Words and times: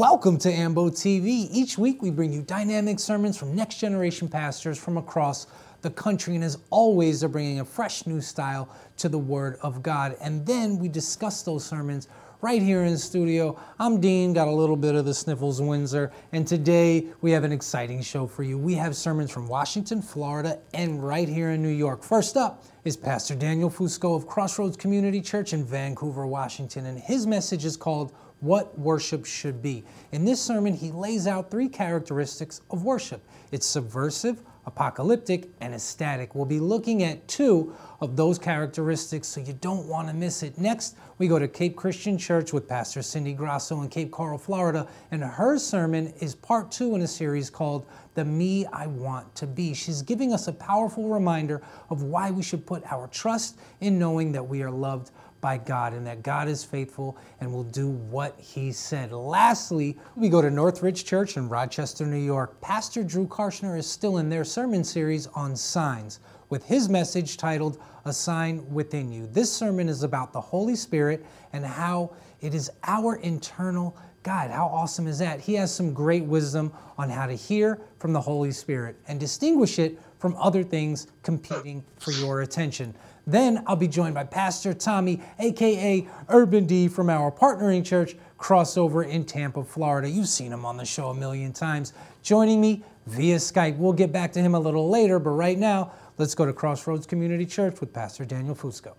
Welcome 0.00 0.38
to 0.38 0.50
Ambo 0.50 0.88
TV. 0.88 1.48
Each 1.52 1.76
week 1.76 2.00
we 2.00 2.10
bring 2.10 2.32
you 2.32 2.40
dynamic 2.40 2.98
sermons 2.98 3.36
from 3.36 3.54
next 3.54 3.80
generation 3.80 4.28
pastors 4.28 4.78
from 4.78 4.96
across 4.96 5.46
the 5.82 5.90
country. 5.90 6.36
And 6.36 6.42
as 6.42 6.56
always, 6.70 7.20
they're 7.20 7.28
bringing 7.28 7.60
a 7.60 7.66
fresh 7.66 8.06
new 8.06 8.22
style 8.22 8.70
to 8.96 9.10
the 9.10 9.18
Word 9.18 9.58
of 9.60 9.82
God. 9.82 10.16
And 10.22 10.46
then 10.46 10.78
we 10.78 10.88
discuss 10.88 11.42
those 11.42 11.66
sermons 11.66 12.08
right 12.40 12.62
here 12.62 12.84
in 12.84 12.92
the 12.92 12.98
studio. 12.98 13.60
I'm 13.78 14.00
Dean, 14.00 14.32
got 14.32 14.48
a 14.48 14.50
little 14.50 14.74
bit 14.74 14.94
of 14.94 15.04
the 15.04 15.12
sniffles 15.12 15.60
Windsor, 15.60 16.10
and 16.32 16.48
today 16.48 17.08
we 17.20 17.30
have 17.32 17.44
an 17.44 17.52
exciting 17.52 18.00
show 18.00 18.26
for 18.26 18.42
you. 18.42 18.56
We 18.56 18.76
have 18.76 18.96
sermons 18.96 19.30
from 19.30 19.48
Washington, 19.48 20.00
Florida, 20.00 20.58
and 20.72 21.06
right 21.06 21.28
here 21.28 21.50
in 21.50 21.62
New 21.62 21.68
York. 21.68 22.02
First 22.02 22.38
up 22.38 22.64
is 22.84 22.96
Pastor 22.96 23.34
Daniel 23.34 23.68
Fusco 23.68 24.16
of 24.16 24.26
Crossroads 24.26 24.78
Community 24.78 25.20
Church 25.20 25.52
in 25.52 25.62
Vancouver, 25.62 26.26
Washington, 26.26 26.86
and 26.86 26.98
his 26.98 27.26
message 27.26 27.66
is 27.66 27.76
called 27.76 28.14
what 28.40 28.78
worship 28.78 29.24
should 29.24 29.62
be. 29.62 29.84
In 30.12 30.24
this 30.24 30.40
sermon, 30.40 30.74
he 30.74 30.90
lays 30.90 31.26
out 31.26 31.50
three 31.50 31.68
characteristics 31.68 32.60
of 32.70 32.84
worship 32.84 33.22
it's 33.52 33.66
subversive, 33.66 34.42
apocalyptic, 34.66 35.48
and 35.60 35.74
ecstatic. 35.74 36.34
We'll 36.36 36.44
be 36.44 36.60
looking 36.60 37.02
at 37.02 37.26
two 37.26 37.74
of 38.00 38.14
those 38.14 38.38
characteristics, 38.38 39.26
so 39.26 39.40
you 39.40 39.54
don't 39.54 39.86
want 39.88 40.06
to 40.08 40.14
miss 40.14 40.44
it. 40.44 40.56
Next, 40.56 40.96
we 41.18 41.26
go 41.26 41.38
to 41.38 41.48
Cape 41.48 41.76
Christian 41.76 42.16
Church 42.16 42.52
with 42.52 42.68
Pastor 42.68 43.02
Cindy 43.02 43.32
Grasso 43.32 43.82
in 43.82 43.88
Cape 43.88 44.12
Coral, 44.12 44.38
Florida, 44.38 44.86
and 45.10 45.22
her 45.22 45.58
sermon 45.58 46.12
is 46.20 46.34
part 46.36 46.70
two 46.70 46.94
in 46.94 47.02
a 47.02 47.08
series 47.08 47.50
called 47.50 47.86
The 48.14 48.24
Me 48.24 48.66
I 48.66 48.86
Want 48.86 49.34
to 49.36 49.46
Be. 49.46 49.74
She's 49.74 50.02
giving 50.02 50.32
us 50.32 50.46
a 50.46 50.52
powerful 50.52 51.08
reminder 51.08 51.60
of 51.88 52.04
why 52.04 52.30
we 52.30 52.42
should 52.42 52.64
put 52.66 52.84
our 52.92 53.08
trust 53.08 53.58
in 53.80 53.98
knowing 53.98 54.30
that 54.32 54.46
we 54.46 54.62
are 54.62 54.70
loved 54.70 55.10
by 55.40 55.58
God 55.58 55.92
and 55.92 56.06
that 56.06 56.22
God 56.22 56.48
is 56.48 56.64
faithful 56.64 57.16
and 57.40 57.52
will 57.52 57.64
do 57.64 57.88
what 57.88 58.38
He 58.38 58.72
said. 58.72 59.12
Lastly, 59.12 59.98
we 60.16 60.28
go 60.28 60.42
to 60.42 60.50
Northridge 60.50 61.04
Church 61.04 61.36
in 61.36 61.48
Rochester, 61.48 62.06
New 62.06 62.16
York. 62.16 62.60
Pastor 62.60 63.02
Drew 63.02 63.26
Karschner 63.26 63.78
is 63.78 63.86
still 63.86 64.18
in 64.18 64.28
their 64.28 64.44
sermon 64.44 64.84
series 64.84 65.26
on 65.28 65.56
signs 65.56 66.20
with 66.50 66.64
his 66.66 66.88
message 66.88 67.36
titled 67.36 67.78
A 68.04 68.12
Sign 68.12 68.68
Within 68.72 69.10
You. 69.12 69.26
This 69.28 69.50
sermon 69.50 69.88
is 69.88 70.02
about 70.02 70.32
the 70.32 70.40
Holy 70.40 70.74
Spirit 70.74 71.24
and 71.52 71.64
how 71.64 72.12
it 72.40 72.54
is 72.54 72.70
our 72.84 73.16
internal 73.16 73.96
guide. 74.22 74.50
How 74.50 74.66
awesome 74.66 75.06
is 75.06 75.18
that? 75.20 75.40
He 75.40 75.54
has 75.54 75.74
some 75.74 75.94
great 75.94 76.24
wisdom 76.24 76.72
on 76.98 77.08
how 77.08 77.26
to 77.26 77.34
hear 77.34 77.80
from 77.98 78.12
the 78.12 78.20
Holy 78.20 78.50
Spirit 78.50 78.96
and 79.08 79.18
distinguish 79.18 79.78
it 79.78 79.98
from 80.18 80.36
other 80.36 80.62
things 80.62 81.06
competing 81.22 81.84
for 81.98 82.10
your 82.12 82.42
attention. 82.42 82.94
Then 83.26 83.62
I'll 83.66 83.76
be 83.76 83.88
joined 83.88 84.14
by 84.14 84.24
Pastor 84.24 84.74
Tommy, 84.74 85.20
aka 85.38 86.06
Urban 86.28 86.66
D, 86.66 86.88
from 86.88 87.10
our 87.10 87.30
partnering 87.30 87.84
church, 87.84 88.16
Crossover 88.38 89.06
in 89.06 89.24
Tampa, 89.24 89.62
Florida. 89.62 90.08
You've 90.08 90.28
seen 90.28 90.52
him 90.52 90.64
on 90.64 90.76
the 90.76 90.84
show 90.84 91.10
a 91.10 91.14
million 91.14 91.52
times. 91.52 91.92
Joining 92.22 92.60
me 92.60 92.84
via 93.06 93.36
Skype. 93.36 93.76
We'll 93.76 93.92
get 93.92 94.12
back 94.12 94.32
to 94.32 94.40
him 94.40 94.54
a 94.54 94.60
little 94.60 94.88
later, 94.88 95.18
but 95.18 95.30
right 95.30 95.58
now, 95.58 95.92
let's 96.18 96.34
go 96.34 96.46
to 96.46 96.52
Crossroads 96.52 97.06
Community 97.06 97.46
Church 97.46 97.80
with 97.80 97.92
Pastor 97.92 98.24
Daniel 98.24 98.54
Fusco. 98.54 98.94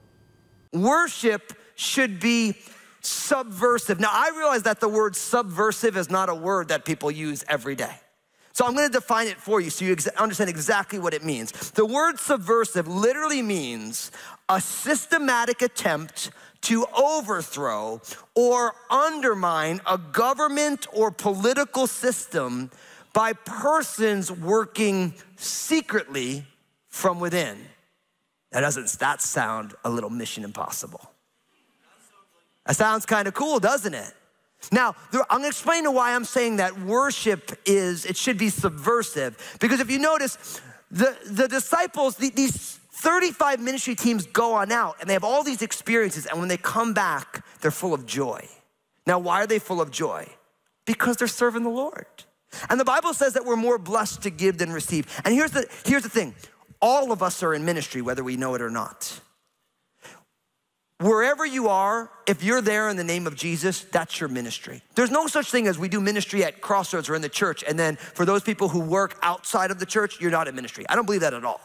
Worship 0.73 1.53
should 1.75 2.19
be 2.19 2.55
subversive. 3.01 3.99
Now, 3.99 4.11
I 4.11 4.31
realize 4.37 4.63
that 4.63 4.79
the 4.79 4.87
word 4.87 5.15
subversive 5.15 5.97
is 5.97 6.09
not 6.09 6.29
a 6.29 6.35
word 6.35 6.67
that 6.69 6.85
people 6.85 7.11
use 7.11 7.43
every 7.47 7.75
day. 7.75 7.95
So 8.53 8.65
I'm 8.65 8.75
going 8.75 8.87
to 8.87 8.93
define 8.93 9.27
it 9.27 9.37
for 9.37 9.61
you 9.61 9.69
so 9.69 9.85
you 9.85 9.95
understand 10.17 10.49
exactly 10.49 10.99
what 10.99 11.13
it 11.13 11.23
means. 11.23 11.71
The 11.71 11.85
word 11.85 12.19
subversive 12.19 12.87
literally 12.87 13.41
means 13.41 14.11
a 14.49 14.59
systematic 14.59 15.61
attempt 15.61 16.31
to 16.61 16.85
overthrow 16.95 18.01
or 18.35 18.73
undermine 18.89 19.81
a 19.87 19.97
government 19.97 20.87
or 20.93 21.11
political 21.11 21.87
system 21.87 22.69
by 23.13 23.33
persons 23.33 24.31
working 24.31 25.13
secretly 25.37 26.45
from 26.87 27.19
within. 27.19 27.57
That 28.51 28.61
doesn't 28.61 28.91
that 28.99 29.21
sound 29.21 29.73
a 29.83 29.89
little 29.89 30.09
mission 30.09 30.43
impossible? 30.43 31.11
That 32.65 32.75
sounds 32.75 33.05
kind 33.05 33.27
of 33.27 33.33
cool, 33.33 33.59
doesn't 33.59 33.93
it? 33.93 34.13
Now, 34.71 34.95
there, 35.11 35.21
I'm 35.29 35.39
gonna 35.39 35.47
explain 35.47 35.83
to 35.85 35.91
why 35.91 36.13
I'm 36.13 36.25
saying 36.25 36.57
that 36.57 36.79
worship 36.81 37.57
is, 37.65 38.05
it 38.05 38.17
should 38.17 38.37
be 38.37 38.49
subversive. 38.49 39.57
Because 39.59 39.79
if 39.79 39.89
you 39.89 39.99
notice, 39.99 40.61
the, 40.91 41.17
the 41.25 41.47
disciples, 41.47 42.15
the, 42.17 42.29
these 42.29 42.79
35 42.91 43.59
ministry 43.59 43.95
teams 43.95 44.27
go 44.27 44.53
on 44.53 44.71
out 44.71 44.97
and 44.99 45.09
they 45.09 45.13
have 45.13 45.23
all 45.23 45.43
these 45.43 45.61
experiences, 45.61 46.25
and 46.25 46.39
when 46.39 46.47
they 46.47 46.57
come 46.57 46.93
back, 46.93 47.43
they're 47.61 47.71
full 47.71 47.93
of 47.93 48.05
joy. 48.05 48.47
Now, 49.07 49.19
why 49.19 49.41
are 49.41 49.47
they 49.47 49.59
full 49.59 49.81
of 49.81 49.89
joy? 49.91 50.27
Because 50.85 51.17
they're 51.17 51.27
serving 51.27 51.63
the 51.63 51.69
Lord. 51.69 52.05
And 52.69 52.79
the 52.79 52.85
Bible 52.85 53.13
says 53.13 53.33
that 53.33 53.45
we're 53.45 53.55
more 53.55 53.77
blessed 53.77 54.23
to 54.23 54.29
give 54.29 54.57
than 54.57 54.71
receive. 54.71 55.07
And 55.23 55.33
here's 55.33 55.51
the, 55.51 55.65
here's 55.85 56.03
the 56.03 56.09
thing 56.09 56.35
all 56.81 57.11
of 57.11 57.23
us 57.23 57.43
are 57.43 57.53
in 57.53 57.63
ministry, 57.63 58.01
whether 58.01 58.23
we 58.23 58.37
know 58.37 58.55
it 58.55 58.61
or 58.61 58.69
not. 58.69 59.21
Wherever 61.01 61.43
you 61.43 61.67
are, 61.67 62.11
if 62.27 62.43
you're 62.43 62.61
there 62.61 62.87
in 62.87 62.95
the 62.95 63.03
name 63.03 63.25
of 63.25 63.35
Jesus, 63.35 63.81
that's 63.81 64.19
your 64.19 64.29
ministry. 64.29 64.83
There's 64.93 65.09
no 65.09 65.25
such 65.25 65.49
thing 65.49 65.65
as 65.65 65.79
we 65.79 65.89
do 65.89 65.99
ministry 65.99 66.43
at 66.43 66.61
Crossroads 66.61 67.09
or 67.09 67.15
in 67.15 67.23
the 67.23 67.29
church, 67.29 67.63
and 67.67 67.77
then 67.77 67.95
for 67.95 68.23
those 68.23 68.43
people 68.43 68.69
who 68.69 68.81
work 68.81 69.17
outside 69.23 69.71
of 69.71 69.79
the 69.79 69.85
church, 69.87 70.21
you're 70.21 70.29
not 70.29 70.47
in 70.47 70.53
ministry. 70.53 70.85
I 70.87 70.95
don't 70.95 71.07
believe 71.07 71.21
that 71.21 71.33
at 71.33 71.43
all. 71.43 71.59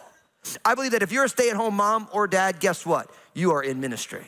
I 0.64 0.74
believe 0.74 0.92
that 0.92 1.02
if 1.02 1.12
you're 1.12 1.24
a 1.24 1.28
stay 1.28 1.50
at 1.50 1.56
home 1.56 1.76
mom 1.76 2.08
or 2.12 2.26
dad, 2.26 2.60
guess 2.60 2.86
what? 2.86 3.10
You 3.34 3.50
are 3.50 3.62
in 3.62 3.78
ministry. 3.78 4.24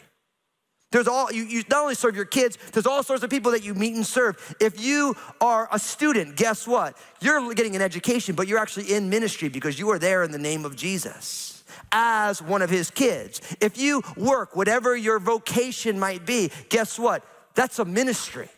There's 0.91 1.09
all, 1.09 1.33
you, 1.33 1.45
you 1.45 1.63
not 1.71 1.83
only 1.83 1.95
serve 1.95 2.15
your 2.15 2.27
kids, 2.27 2.59
there's 2.73 2.87
all 2.87 3.03
sorts 3.03 3.23
of 3.23 3.31
people 3.31 3.53
that 3.53 3.65
you 3.65 3.73
meet 3.73 3.95
and 3.95 4.07
serve. 4.07 4.57
If 4.61 4.79
you 4.79 5.17
are 5.41 5.71
a 5.73 5.79
student, 5.79 6.37
guess 6.37 6.67
what? 6.67 6.99
You're 7.23 7.55
getting 7.55 7.77
an 7.77 7.83
education, 7.83 8.35
but 8.35 8.47
you're 8.47 8.59
actually 8.59 8.93
in 8.93 9.09
ministry 9.09 9.49
because 9.49 9.79
you 9.79 9.89
are 9.91 9.99
there 9.99 10.23
in 10.23 10.33
the 10.33 10.39
name 10.39 10.67
of 10.67 10.77
Jesus 10.77 11.58
as 11.93 12.43
one 12.43 12.63
of 12.63 12.71
his 12.71 12.91
kids. 12.91 13.41
If 13.61 13.79
you 13.79 14.03
work, 14.17 14.57
whatever 14.57 14.97
your 14.97 15.19
vocation 15.19 15.99
might 15.99 16.27
be, 16.27 16.51
guess 16.69 16.99
what? 16.99 17.25
That's 17.55 17.79
a 17.79 17.85
ministry. 17.85 18.49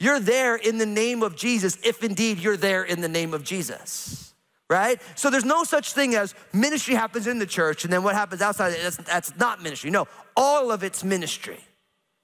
You're 0.00 0.20
there 0.20 0.56
in 0.56 0.78
the 0.78 0.86
name 0.86 1.22
of 1.22 1.36
Jesus, 1.36 1.78
if 1.84 2.04
indeed 2.04 2.38
you're 2.38 2.56
there 2.56 2.84
in 2.84 3.00
the 3.00 3.08
name 3.08 3.34
of 3.34 3.42
Jesus, 3.42 4.32
right? 4.70 5.00
So 5.16 5.28
there's 5.28 5.44
no 5.44 5.64
such 5.64 5.92
thing 5.92 6.14
as 6.14 6.34
ministry 6.52 6.94
happens 6.94 7.26
in 7.26 7.38
the 7.38 7.46
church 7.46 7.84
and 7.84 7.92
then 7.92 8.04
what 8.04 8.14
happens 8.14 8.40
outside, 8.40 8.74
that's, 8.80 8.96
that's 8.98 9.36
not 9.36 9.60
ministry. 9.62 9.90
No, 9.90 10.06
all 10.36 10.70
of 10.70 10.82
it's 10.84 11.02
ministry 11.02 11.58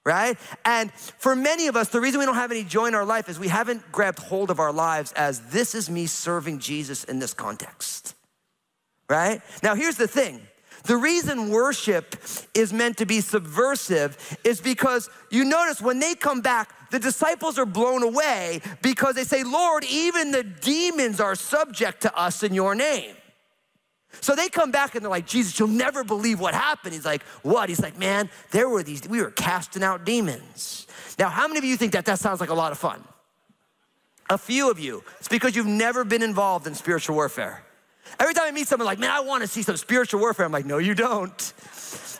right? 0.05 0.37
And 0.63 0.93
for 0.93 1.35
many 1.35 1.67
of 1.67 1.75
us, 1.75 1.89
the 1.89 1.99
reason 1.99 2.19
we 2.19 2.25
don't 2.25 2.35
have 2.35 2.51
any 2.51 2.63
joy 2.63 2.85
in 2.85 2.95
our 2.95 3.05
life 3.05 3.27
is 3.27 3.39
we 3.39 3.47
haven't 3.47 3.91
grabbed 3.91 4.19
hold 4.19 4.51
of 4.51 4.59
our 4.59 4.71
lives 4.71 5.11
as 5.13 5.41
this 5.49 5.73
is 5.73 5.89
me 5.89 6.05
serving 6.05 6.59
Jesus 6.59 7.03
in 7.03 7.19
this 7.19 7.33
context 7.33 8.14
right? 9.09 9.41
Now, 9.63 9.75
here's 9.75 9.97
the 9.97 10.07
thing. 10.07 10.41
The 10.85 10.97
reason 10.97 11.49
worship 11.49 12.15
is 12.53 12.71
meant 12.71 12.97
to 12.97 13.05
be 13.05 13.19
subversive 13.21 14.37
is 14.43 14.61
because 14.61 15.09
you 15.31 15.43
notice 15.43 15.81
when 15.81 15.99
they 15.99 16.13
come 16.13 16.41
back, 16.41 16.91
the 16.91 16.99
disciples 16.99 17.57
are 17.57 17.65
blown 17.65 18.03
away 18.03 18.61
because 18.83 19.15
they 19.15 19.23
say, 19.23 19.43
Lord, 19.43 19.83
even 19.85 20.29
the 20.31 20.43
demons 20.43 21.19
are 21.19 21.35
subject 21.35 22.01
to 22.01 22.15
us 22.15 22.43
in 22.43 22.53
your 22.53 22.75
name. 22.75 23.15
So 24.21 24.35
they 24.35 24.47
come 24.47 24.71
back 24.71 24.95
and 24.95 25.03
they're 25.03 25.09
like, 25.09 25.25
Jesus, 25.25 25.59
you'll 25.59 25.67
never 25.69 26.03
believe 26.03 26.39
what 26.39 26.53
happened. 26.53 26.93
He's 26.93 27.03
like, 27.03 27.23
what? 27.41 27.67
He's 27.67 27.81
like, 27.81 27.97
man, 27.97 28.29
there 28.51 28.69
were 28.69 28.83
these, 28.83 29.07
we 29.09 29.21
were 29.21 29.31
casting 29.31 29.83
out 29.83 30.05
demons. 30.05 30.87
Now, 31.17 31.29
how 31.29 31.47
many 31.47 31.57
of 31.57 31.65
you 31.65 31.77
think 31.77 31.93
that 31.93 32.05
that 32.05 32.19
sounds 32.19 32.39
like 32.39 32.49
a 32.49 32.53
lot 32.53 32.71
of 32.71 32.77
fun? 32.77 33.03
A 34.29 34.37
few 34.37 34.71
of 34.71 34.79
you. 34.79 35.03
It's 35.19 35.27
because 35.27 35.55
you've 35.55 35.65
never 35.65 36.03
been 36.03 36.23
involved 36.23 36.67
in 36.67 36.75
spiritual 36.75 37.15
warfare. 37.15 37.63
Every 38.19 38.33
time 38.33 38.45
I 38.45 38.51
meet 38.51 38.67
someone 38.67 38.85
like, 38.85 38.99
man, 38.99 39.11
I 39.11 39.19
want 39.19 39.41
to 39.41 39.47
see 39.47 39.61
some 39.61 39.77
spiritual 39.77 40.19
warfare, 40.19 40.45
I'm 40.45 40.51
like, 40.51 40.65
no, 40.65 40.77
you 40.77 40.95
don't. 40.95 41.53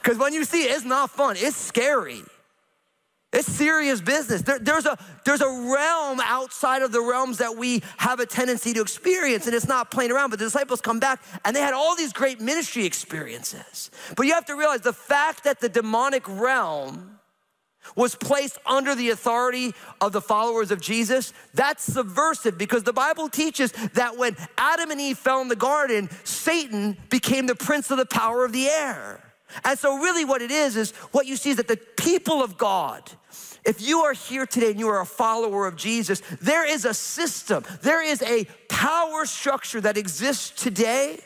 Because 0.02 0.18
when 0.18 0.34
you 0.34 0.44
see 0.44 0.64
it, 0.66 0.72
it's 0.72 0.86
not 0.86 1.10
fun, 1.10 1.36
it's 1.38 1.56
scary. 1.56 2.22
It's 3.36 3.52
serious 3.52 4.00
business. 4.00 4.44
There, 4.44 4.60
there's, 4.60 4.86
a, 4.86 4.98
there's 5.26 5.42
a 5.42 5.50
realm 5.50 6.22
outside 6.24 6.84
of 6.84 6.94
the 6.94 7.02
realms 7.02 7.40
that 7.40 7.58
we 7.58 7.84
have 7.98 8.22
a 8.22 8.26
tendency 8.26 8.72
to 8.74 8.82
experience, 8.82 9.46
and 9.46 9.54
it's 9.54 9.68
not 9.68 9.92
playing 9.92 10.12
around. 10.12 10.30
But 10.30 10.40
the 10.40 10.46
disciples 10.46 10.80
come 10.80 11.02
back 11.02 11.22
and 11.44 11.54
they 11.54 11.60
had 11.60 11.74
all 11.74 11.98
these 11.98 12.14
great 12.14 12.40
ministry 12.40 12.86
experiences. 12.86 13.92
But 14.16 14.26
you 14.26 14.34
have 14.34 14.46
to 14.46 14.56
realize 14.56 14.82
the 14.82 14.94
fact 14.94 15.44
that 15.44 15.60
the 15.60 15.68
demonic 15.68 16.24
realm 16.30 17.15
was 17.96 18.16
placed 18.16 18.58
under 18.66 18.96
the 18.96 19.10
authority 19.10 19.74
of 20.02 20.12
the 20.12 20.22
followers 20.22 20.72
of 20.72 20.82
Jesus, 20.82 21.34
that's 21.54 21.84
subversive 21.84 22.58
because 22.58 22.84
the 22.84 22.94
Bible 22.94 23.30
teaches 23.30 23.72
that 23.94 24.18
when 24.18 24.36
Adam 24.58 24.92
and 24.92 25.00
Eve 25.00 25.18
fell 25.18 25.42
in 25.42 25.48
the 25.48 25.56
garden, 25.56 26.10
Satan 26.24 26.98
became 27.10 27.46
the 27.48 27.56
prince 27.56 27.92
of 27.92 27.98
the 27.98 28.06
power 28.06 28.46
of 28.46 28.52
the 28.52 28.68
air. 28.68 29.22
And 29.64 29.78
so, 29.78 29.98
really, 29.98 30.26
what 30.26 30.42
it 30.42 30.52
is, 30.52 30.76
is 30.76 30.92
what 31.12 31.26
you 31.26 31.36
see 31.38 31.52
is 31.52 31.58
that 31.58 31.68
the 31.68 31.78
people 31.78 32.44
of 32.44 32.58
God, 32.58 33.10
if 33.64 33.82
you 33.82 34.00
are 34.02 34.14
here 34.14 34.46
today 34.46 34.72
and 34.72 34.80
you 34.80 34.90
are 34.90 35.02
a 35.02 35.06
follower 35.06 35.68
of 35.68 35.76
Jesus, 35.76 36.22
there 36.42 36.66
is 36.66 36.84
a 36.84 36.94
system, 36.94 37.64
there 37.82 38.04
is 38.04 38.22
a 38.24 38.46
power 38.70 39.26
structure 39.26 39.80
that 39.82 39.98
exists 39.98 40.62
today 40.62 41.20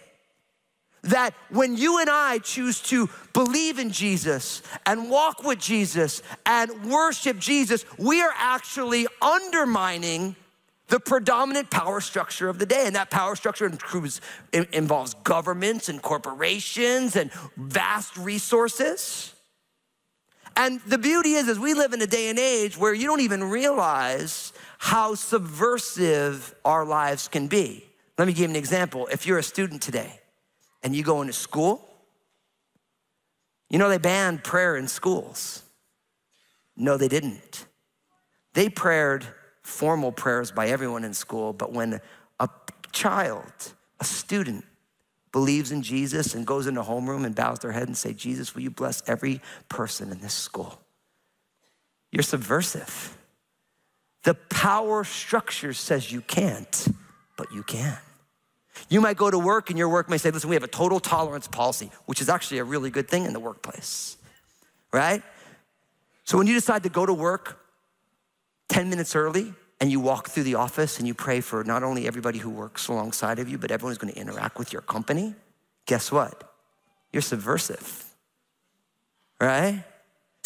that 1.03 1.33
when 1.49 1.77
you 1.77 1.99
and 1.99 2.09
I 2.09 2.39
choose 2.39 2.81
to 2.83 3.09
believe 3.33 3.79
in 3.79 3.91
Jesus 3.91 4.61
and 4.85 5.09
walk 5.09 5.43
with 5.43 5.59
Jesus 5.59 6.21
and 6.45 6.85
worship 6.85 7.39
Jesus, 7.39 7.85
we 7.97 8.21
are 8.21 8.33
actually 8.35 9.07
undermining 9.21 10.35
the 10.87 10.99
predominant 10.99 11.69
power 11.69 12.01
structure 12.01 12.49
of 12.49 12.59
the 12.59 12.65
day. 12.65 12.83
And 12.85 12.95
that 12.95 13.09
power 13.09 13.35
structure 13.35 13.65
includes, 13.65 14.21
involves 14.51 15.13
governments 15.23 15.87
and 15.87 16.01
corporations 16.01 17.15
and 17.15 17.31
vast 17.55 18.17
resources. 18.17 19.33
And 20.55 20.81
the 20.81 20.97
beauty 20.97 21.33
is, 21.33 21.47
is 21.47 21.59
we 21.59 21.73
live 21.73 21.93
in 21.93 22.01
a 22.01 22.07
day 22.07 22.29
and 22.29 22.39
age 22.39 22.77
where 22.77 22.93
you 22.93 23.05
don't 23.05 23.21
even 23.21 23.43
realize 23.43 24.51
how 24.79 25.15
subversive 25.15 26.53
our 26.65 26.85
lives 26.85 27.27
can 27.27 27.47
be. 27.47 27.85
Let 28.17 28.27
me 28.27 28.33
give 28.33 28.49
you 28.49 28.49
an 28.49 28.55
example. 28.55 29.07
If 29.11 29.25
you're 29.25 29.37
a 29.37 29.43
student 29.43 29.81
today 29.81 30.18
and 30.83 30.95
you 30.95 31.03
go 31.03 31.21
into 31.21 31.33
school, 31.33 31.87
you 33.69 33.77
know 33.77 33.89
they 33.89 33.97
banned 33.97 34.43
prayer 34.43 34.75
in 34.75 34.87
schools. 34.87 35.63
No, 36.75 36.97
they 36.97 37.07
didn't. 37.07 37.65
They 38.53 38.69
prayed 38.69 39.23
formal 39.61 40.11
prayers 40.11 40.51
by 40.51 40.67
everyone 40.67 41.03
in 41.03 41.13
school, 41.13 41.53
but 41.53 41.71
when 41.71 42.01
a 42.39 42.49
child, 42.91 43.73
a 43.99 44.03
student, 44.03 44.65
believes 45.31 45.71
in 45.71 45.83
Jesus 45.83 46.33
and 46.33 46.47
goes 46.47 46.65
into 46.65 46.81
homeroom 46.81 47.25
and 47.25 47.35
bows 47.35 47.59
their 47.59 47.71
head 47.71 47.87
and 47.87 47.95
say, 47.95 48.13
Jesus, 48.13 48.55
will 48.55 48.63
you 48.63 48.71
bless 48.71 49.07
every 49.07 49.41
person 49.67 50.11
in 50.11 50.19
this 50.19 50.33
school? 50.33 50.79
You're 52.11 52.23
subversive. 52.23 53.15
The 54.23 54.33
power 54.33 55.03
structure 55.03 55.73
says 55.73 56.11
you 56.11 56.21
can't, 56.21 56.87
but 57.37 57.53
you 57.53 57.63
can. 57.63 57.97
You 58.87 59.01
might 59.01 59.17
go 59.17 59.29
to 59.29 59.37
work 59.37 59.69
and 59.69 59.77
your 59.77 59.89
work 59.89 60.09
may 60.09 60.17
say, 60.17 60.31
listen, 60.31 60.49
we 60.49 60.55
have 60.55 60.63
a 60.63 60.67
total 60.67 60.99
tolerance 60.99 61.47
policy, 61.47 61.91
which 62.05 62.21
is 62.21 62.29
actually 62.29 62.59
a 62.59 62.63
really 62.63 62.89
good 62.89 63.07
thing 63.07 63.25
in 63.25 63.33
the 63.33 63.39
workplace, 63.39 64.17
right? 64.93 65.21
So 66.23 66.37
when 66.37 66.47
you 66.47 66.53
decide 66.53 66.83
to 66.83 66.89
go 66.89 67.05
to 67.05 67.13
work 67.13 67.59
10 68.69 68.89
minutes 68.89 69.15
early 69.15 69.53
and 69.81 69.91
you 69.91 69.99
walk 69.99 70.29
through 70.29 70.43
the 70.43 70.55
office 70.55 70.99
and 70.99 71.07
you 71.07 71.13
pray 71.13 71.41
for 71.41 71.63
not 71.63 71.83
only 71.83 72.07
everybody 72.07 72.39
who 72.39 72.49
works 72.49 72.87
alongside 72.87 73.39
of 73.39 73.49
you, 73.49 73.57
but 73.57 73.71
everyone 73.71 73.91
who's 73.91 73.97
gonna 73.97 74.13
interact 74.13 74.57
with 74.57 74.71
your 74.71 74.81
company, 74.81 75.35
guess 75.85 76.11
what? 76.11 76.53
You're 77.11 77.21
subversive, 77.21 78.05
right? 79.41 79.83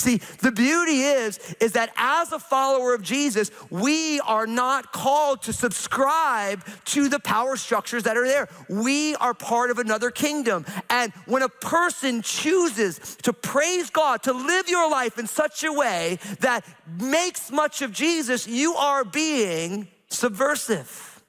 See, 0.03 0.17
the 0.41 0.51
beauty 0.51 1.03
is, 1.03 1.55
is 1.61 1.71
that 1.71 1.93
as 1.95 2.33
a 2.33 2.39
follower 2.39 2.93
of 2.93 3.01
Jesus, 3.03 3.51
we 3.69 4.19
are 4.19 4.45
not 4.45 4.91
called 4.91 5.43
to 5.43 5.53
subscribe 5.53 6.61
to 6.87 7.07
the 7.07 7.21
power 7.21 7.55
structures 7.55 8.03
that 8.03 8.17
are 8.17 8.27
there. 8.27 8.49
We 8.67 9.15
are 9.15 9.33
part 9.33 9.71
of 9.71 9.79
another 9.79 10.11
kingdom. 10.11 10.65
And 10.89 11.13
when 11.25 11.41
a 11.41 11.47
person 11.47 12.21
chooses 12.21 13.15
to 13.21 13.31
praise 13.31 13.89
God, 13.89 14.23
to 14.23 14.33
live 14.33 14.67
your 14.67 14.91
life 14.91 15.17
in 15.17 15.25
such 15.25 15.63
a 15.63 15.71
way 15.71 16.19
that 16.41 16.65
makes 16.99 17.49
much 17.49 17.81
of 17.81 17.93
Jesus, 17.93 18.45
you 18.45 18.73
are 18.73 19.05
being 19.05 19.87
subversive. 20.09 21.23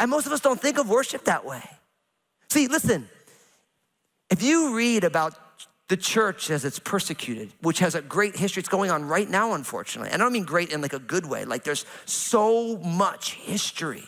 And 0.00 0.10
most 0.10 0.24
of 0.24 0.32
us 0.32 0.40
don't 0.40 0.58
think 0.58 0.78
of 0.78 0.88
worship 0.88 1.24
that 1.24 1.44
way. 1.44 1.62
See, 2.48 2.68
listen, 2.68 3.06
if 4.30 4.42
you 4.42 4.74
read 4.74 5.04
about 5.04 5.51
the 5.88 5.96
church 5.96 6.50
as 6.50 6.64
it's 6.64 6.78
persecuted, 6.78 7.52
which 7.60 7.80
has 7.80 7.94
a 7.94 8.02
great 8.02 8.36
history. 8.36 8.60
It's 8.60 8.68
going 8.68 8.90
on 8.90 9.04
right 9.04 9.28
now, 9.28 9.52
unfortunately. 9.54 10.10
And 10.12 10.22
I 10.22 10.24
don't 10.24 10.32
mean 10.32 10.44
great 10.44 10.72
in 10.72 10.80
like 10.80 10.92
a 10.92 10.98
good 10.98 11.26
way. 11.26 11.44
Like 11.44 11.64
there's 11.64 11.84
so 12.06 12.78
much 12.78 13.34
history 13.34 14.04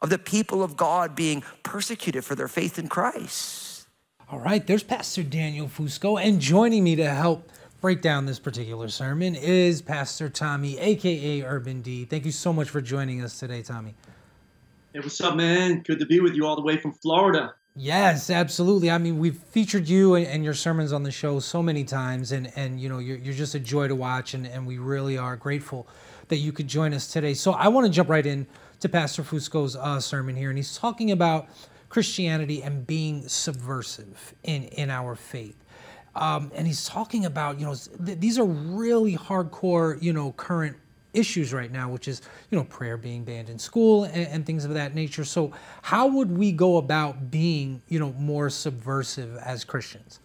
of 0.00 0.10
the 0.10 0.18
people 0.18 0.62
of 0.62 0.76
God 0.76 1.14
being 1.14 1.42
persecuted 1.62 2.24
for 2.24 2.34
their 2.34 2.48
faith 2.48 2.78
in 2.78 2.88
Christ. 2.88 3.86
All 4.30 4.40
right, 4.40 4.66
there's 4.66 4.82
Pastor 4.82 5.22
Daniel 5.22 5.68
Fusco, 5.68 6.18
and 6.22 6.40
joining 6.40 6.82
me 6.82 6.96
to 6.96 7.08
help 7.08 7.50
break 7.82 8.00
down 8.00 8.24
this 8.24 8.38
particular 8.38 8.88
sermon 8.88 9.34
is 9.34 9.82
Pastor 9.82 10.28
Tommy, 10.28 10.78
aka 10.78 11.42
Urban 11.42 11.82
D. 11.82 12.04
Thank 12.04 12.24
you 12.24 12.32
so 12.32 12.52
much 12.52 12.70
for 12.70 12.80
joining 12.80 13.22
us 13.22 13.38
today, 13.38 13.62
Tommy. 13.62 13.94
Hey, 14.94 15.00
what's 15.00 15.20
up, 15.20 15.36
man? 15.36 15.82
Good 15.82 15.98
to 15.98 16.06
be 16.06 16.20
with 16.20 16.34
you 16.34 16.46
all 16.46 16.56
the 16.56 16.62
way 16.62 16.76
from 16.78 16.92
Florida. 16.92 17.54
Yes, 17.74 18.28
absolutely. 18.28 18.90
I 18.90 18.98
mean, 18.98 19.18
we've 19.18 19.38
featured 19.38 19.88
you 19.88 20.14
and, 20.14 20.44
your 20.44 20.52
sermons 20.52 20.92
on 20.92 21.04
the 21.04 21.10
show 21.10 21.40
so 21.40 21.62
many 21.62 21.84
times, 21.84 22.32
and 22.32 22.52
and 22.54 22.78
you 22.78 22.88
know, 22.90 22.98
you're 22.98 23.16
you're 23.16 23.34
just 23.34 23.54
a 23.54 23.60
joy 23.60 23.88
to 23.88 23.94
watch, 23.94 24.34
and 24.34 24.46
and 24.46 24.66
we 24.66 24.76
really 24.76 25.16
are 25.16 25.36
grateful 25.36 25.88
that 26.28 26.36
you 26.36 26.52
could 26.52 26.68
join 26.68 26.92
us 26.92 27.10
today. 27.10 27.32
So 27.32 27.52
I 27.52 27.68
want 27.68 27.86
to 27.86 27.92
jump 27.92 28.10
right 28.10 28.26
in 28.26 28.46
to 28.80 28.88
Pastor 28.90 29.22
Fusco's 29.22 29.74
uh, 29.74 30.00
sermon 30.00 30.36
here, 30.36 30.50
and 30.50 30.58
he's 30.58 30.76
talking 30.76 31.12
about 31.12 31.48
Christianity 31.88 32.62
and 32.62 32.86
being 32.86 33.26
subversive 33.26 34.34
in 34.42 34.64
in 34.64 34.90
our 34.90 35.14
faith. 35.14 35.56
Um, 36.14 36.52
and 36.54 36.66
he's 36.66 36.84
talking 36.84 37.24
about, 37.24 37.58
you 37.58 37.64
know, 37.64 37.74
th- 38.04 38.20
these 38.20 38.38
are 38.38 38.44
really 38.44 39.16
hardcore, 39.16 40.00
you 40.02 40.12
know, 40.12 40.32
current 40.32 40.76
issues 41.14 41.52
right 41.52 41.70
now, 41.70 41.88
which 41.90 42.08
is, 42.08 42.22
you 42.50 42.58
know, 42.58 42.64
prayer 42.64 42.96
being 42.96 43.24
banned 43.24 43.48
in 43.48 43.58
school 43.58 44.04
and, 44.04 44.26
and, 44.28 44.46
things 44.46 44.64
of 44.64 44.74
that 44.74 44.94
nature. 44.94 45.24
So, 45.24 45.52
how 45.82 46.06
would 46.06 46.36
we 46.36 46.52
go 46.52 46.78
about 46.78 47.30
being, 47.30 47.82
you 47.88 47.98
know, 47.98 48.12
more 48.12 48.50
subversive 48.50 49.36
as 49.38 49.64
Christians? 49.64 50.20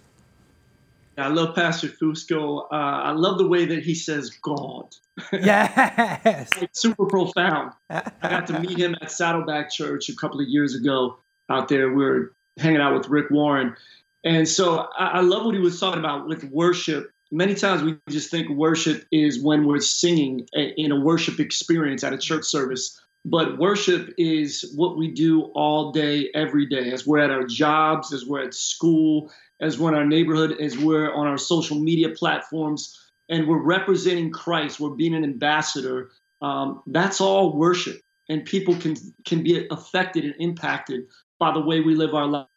I 1.18 1.30
love 1.30 1.56
Pastor 1.56 1.88
Fusco. 1.88 2.68
Uh, 2.72 2.76
I 2.76 3.12
love 3.12 3.40
the 3.40 3.48
way 3.48 3.66
that 3.66 3.84
he 3.84 3.96
says 3.96 4.30
God. 4.30 4.96
Yes. 5.34 6.50
super 6.74 7.08
profound. 7.08 7.74
I 7.90 8.12
got 8.22 8.46
to 8.48 8.60
meet 8.60 8.78
him 8.78 8.96
at 9.02 9.12
Saddleback 9.12 9.72
Church 9.72 10.10
a 10.10 10.16
couple 10.16 10.40
of 10.40 10.48
years 10.48 10.76
ago 10.76 11.18
out 11.50 11.70
there. 11.70 11.90
We 11.90 12.04
were 12.04 12.34
hanging 12.60 12.82
out 12.82 12.96
with 12.96 13.10
Rick 13.10 13.32
Warren. 13.32 13.76
And 14.24 14.48
so 14.48 14.88
I, 14.98 15.08
I 15.08 15.22
love 15.22 15.46
what 15.46 15.56
he 15.56 15.62
was 15.62 15.80
talking 15.80 16.00
about 16.00 16.28
with 16.28 16.44
worship 16.46 17.12
many 17.32 17.56
times 17.56 17.84
we 17.84 17.98
just 18.10 18.32
think 18.32 18.50
worship 18.50 19.06
is 19.12 19.42
when 19.42 19.66
we're 19.66 19.80
singing 19.80 20.48
in 20.54 20.92
a 20.92 21.00
worship 21.00 21.40
experience 21.40 22.04
at 22.04 22.14
a 22.14 22.18
church 22.18 22.46
service 22.46 23.02
but 23.26 23.58
worship 23.58 24.14
is 24.18 24.72
what 24.76 24.98
we 24.98 25.12
do 25.12 25.44
all 25.54 25.92
day 25.92 26.30
every 26.34 26.66
day 26.66 26.92
as 26.92 27.06
we're 27.06 27.20
at 27.20 27.32
our 27.32 27.44
jobs 27.44 28.14
as 28.14 28.26
we're 28.26 28.44
at 28.44 28.54
school 28.54 29.32
as 29.60 29.78
we're 29.78 29.90
in 29.90 29.96
our 29.96 30.06
neighborhood 30.06 30.56
as 30.62 30.78
we're 30.78 31.14
on 31.14 31.28
our 31.28 31.38
social 31.38 31.78
media 31.78 32.10
platforms 32.10 33.12
and 33.30 33.48
we're 33.48 33.62
representing 33.62 34.32
christ 34.32 34.80
we're 34.80 34.90
being 34.90 35.16
an 35.16 35.24
ambassador 35.24 36.10
um, 36.42 36.82
that's 36.88 37.22
all 37.22 37.56
worship. 37.56 38.02
And 38.30 38.44
people 38.44 38.76
can 38.76 38.96
can 39.26 39.42
be 39.42 39.68
affected 39.72 40.26
and 40.26 40.36
impacted 40.40 41.06
by 41.40 41.54
the 41.54 41.62
way 41.62 41.80
we 41.80 41.96
live 41.96 42.14
our 42.14 42.28
life 42.28 42.48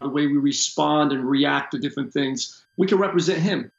the 0.00 0.08
way 0.08 0.26
we 0.26 0.36
respond 0.36 1.12
and 1.12 1.24
react 1.24 1.70
to 1.70 1.78
different 1.78 2.12
things. 2.12 2.66
We 2.76 2.86
can 2.86 2.98
represent 2.98 3.40
him 3.40 3.70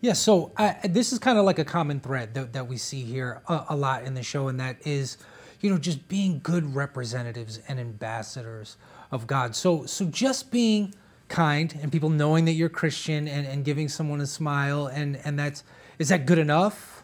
yeah, 0.00 0.12
so 0.12 0.52
uh, 0.56 0.74
this 0.84 1.12
is 1.12 1.18
kind 1.18 1.38
of 1.38 1.44
like 1.44 1.58
a 1.58 1.64
common 1.64 2.00
thread 2.00 2.34
that, 2.34 2.52
that 2.52 2.68
we 2.68 2.76
see 2.76 3.02
here 3.02 3.42
a, 3.48 3.66
a, 3.70 3.76
lot 3.76 4.04
in 4.04 4.14
the 4.14 4.22
show, 4.22 4.48
and 4.48 4.60
that 4.60 4.76
is, 4.86 5.18
you 5.60 5.70
know, 5.70 5.78
just 5.78 6.08
being 6.08 6.40
good 6.42 6.74
representatives 6.74 7.60
and 7.66 7.80
ambassadors 7.80 8.76
of 9.10 9.26
God. 9.26 9.56
So, 9.56 9.86
so 9.86 10.04
just 10.06 10.52
being 10.52 10.94
kind 11.28 11.76
and 11.82 11.90
people 11.90 12.10
knowing 12.10 12.44
that 12.44 12.52
you're 12.52 12.68
Christian 12.68 13.26
and, 13.26 13.46
and 13.46 13.64
giving 13.64 13.88
someone 13.88 14.20
a 14.20 14.26
smile, 14.26 14.86
and 14.86 15.18
and 15.24 15.38
that's 15.38 15.64
is 15.98 16.10
that 16.10 16.26
good 16.26 16.38
enough? 16.38 17.02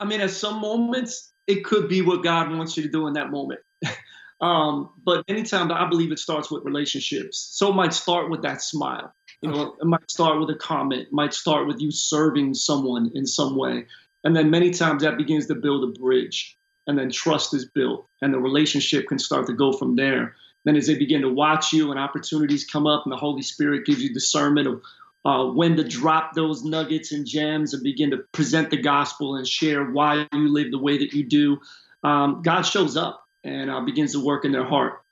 I 0.00 0.04
mean, 0.04 0.20
at 0.20 0.30
some 0.30 0.60
moments, 0.60 1.32
it 1.46 1.64
could 1.64 1.88
be 1.88 2.02
what 2.02 2.22
God 2.22 2.50
wants 2.50 2.76
you 2.76 2.82
to 2.82 2.88
do 2.88 3.06
in 3.06 3.14
that 3.14 3.30
moment. 3.30 3.60
um, 4.40 4.90
but 5.04 5.24
anytime 5.28 5.70
I 5.70 5.88
believe 5.88 6.12
it 6.12 6.18
starts 6.18 6.50
with 6.50 6.64
relationships. 6.64 7.48
So 7.52 7.70
it 7.70 7.74
might 7.74 7.92
start 7.92 8.30
with 8.30 8.42
that 8.42 8.60
smile. 8.60 9.12
You 9.42 9.50
know, 9.50 9.76
it 9.80 9.86
might 9.86 10.10
start 10.10 10.40
with 10.40 10.50
a 10.50 10.54
comment, 10.54 11.12
might 11.12 11.32
start 11.32 11.66
with 11.66 11.80
you 11.80 11.90
serving 11.90 12.54
someone 12.54 13.10
in 13.14 13.24
some 13.26 13.56
way. 13.56 13.86
And 14.24 14.34
then 14.34 14.50
many 14.50 14.70
times 14.70 15.02
that 15.02 15.16
begins 15.16 15.46
to 15.46 15.54
build 15.54 15.84
a 15.84 15.98
bridge. 15.98 16.56
And 16.86 16.98
then 16.98 17.10
trust 17.10 17.52
is 17.52 17.66
built, 17.66 18.08
and 18.22 18.32
the 18.32 18.38
relationship 18.38 19.08
can 19.08 19.18
start 19.18 19.46
to 19.48 19.52
go 19.52 19.72
from 19.72 19.96
there. 19.96 20.34
Then, 20.64 20.74
as 20.74 20.86
they 20.86 20.96
begin 20.96 21.20
to 21.20 21.28
watch 21.28 21.70
you 21.70 21.90
and 21.90 22.00
opportunities 22.00 22.64
come 22.64 22.86
up, 22.86 23.02
and 23.04 23.12
the 23.12 23.16
Holy 23.16 23.42
Spirit 23.42 23.84
gives 23.84 24.02
you 24.02 24.12
discernment 24.12 24.66
of 24.66 24.82
uh, 25.24 25.44
when 25.44 25.76
to 25.76 25.84
drop 25.84 26.32
those 26.34 26.64
nuggets 26.64 27.12
and 27.12 27.26
gems 27.26 27.74
and 27.74 27.82
begin 27.82 28.10
to 28.10 28.18
present 28.32 28.70
the 28.70 28.76
gospel 28.76 29.36
and 29.36 29.46
share 29.46 29.84
why 29.84 30.26
you 30.32 30.48
live 30.48 30.70
the 30.70 30.78
way 30.78 30.96
that 30.96 31.12
you 31.12 31.24
do, 31.24 31.58
um, 32.04 32.40
God 32.42 32.62
shows 32.62 32.96
up 32.96 33.26
and 33.44 33.70
uh, 33.70 33.80
begins 33.80 34.12
to 34.12 34.24
work 34.24 34.44
in 34.46 34.52
their 34.52 34.64
heart. 34.64 35.02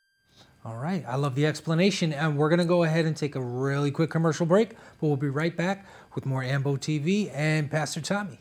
All 0.67 0.79
right, 0.79 1.05
I 1.07 1.15
love 1.15 1.37
the 1.37 1.47
explanation. 1.47 2.13
And 2.13 2.37
we're 2.37 2.49
to 2.59 2.65
go 2.65 2.83
ahead 2.83 3.05
and 3.05 3.17
take 3.17 3.37
a 3.37 3.41
really 3.41 3.93
quick 3.93 4.11
commercial 4.11 4.47
break, 4.47 4.71
but 4.71 5.07
we'll 5.07 5.17
be 5.17 5.29
right 5.29 5.57
back 5.57 5.87
with 6.17 6.27
more 6.27 6.43
Ambo 6.43 6.77
TV 6.77 7.31
and 7.33 7.71
Pastor 7.71 8.01
Tommy. 8.01 8.41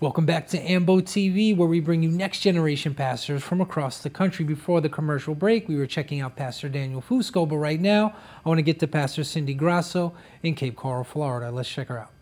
Welcome 0.00 0.26
back 0.26 0.46
to 0.50 0.58
AMBO 0.58 1.00
TV, 1.00 1.56
where 1.56 1.66
we 1.66 1.80
bring 1.80 2.04
you 2.04 2.08
next 2.08 2.38
generation 2.38 2.94
pastors 2.94 3.42
from 3.42 3.60
across 3.60 4.00
the 4.00 4.08
country. 4.08 4.44
Before 4.44 4.80
the 4.80 4.88
commercial 4.88 5.34
break, 5.34 5.66
we 5.66 5.74
were 5.74 5.88
checking 5.88 6.20
out 6.20 6.36
Pastor 6.36 6.68
Daniel 6.68 7.02
Fusco, 7.02 7.48
but 7.48 7.56
right 7.56 7.80
now, 7.80 8.14
I 8.46 8.48
want 8.48 8.58
to 8.58 8.62
get 8.62 8.78
to 8.78 8.86
Pastor 8.86 9.24
Cindy 9.24 9.54
Grasso 9.54 10.14
in 10.44 10.54
Cape 10.54 10.76
Coral, 10.76 11.02
Florida. 11.02 11.50
Let's 11.50 11.68
check 11.68 11.88
her 11.88 11.98
out. 11.98 12.12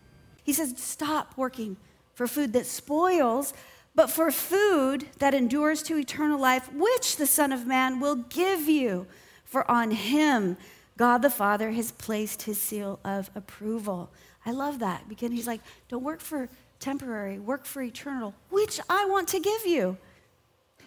He 0.43 0.53
says, 0.53 0.73
Stop 0.77 1.37
working 1.37 1.77
for 2.15 2.25
food 2.25 2.51
that 2.53 2.65
spoils, 2.65 3.53
but 3.93 4.09
for 4.09 4.31
food 4.31 5.05
that 5.19 5.35
endures 5.35 5.83
to 5.83 5.99
eternal 5.99 6.39
life, 6.41 6.73
which 6.73 7.17
the 7.17 7.27
Son 7.27 7.51
of 7.51 7.67
Man 7.67 7.99
will 7.99 8.15
give 8.15 8.67
you. 8.67 9.05
For 9.45 9.69
on 9.69 9.91
him, 9.91 10.57
God 10.97 11.21
the 11.21 11.29
Father 11.29 11.69
has 11.69 11.91
placed 11.91 12.41
his 12.41 12.59
seal 12.59 12.99
of 13.05 13.29
approval. 13.35 14.09
I 14.47 14.51
love 14.51 14.79
that 14.79 15.07
because 15.07 15.29
he's 15.29 15.45
like, 15.45 15.61
Don't 15.89 16.03
work 16.03 16.21
for 16.21 16.49
temporary, 16.79 17.39
work 17.39 17.65
for 17.65 17.81
eternal, 17.81 18.33
which 18.49 18.79
I 18.89 19.05
want 19.05 19.27
to 19.29 19.39
give 19.39 19.65
you. 19.65 19.97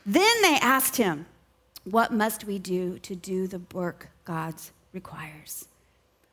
Then 0.06 0.42
they 0.42 0.59
asked 0.61 0.97
him, 0.97 1.26
What 1.85 2.12
must 2.12 2.44
we 2.44 2.59
do 2.59 2.99
to 3.00 3.14
do 3.14 3.47
the 3.47 3.61
work 3.73 4.09
God 4.25 4.54
requires? 4.92 5.66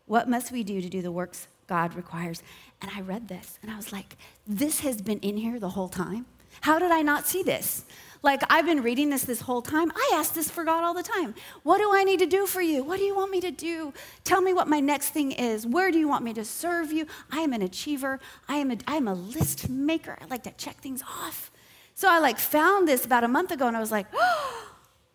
What 0.05 0.29
must 0.29 0.51
we 0.51 0.63
do 0.63 0.81
to 0.81 0.89
do 0.89 1.01
the 1.01 1.11
works 1.11 1.47
God 1.67 1.93
requires? 1.95 2.41
And 2.81 2.91
I 2.95 3.01
read 3.01 3.27
this 3.27 3.59
and 3.61 3.71
I 3.71 3.75
was 3.75 3.91
like, 3.91 4.17
This 4.45 4.81
has 4.81 5.01
been 5.01 5.19
in 5.19 5.37
here 5.37 5.59
the 5.59 5.69
whole 5.69 5.89
time. 5.89 6.25
How 6.61 6.79
did 6.79 6.91
I 6.91 7.01
not 7.01 7.27
see 7.27 7.43
this? 7.43 7.85
Like, 8.24 8.41
I've 8.50 8.65
been 8.65 8.81
reading 8.81 9.09
this 9.09 9.24
this 9.24 9.41
whole 9.41 9.62
time. 9.62 9.91
I 9.95 10.13
ask 10.15 10.33
this 10.33 10.50
for 10.50 10.63
God 10.63 10.83
all 10.83 10.93
the 10.93 11.03
time. 11.03 11.36
What 11.63 11.77
do 11.77 11.93
I 11.93 12.03
need 12.03 12.19
to 12.19 12.25
do 12.25 12.45
for 12.45 12.62
you? 12.62 12.83
What 12.83 12.97
do 12.97 13.03
you 13.03 13.15
want 13.15 13.31
me 13.31 13.41
to 13.41 13.51
do? 13.51 13.93
Tell 14.24 14.41
me 14.41 14.53
what 14.53 14.67
my 14.67 14.79
next 14.79 15.09
thing 15.09 15.31
is. 15.31 15.65
Where 15.65 15.91
do 15.91 16.00
you 16.00 16.07
want 16.07 16.24
me 16.24 16.33
to 16.33 16.45
serve 16.45 16.91
you? 16.91 17.05
I 17.31 17.39
am 17.41 17.53
an 17.53 17.62
achiever. 17.62 18.19
I 18.47 18.55
am 18.55 18.71
a, 18.71 18.77
I 18.88 18.95
am 18.95 19.07
a 19.07 19.13
list 19.13 19.69
maker. 19.69 20.17
I 20.21 20.25
like 20.25 20.43
to 20.43 20.51
check 20.51 20.77
things 20.77 21.01
off. 21.03 21.51
So 21.95 22.07
I 22.09 22.19
like 22.19 22.38
found 22.38 22.88
this 22.88 23.05
about 23.05 23.24
a 23.24 23.27
month 23.27 23.51
ago 23.51 23.67
and 23.67 23.75
I 23.75 23.79
was 23.79 23.91
like, 23.91 24.07
oh, 24.13 24.67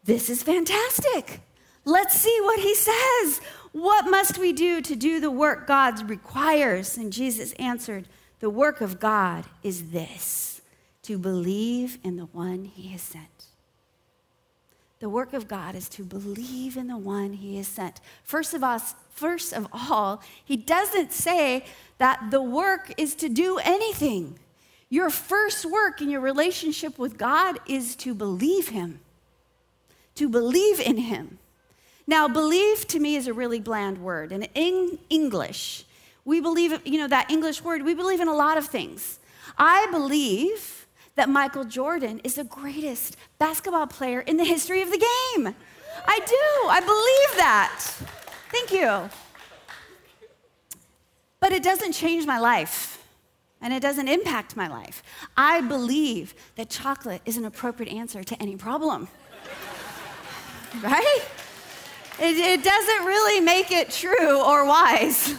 this 0.04 0.28
is 0.28 0.42
fantastic. 0.42 1.40
Let's 1.84 2.14
see 2.14 2.38
what 2.42 2.60
he 2.60 2.74
says. 2.74 3.40
What 3.72 4.10
must 4.10 4.38
we 4.38 4.52
do 4.52 4.80
to 4.82 4.94
do 4.94 5.20
the 5.20 5.30
work 5.30 5.66
God 5.66 6.08
requires? 6.08 6.96
And 6.96 7.12
Jesus 7.12 7.52
answered, 7.54 8.06
The 8.40 8.50
work 8.50 8.80
of 8.80 9.00
God 9.00 9.44
is 9.62 9.90
this 9.90 10.51
to 11.02 11.18
believe 11.18 11.98
in 12.02 12.16
the 12.16 12.26
one 12.26 12.64
he 12.64 12.88
has 12.88 13.02
sent. 13.02 13.46
The 15.00 15.08
work 15.08 15.32
of 15.32 15.48
God 15.48 15.74
is 15.74 15.88
to 15.90 16.04
believe 16.04 16.76
in 16.76 16.86
the 16.86 16.96
one 16.96 17.32
he 17.32 17.56
has 17.56 17.66
sent. 17.66 18.00
First 18.22 18.54
of 18.54 18.62
all, 18.62 18.78
first 19.10 19.52
of 19.52 19.66
all, 19.72 20.22
he 20.44 20.56
doesn't 20.56 21.12
say 21.12 21.64
that 21.98 22.30
the 22.30 22.40
work 22.40 22.92
is 22.96 23.16
to 23.16 23.28
do 23.28 23.58
anything. 23.58 24.38
Your 24.88 25.10
first 25.10 25.64
work 25.64 26.00
in 26.00 26.08
your 26.08 26.20
relationship 26.20 26.98
with 27.00 27.18
God 27.18 27.58
is 27.66 27.96
to 27.96 28.14
believe 28.14 28.68
him. 28.68 29.00
To 30.16 30.28
believe 30.28 30.78
in 30.78 30.98
him. 30.98 31.38
Now, 32.06 32.28
believe 32.28 32.86
to 32.88 33.00
me 33.00 33.16
is 33.16 33.26
a 33.26 33.32
really 33.32 33.58
bland 33.58 33.98
word. 33.98 34.30
And 34.30 34.48
in 34.54 34.98
English, 35.10 35.84
we 36.24 36.40
believe, 36.40 36.80
you 36.86 36.98
know, 36.98 37.08
that 37.08 37.30
English 37.30 37.62
word, 37.62 37.82
we 37.82 37.94
believe 37.94 38.20
in 38.20 38.28
a 38.28 38.34
lot 38.34 38.56
of 38.56 38.66
things. 38.66 39.18
I 39.58 39.88
believe 39.90 40.81
that 41.14 41.28
Michael 41.28 41.64
Jordan 41.64 42.20
is 42.24 42.34
the 42.34 42.44
greatest 42.44 43.16
basketball 43.38 43.86
player 43.86 44.20
in 44.20 44.36
the 44.36 44.44
history 44.44 44.82
of 44.82 44.90
the 44.90 44.98
game. 44.98 45.54
I 46.06 46.18
do. 46.18 46.68
I 46.68 46.80
believe 46.80 47.38
that. 47.38 47.80
Thank 48.50 48.72
you. 48.72 49.10
But 51.40 51.52
it 51.52 51.62
doesn't 51.62 51.92
change 51.92 52.26
my 52.26 52.38
life 52.38 53.04
and 53.60 53.72
it 53.72 53.80
doesn't 53.80 54.08
impact 54.08 54.56
my 54.56 54.68
life. 54.68 55.02
I 55.36 55.60
believe 55.60 56.34
that 56.56 56.68
chocolate 56.68 57.22
is 57.24 57.36
an 57.36 57.44
appropriate 57.44 57.92
answer 57.92 58.24
to 58.24 58.42
any 58.42 58.56
problem. 58.56 59.08
right? 60.82 61.20
It, 62.18 62.36
it, 62.36 62.64
doesn't 62.64 63.06
really 63.06 63.40
make 63.40 63.70
it 63.70 63.90
true 63.90 64.42
or 64.42 64.66
wise. 64.66 65.34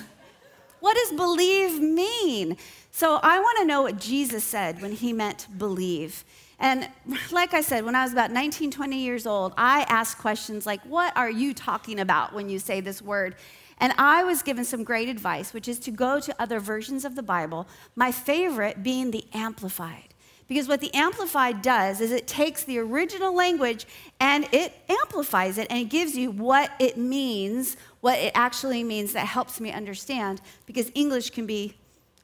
What 0.80 0.98
does 0.98 1.18
believe 1.18 1.80
mean? 1.80 2.58
So 2.96 3.20
I 3.24 3.40
want 3.40 3.58
to 3.58 3.66
know 3.66 3.82
what 3.82 3.98
Jesus 3.98 4.44
said 4.44 4.80
when 4.80 4.92
he 4.92 5.14
meant 5.14 5.48
believe. 5.58 6.24
And 6.60 6.88
like 7.32 7.56
I 7.56 7.62
said, 7.62 7.86
when 7.86 7.96
I 7.96 8.04
was 8.04 8.14
about 8.14 8.30
19, 8.30 8.70
20 8.70 8.98
years 9.00 9.26
old, 9.26 9.52
I 9.58 9.82
asked 9.90 10.20
questions 10.20 10.68
like, 10.68 10.80
What 10.84 11.18
are 11.18 11.30
you 11.30 11.56
talking 11.56 12.00
about 12.00 12.34
when 12.34 12.50
you 12.50 12.60
say 12.60 12.82
this 12.82 13.02
word? 13.02 13.36
And 13.80 13.94
I 13.98 14.24
was 14.24 14.44
given 14.44 14.64
some 14.64 14.84
great 14.84 15.10
advice, 15.10 15.56
which 15.56 15.68
is 15.68 15.80
to 15.80 15.92
go 15.92 16.20
to 16.20 16.36
other 16.40 16.60
versions 16.60 17.04
of 17.04 17.16
the 17.16 17.24
Bible, 17.24 17.68
my 17.96 18.12
favorite 18.12 18.84
being 18.84 19.10
the 19.10 19.26
Amplified. 19.34 20.14
Because 20.48 20.68
what 20.68 20.80
the 20.80 20.94
Amplified 20.94 21.64
does 21.64 22.00
is 22.00 22.12
it 22.12 22.28
takes 22.28 22.64
the 22.64 22.78
original 22.78 23.34
language 23.34 23.88
and 24.20 24.48
it 24.52 24.72
amplifies 24.88 25.58
it 25.58 25.66
and 25.72 25.80
it 25.80 25.90
gives 25.90 26.16
you 26.16 26.30
what 26.30 26.72
it 26.78 26.96
means, 26.96 27.76
what 28.02 28.20
it 28.20 28.34
actually 28.36 28.84
means 28.84 29.14
that 29.14 29.26
helps 29.26 29.60
me 29.60 29.72
understand, 29.72 30.42
because 30.68 30.92
English 30.94 31.32
can 31.32 31.48
be 31.48 31.76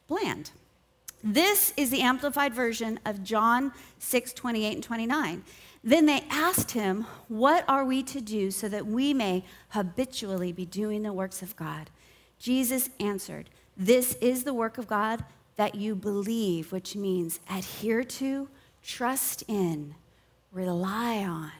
bland. 0.07 0.51
This 1.23 1.73
is 1.75 1.89
the 1.89 2.01
amplified 2.01 2.53
version 2.53 2.99
of 3.05 3.23
John 3.23 3.73
6 3.99 4.33
28 4.33 4.73
and 4.75 4.83
29. 4.83 5.43
Then 5.83 6.05
they 6.05 6.23
asked 6.29 6.71
him, 6.71 7.05
What 7.27 7.65
are 7.67 7.85
we 7.85 8.03
to 8.03 8.21
do 8.21 8.51
so 8.51 8.67
that 8.69 8.85
we 8.85 9.13
may 9.13 9.43
habitually 9.69 10.51
be 10.51 10.65
doing 10.65 11.03
the 11.03 11.13
works 11.13 11.41
of 11.41 11.55
God? 11.55 11.89
Jesus 12.37 12.89
answered, 12.99 13.49
This 13.77 14.13
is 14.15 14.43
the 14.43 14.53
work 14.53 14.77
of 14.77 14.87
God 14.87 15.23
that 15.55 15.75
you 15.75 15.95
believe, 15.95 16.71
which 16.71 16.95
means 16.95 17.39
adhere 17.49 18.03
to, 18.03 18.49
trust 18.81 19.43
in, 19.47 19.95
rely 20.51 21.17
on, 21.17 21.51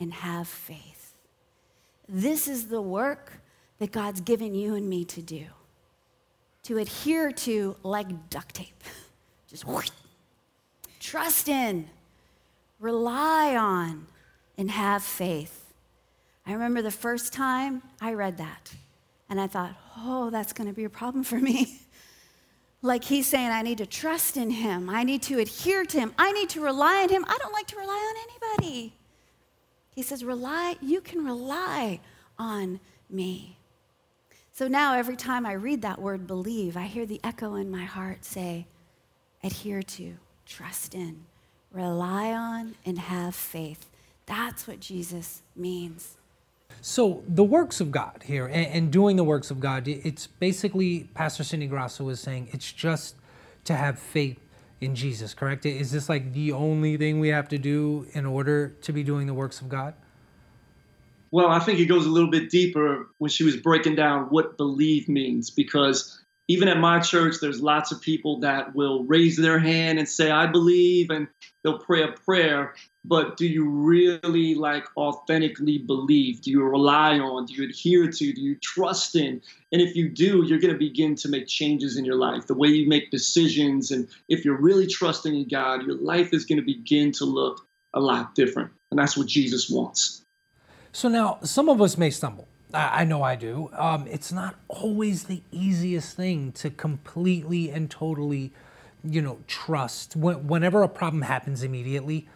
and 0.00 0.12
have 0.12 0.46
faith. 0.46 1.14
This 2.08 2.48
is 2.48 2.68
the 2.68 2.80
work 2.80 3.40
that 3.78 3.92
God's 3.92 4.20
given 4.20 4.54
you 4.54 4.74
and 4.74 4.88
me 4.88 5.04
to 5.06 5.22
do, 5.22 5.46
to 6.64 6.78
adhere 6.78 7.32
to 7.32 7.76
like 7.82 8.30
duct 8.30 8.54
tape. 8.54 8.82
Just 9.48 9.64
whoosh, 9.64 9.90
trust 11.00 11.48
in, 11.48 11.88
rely 12.78 13.56
on, 13.56 14.06
and 14.58 14.70
have 14.70 15.02
faith. 15.02 15.72
I 16.46 16.52
remember 16.52 16.82
the 16.82 16.90
first 16.90 17.32
time 17.32 17.82
I 18.00 18.12
read 18.12 18.36
that, 18.38 18.74
and 19.30 19.40
I 19.40 19.46
thought, 19.46 19.74
oh, 19.96 20.30
that's 20.30 20.52
going 20.52 20.68
to 20.68 20.74
be 20.74 20.84
a 20.84 20.90
problem 20.90 21.24
for 21.24 21.38
me. 21.38 21.80
like 22.82 23.04
he's 23.04 23.26
saying, 23.26 23.50
I 23.50 23.62
need 23.62 23.78
to 23.78 23.86
trust 23.86 24.36
in 24.36 24.50
him, 24.50 24.90
I 24.90 25.02
need 25.02 25.22
to 25.22 25.38
adhere 25.38 25.84
to 25.84 25.98
him, 25.98 26.12
I 26.18 26.32
need 26.32 26.50
to 26.50 26.60
rely 26.60 27.02
on 27.02 27.08
him. 27.08 27.24
I 27.26 27.38
don't 27.38 27.52
like 27.52 27.66
to 27.68 27.76
rely 27.76 27.94
on 27.94 28.56
anybody. 28.58 28.94
He 29.94 30.02
says, 30.02 30.24
rely, 30.24 30.76
you 30.80 31.00
can 31.00 31.24
rely 31.24 32.00
on 32.38 32.80
me. 33.10 33.56
So 34.52 34.68
now 34.68 34.94
every 34.94 35.16
time 35.16 35.46
I 35.46 35.52
read 35.52 35.82
that 35.82 36.00
word 36.00 36.26
believe, 36.26 36.76
I 36.76 36.84
hear 36.84 37.06
the 37.06 37.20
echo 37.24 37.54
in 37.54 37.70
my 37.70 37.84
heart 37.84 38.24
say, 38.24 38.66
adhere 39.42 39.82
to, 39.82 40.16
trust 40.46 40.94
in, 40.94 41.24
rely 41.72 42.32
on, 42.32 42.74
and 42.84 42.98
have 42.98 43.34
faith. 43.34 43.86
That's 44.26 44.66
what 44.66 44.80
Jesus 44.80 45.42
means. 45.56 46.16
So, 46.80 47.22
the 47.26 47.44
works 47.44 47.80
of 47.80 47.90
God 47.90 48.22
here 48.24 48.46
and, 48.46 48.66
and 48.66 48.90
doing 48.92 49.16
the 49.16 49.24
works 49.24 49.50
of 49.50 49.58
God, 49.58 49.88
it's 49.88 50.26
basically, 50.26 51.08
Pastor 51.14 51.42
Cindy 51.42 51.66
Grasso 51.66 52.04
was 52.04 52.20
saying, 52.20 52.48
it's 52.52 52.70
just 52.70 53.16
to 53.64 53.74
have 53.74 53.98
faith 53.98 54.38
in 54.80 54.94
Jesus, 54.94 55.34
correct? 55.34 55.66
Is 55.66 55.90
this 55.90 56.08
like 56.08 56.32
the 56.32 56.52
only 56.52 56.96
thing 56.96 57.20
we 57.20 57.28
have 57.28 57.48
to 57.48 57.58
do 57.58 58.06
in 58.12 58.26
order 58.26 58.68
to 58.82 58.92
be 58.92 59.02
doing 59.02 59.26
the 59.26 59.34
works 59.34 59.60
of 59.60 59.68
God? 59.68 59.94
Well, 61.30 61.48
I 61.48 61.58
think 61.58 61.78
it 61.78 61.86
goes 61.86 62.06
a 62.06 62.08
little 62.08 62.30
bit 62.30 62.48
deeper 62.48 63.08
when 63.18 63.30
she 63.30 63.44
was 63.44 63.56
breaking 63.56 63.96
down 63.96 64.26
what 64.26 64.56
believe 64.56 65.08
means 65.08 65.50
because 65.50 66.17
even 66.48 66.66
at 66.68 66.78
my 66.78 66.98
church, 66.98 67.36
there's 67.40 67.60
lots 67.60 67.92
of 67.92 68.00
people 68.00 68.40
that 68.40 68.74
will 68.74 69.04
raise 69.04 69.36
their 69.36 69.58
hand 69.58 69.98
and 69.98 70.08
say, 70.08 70.30
I 70.30 70.46
believe, 70.46 71.10
and 71.10 71.28
they'll 71.62 71.78
pray 71.78 72.02
a 72.02 72.12
prayer. 72.12 72.74
But 73.04 73.36
do 73.36 73.46
you 73.46 73.68
really 73.68 74.54
like 74.54 74.86
authentically 74.96 75.78
believe? 75.78 76.40
Do 76.40 76.50
you 76.50 76.62
rely 76.62 77.18
on? 77.18 77.44
Do 77.44 77.54
you 77.54 77.68
adhere 77.68 78.10
to? 78.10 78.32
Do 78.32 78.40
you 78.40 78.54
trust 78.56 79.14
in? 79.14 79.42
And 79.72 79.82
if 79.82 79.94
you 79.94 80.08
do, 80.08 80.42
you're 80.42 80.58
going 80.58 80.72
to 80.72 80.78
begin 80.78 81.14
to 81.16 81.28
make 81.28 81.46
changes 81.46 81.98
in 81.98 82.06
your 82.06 82.16
life, 82.16 82.46
the 82.46 82.54
way 82.54 82.68
you 82.68 82.88
make 82.88 83.10
decisions. 83.10 83.90
And 83.90 84.08
if 84.28 84.44
you're 84.44 84.60
really 84.60 84.86
trusting 84.86 85.34
in 85.34 85.48
God, 85.48 85.82
your 85.86 85.96
life 85.96 86.32
is 86.32 86.46
going 86.46 86.58
to 86.58 86.64
begin 86.64 87.12
to 87.12 87.26
look 87.26 87.66
a 87.92 88.00
lot 88.00 88.34
different. 88.34 88.70
And 88.90 88.98
that's 88.98 89.18
what 89.18 89.26
Jesus 89.26 89.68
wants. 89.68 90.22
So 90.92 91.10
now, 91.10 91.38
some 91.42 91.68
of 91.68 91.82
us 91.82 91.98
may 91.98 92.08
stumble 92.08 92.47
I 92.74 93.04
know 93.04 93.22
I 93.22 93.34
do. 93.34 93.70
Um, 93.72 94.06
it's 94.06 94.30
not 94.30 94.56
always 94.68 95.24
the 95.24 95.42
easiest 95.50 96.14
thing 96.14 96.52
to 96.52 96.68
completely 96.68 97.70
and 97.70 97.90
totally, 97.90 98.52
you 99.02 99.22
know, 99.22 99.38
trust. 99.46 100.16
Whenever 100.16 100.82
a 100.82 100.88
problem 100.88 101.22
happens 101.22 101.62
immediately, 101.62 102.28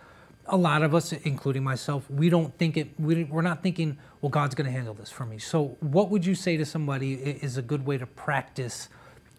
a 0.46 0.56
lot 0.56 0.82
of 0.82 0.94
us, 0.94 1.12
including 1.12 1.62
myself, 1.62 2.10
we 2.10 2.30
don't 2.30 2.56
think 2.56 2.76
it. 2.76 2.88
We're 2.98 3.42
not 3.42 3.62
thinking, 3.62 3.98
well, 4.20 4.30
God's 4.30 4.54
going 4.54 4.64
to 4.64 4.72
handle 4.72 4.94
this 4.94 5.10
for 5.10 5.26
me. 5.26 5.38
So, 5.38 5.76
what 5.80 6.10
would 6.10 6.24
you 6.24 6.34
say 6.34 6.56
to 6.56 6.64
somebody 6.64 7.14
is 7.14 7.58
a 7.58 7.62
good 7.62 7.86
way 7.86 7.98
to 7.98 8.06
practice 8.06 8.88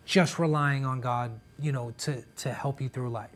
just 0.06 0.38
relying 0.38 0.86
on 0.86 1.02
God, 1.02 1.32
you 1.60 1.72
know, 1.72 1.92
to 2.00 2.24
to 2.38 2.54
help 2.54 2.80
you 2.82 2.88
through 2.88 3.10
life? 3.10 3.30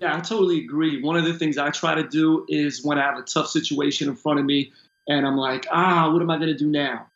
Yeah, 0.00 0.16
I 0.16 0.20
totally 0.20 0.64
agree. 0.64 1.02
One 1.02 1.16
of 1.16 1.24
the 1.24 1.34
things 1.34 1.58
I 1.58 1.70
try 1.70 1.94
to 1.94 2.06
do 2.06 2.46
is 2.48 2.84
when 2.84 2.98
I 2.98 3.02
have 3.02 3.18
a 3.18 3.22
tough 3.22 3.48
situation 3.48 4.08
in 4.08 4.16
front 4.16 4.38
of 4.38 4.44
me 4.44 4.72
and 5.08 5.26
I'm 5.26 5.36
like, 5.36 5.66
ah, 5.70 6.12
what 6.12 6.22
am 6.22 6.30
I 6.30 6.36
going 6.36 6.48
to 6.48 6.56
do 6.56 6.68
now? 6.68 7.08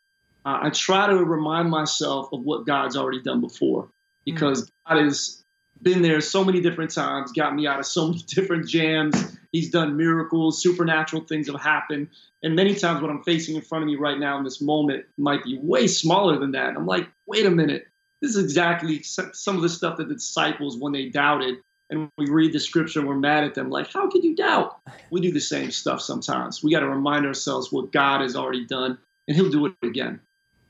Uh, 0.44 0.60
I 0.62 0.70
try 0.70 1.06
to 1.06 1.16
remind 1.16 1.70
myself 1.70 2.32
of 2.32 2.40
what 2.40 2.66
God's 2.66 2.96
already 2.96 3.22
done 3.22 3.40
before 3.40 3.90
because 4.24 4.62
mm-hmm. 4.62 4.94
God 4.94 5.04
has 5.04 5.44
been 5.82 6.02
there 6.02 6.20
so 6.20 6.44
many 6.44 6.60
different 6.60 6.92
times, 6.92 7.32
got 7.32 7.54
me 7.54 7.66
out 7.66 7.78
of 7.78 7.86
so 7.86 8.08
many 8.08 8.22
different 8.26 8.68
jams. 8.68 9.36
He's 9.52 9.70
done 9.70 9.96
miracles, 9.96 10.62
supernatural 10.62 11.24
things 11.24 11.46
have 11.48 11.60
happened. 11.60 12.08
And 12.42 12.56
many 12.56 12.74
times 12.74 13.02
what 13.02 13.10
I'm 13.10 13.22
facing 13.22 13.54
in 13.54 13.62
front 13.62 13.82
of 13.82 13.88
me 13.88 13.96
right 13.96 14.18
now 14.18 14.38
in 14.38 14.44
this 14.44 14.60
moment 14.60 15.04
might 15.16 15.44
be 15.44 15.58
way 15.58 15.86
smaller 15.86 16.38
than 16.38 16.52
that. 16.52 16.74
I'm 16.74 16.86
like, 16.86 17.08
wait 17.26 17.46
a 17.46 17.50
minute. 17.50 17.86
This 18.20 18.36
is 18.36 18.42
exactly 18.42 19.02
some 19.02 19.56
of 19.56 19.62
the 19.62 19.68
stuff 19.68 19.98
that 19.98 20.08
the 20.08 20.14
disciples, 20.14 20.76
when 20.78 20.92
they 20.92 21.08
doubted, 21.08 21.56
and 21.92 22.10
we 22.16 22.28
read 22.28 22.52
the 22.52 22.58
scripture 22.58 23.00
and 23.00 23.08
we're 23.08 23.14
mad 23.14 23.44
at 23.44 23.54
them, 23.54 23.68
like, 23.68 23.92
how 23.92 24.08
could 24.08 24.24
you 24.24 24.34
doubt? 24.34 24.80
We 25.10 25.20
do 25.20 25.30
the 25.30 25.40
same 25.40 25.70
stuff 25.70 26.00
sometimes. 26.00 26.62
We 26.62 26.72
got 26.72 26.80
to 26.80 26.88
remind 26.88 27.26
ourselves 27.26 27.70
what 27.70 27.92
God 27.92 28.22
has 28.22 28.34
already 28.34 28.64
done, 28.64 28.98
and 29.28 29.36
He'll 29.36 29.50
do 29.50 29.66
it 29.66 29.74
again. 29.82 30.20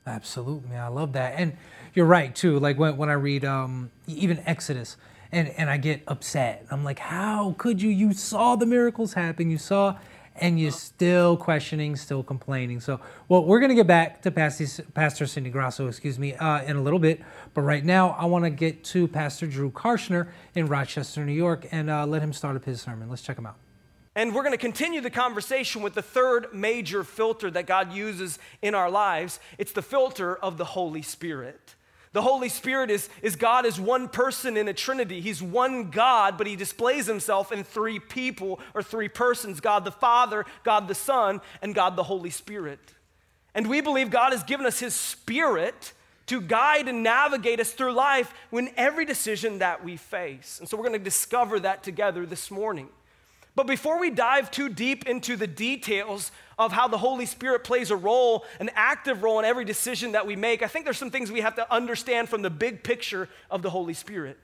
Absolutely. 0.05 0.75
I 0.75 0.89
love 0.89 1.13
that. 1.13 1.35
And 1.37 1.55
you're 1.93 2.05
right, 2.05 2.35
too. 2.35 2.59
Like 2.59 2.77
when, 2.77 2.97
when 2.97 3.09
I 3.09 3.13
read 3.13 3.45
um, 3.45 3.89
even 4.05 4.39
Exodus, 4.45 4.97
and, 5.31 5.47
and 5.57 5.69
I 5.69 5.77
get 5.77 6.03
upset. 6.07 6.67
I'm 6.69 6.83
like, 6.83 6.99
how 6.99 7.55
could 7.57 7.81
you? 7.81 7.89
You 7.89 8.13
saw 8.13 8.55
the 8.55 8.67
miracles 8.67 9.13
happen. 9.13 9.49
You 9.49 9.57
saw 9.57 9.97
and 10.35 10.59
you're 10.59 10.71
still 10.71 11.37
questioning, 11.37 11.95
still 11.95 12.23
complaining. 12.23 12.79
So, 12.79 12.99
well, 13.27 13.45
we're 13.45 13.59
going 13.59 13.69
to 13.69 13.75
get 13.75 13.87
back 13.87 14.21
to 14.23 14.31
Pastor 14.31 15.27
Cindy 15.27 15.49
Grasso, 15.49 15.87
excuse 15.87 16.17
me, 16.17 16.33
uh, 16.35 16.63
in 16.63 16.75
a 16.75 16.81
little 16.81 16.99
bit. 16.99 17.21
But 17.53 17.61
right 17.61 17.83
now, 17.83 18.11
I 18.11 18.25
want 18.25 18.45
to 18.45 18.49
get 18.49 18.83
to 18.85 19.07
Pastor 19.07 19.47
Drew 19.47 19.71
Karschner 19.71 20.29
in 20.55 20.67
Rochester, 20.67 21.23
New 21.23 21.33
York, 21.33 21.67
and 21.71 21.89
uh, 21.89 22.05
let 22.05 22.21
him 22.21 22.33
start 22.33 22.55
up 22.55 22.65
his 22.65 22.81
sermon. 22.81 23.09
Let's 23.09 23.21
check 23.21 23.37
him 23.37 23.45
out. 23.45 23.57
And 24.15 24.35
we're 24.35 24.43
going 24.43 24.53
to 24.53 24.59
continue 24.59 25.01
the 25.01 25.09
conversation 25.09 25.81
with 25.81 25.95
the 25.95 26.03
third 26.03 26.53
major 26.53 27.03
filter 27.03 27.49
that 27.49 27.65
God 27.65 27.91
uses 27.91 28.37
in 28.61 28.75
our 28.75 28.89
lives. 28.89 29.39
It's 29.57 29.71
the 29.71 29.81
filter 29.81 30.35
of 30.35 30.57
the 30.57 30.65
Holy 30.65 31.01
Spirit. 31.01 31.75
The 32.13 32.21
Holy 32.21 32.49
Spirit 32.49 32.91
is, 32.91 33.09
is 33.23 33.35
God 33.35 33.65
is 33.65 33.79
one 33.79 34.07
person 34.07 34.55
in 34.55 34.67
a 34.67 34.73
Trinity. 34.73 35.19
He's 35.19 35.41
one 35.41 35.89
God, 35.89 36.37
but 36.37 36.45
he 36.45 36.55
displays 36.55 37.07
himself 37.07 37.51
in 37.51 37.63
three 37.63 37.99
people 37.99 38.59
or 38.75 38.83
three 38.83 39.09
persons 39.09 39.59
God 39.59 39.83
the 39.83 39.91
Father, 39.91 40.45
God 40.63 40.87
the 40.87 40.95
Son, 40.95 41.41
and 41.61 41.73
God 41.73 41.95
the 41.95 42.03
Holy 42.03 42.29
Spirit. 42.29 42.79
And 43.55 43.67
we 43.67 43.81
believe 43.81 44.11
God 44.11 44.31
has 44.31 44.43
given 44.43 44.67
us 44.67 44.79
his 44.79 44.93
Spirit 44.93 45.93
to 46.27 46.39
guide 46.39 46.87
and 46.87 47.03
navigate 47.03 47.59
us 47.59 47.71
through 47.71 47.93
life 47.93 48.33
in 48.51 48.71
every 48.77 49.05
decision 49.05 49.59
that 49.59 49.83
we 49.83 49.97
face. 49.97 50.59
And 50.59 50.69
so 50.69 50.77
we're 50.77 50.87
going 50.87 50.99
to 50.99 51.03
discover 51.03 51.59
that 51.61 51.83
together 51.83 52.25
this 52.25 52.49
morning. 52.49 52.89
But 53.55 53.67
before 53.67 53.99
we 53.99 54.09
dive 54.09 54.49
too 54.49 54.67
deep 54.67 55.07
into 55.07 55.35
the 55.35 55.45
details 55.45 56.31
of 56.57 56.71
how 56.71 56.87
the 56.87 56.97
Holy 56.97 57.25
Spirit 57.25 57.63
plays 57.63 57.91
a 57.91 57.95
role, 57.95 58.45
an 58.59 58.71
active 58.73 59.21
role 59.21 59.39
in 59.39 59.45
every 59.45 59.65
decision 59.65 60.13
that 60.13 60.25
we 60.25 60.35
make, 60.35 60.63
I 60.63 60.67
think 60.67 60.85
there's 60.85 60.97
some 60.97 61.11
things 61.11 61.31
we 61.31 61.41
have 61.41 61.55
to 61.55 61.73
understand 61.73 62.29
from 62.29 62.41
the 62.41 62.49
big 62.49 62.83
picture 62.83 63.29
of 63.51 63.61
the 63.61 63.69
Holy 63.69 63.93
Spirit. 63.93 64.39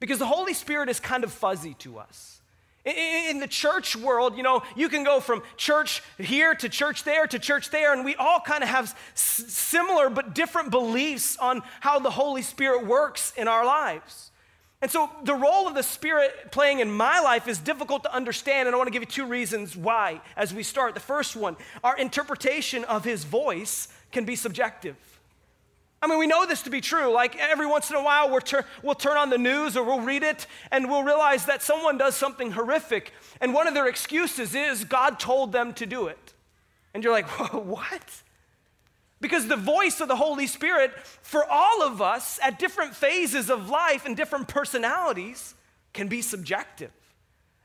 Because 0.00 0.18
the 0.18 0.26
Holy 0.26 0.54
Spirit 0.54 0.88
is 0.88 0.98
kind 0.98 1.22
of 1.22 1.32
fuzzy 1.32 1.74
to 1.74 1.98
us. 1.98 2.40
In 2.84 3.38
the 3.38 3.48
church 3.48 3.94
world, 3.96 4.36
you 4.36 4.42
know, 4.42 4.62
you 4.74 4.88
can 4.88 5.04
go 5.04 5.20
from 5.20 5.42
church 5.56 6.02
here 6.16 6.54
to 6.54 6.68
church 6.68 7.04
there 7.04 7.26
to 7.26 7.38
church 7.38 7.70
there, 7.70 7.92
and 7.92 8.04
we 8.04 8.14
all 8.16 8.40
kind 8.40 8.62
of 8.62 8.68
have 8.68 8.98
similar 9.14 10.08
but 10.08 10.34
different 10.34 10.70
beliefs 10.70 11.36
on 11.36 11.62
how 11.80 11.98
the 11.98 12.10
Holy 12.10 12.42
Spirit 12.42 12.86
works 12.86 13.32
in 13.36 13.46
our 13.46 13.64
lives. 13.66 14.27
And 14.80 14.90
so 14.90 15.10
the 15.24 15.34
role 15.34 15.66
of 15.66 15.74
the 15.74 15.82
Spirit 15.82 16.52
playing 16.52 16.78
in 16.78 16.90
my 16.90 17.20
life 17.20 17.48
is 17.48 17.58
difficult 17.58 18.04
to 18.04 18.14
understand, 18.14 18.68
and 18.68 18.74
I 18.74 18.78
want 18.78 18.86
to 18.86 18.92
give 18.92 19.02
you 19.02 19.06
two 19.06 19.26
reasons 19.26 19.76
why 19.76 20.20
as 20.36 20.54
we 20.54 20.62
start. 20.62 20.94
The 20.94 21.00
first 21.00 21.34
one, 21.34 21.56
our 21.82 21.96
interpretation 21.96 22.84
of 22.84 23.04
His 23.04 23.24
voice 23.24 23.88
can 24.12 24.24
be 24.24 24.36
subjective. 24.36 24.96
I 26.00 26.06
mean, 26.06 26.18
we 26.18 26.28
know 26.28 26.46
this 26.46 26.62
to 26.62 26.70
be 26.70 26.80
true. 26.80 27.12
Like 27.12 27.36
every 27.36 27.66
once 27.66 27.90
in 27.90 27.96
a 27.96 28.02
while, 28.02 28.28
we 28.28 28.38
will 28.82 28.94
turn 28.94 29.16
on 29.16 29.30
the 29.30 29.38
news 29.38 29.76
or 29.76 29.82
we'll 29.82 30.00
read 30.00 30.22
it 30.22 30.46
and 30.70 30.88
we'll 30.88 31.02
realize 31.02 31.46
that 31.46 31.60
someone 31.60 31.98
does 31.98 32.14
something 32.14 32.52
horrific. 32.52 33.12
And 33.40 33.52
one 33.52 33.66
of 33.66 33.74
their 33.74 33.88
excuses 33.88 34.54
is 34.54 34.84
God 34.84 35.18
told 35.18 35.50
them 35.50 35.72
to 35.74 35.86
do 35.86 36.06
it. 36.06 36.34
And 36.94 37.02
you're 37.02 37.12
like, 37.12 37.26
what? 37.52 38.22
Because 39.20 39.48
the 39.48 39.56
voice 39.56 40.00
of 40.00 40.08
the 40.08 40.16
Holy 40.16 40.46
Spirit 40.46 40.92
for 41.22 41.44
all 41.44 41.82
of 41.82 42.00
us 42.00 42.38
at 42.42 42.58
different 42.58 42.94
phases 42.94 43.50
of 43.50 43.68
life 43.68 44.06
and 44.06 44.16
different 44.16 44.48
personalities 44.48 45.54
can 45.92 46.08
be 46.08 46.22
subjective. 46.22 46.90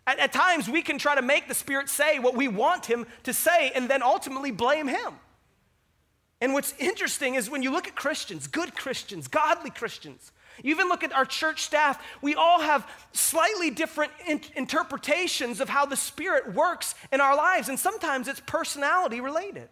At, 0.07 0.19
at, 0.19 0.33
times, 0.33 0.67
we 0.67 0.81
can 0.81 0.97
try 0.97 1.15
to 1.15 1.21
make 1.21 1.47
the 1.47 1.53
Spirit 1.53 1.89
say 1.89 2.19
what 2.19 2.35
we 2.35 2.47
want 2.47 2.87
Him 2.87 3.05
to 3.23 3.33
say 3.33 3.71
and 3.73 3.89
then 3.89 4.01
ultimately 4.01 4.51
blame 4.51 4.87
Him. 4.87 5.13
And 6.41 6.53
what's 6.53 6.73
interesting 6.77 7.35
is 7.35 7.49
when 7.49 7.63
you 7.63 7.71
look 7.71 7.87
at 7.87 7.95
Christians, 7.95 8.47
good 8.47 8.75
Christians, 8.75 9.27
godly 9.27 9.69
Christians, 9.69 10.31
you 10.61 10.71
even 10.71 10.87
look 10.87 11.03
at 11.03 11.13
our 11.13 11.25
church 11.25 11.63
staff, 11.63 12.03
we 12.21 12.35
all 12.35 12.59
have 12.59 12.87
slightly 13.13 13.69
different 13.69 14.11
in- 14.27 14.41
interpretations 14.55 15.61
of 15.61 15.69
how 15.69 15.85
the 15.85 15.95
Spirit 15.95 16.53
works 16.53 16.95
in 17.11 17.21
our 17.21 17.35
lives, 17.35 17.69
and 17.69 17.79
sometimes 17.79 18.27
it's 18.27 18.41
personality 18.41 19.21
related. 19.21 19.69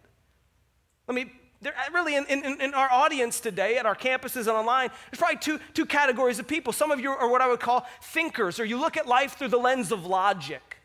Let 1.06 1.14
me 1.14 1.32
there, 1.62 1.72
uh, 1.78 1.92
really, 1.92 2.16
in, 2.16 2.26
in, 2.26 2.60
in, 2.60 2.74
our 2.74 2.90
audience 2.90 3.38
today, 3.38 3.78
at 3.78 3.86
our 3.86 3.94
campuses 3.94 4.40
and 4.40 4.50
online, 4.50 4.90
there's 5.10 5.18
probably 5.18 5.38
two, 5.38 5.60
two 5.74 5.86
categories 5.86 6.40
of 6.40 6.48
people. 6.48 6.72
Some 6.72 6.90
of 6.90 7.00
you 7.00 7.10
are 7.10 7.30
what 7.30 7.40
I 7.40 7.48
would 7.48 7.60
call 7.60 7.86
thinkers, 8.02 8.58
or 8.58 8.64
you 8.64 8.78
look 8.78 8.96
at 8.96 9.06
life 9.06 9.38
through 9.38 9.48
the 9.48 9.58
lens 9.58 9.92
of 9.92 10.04
logic. 10.04 10.78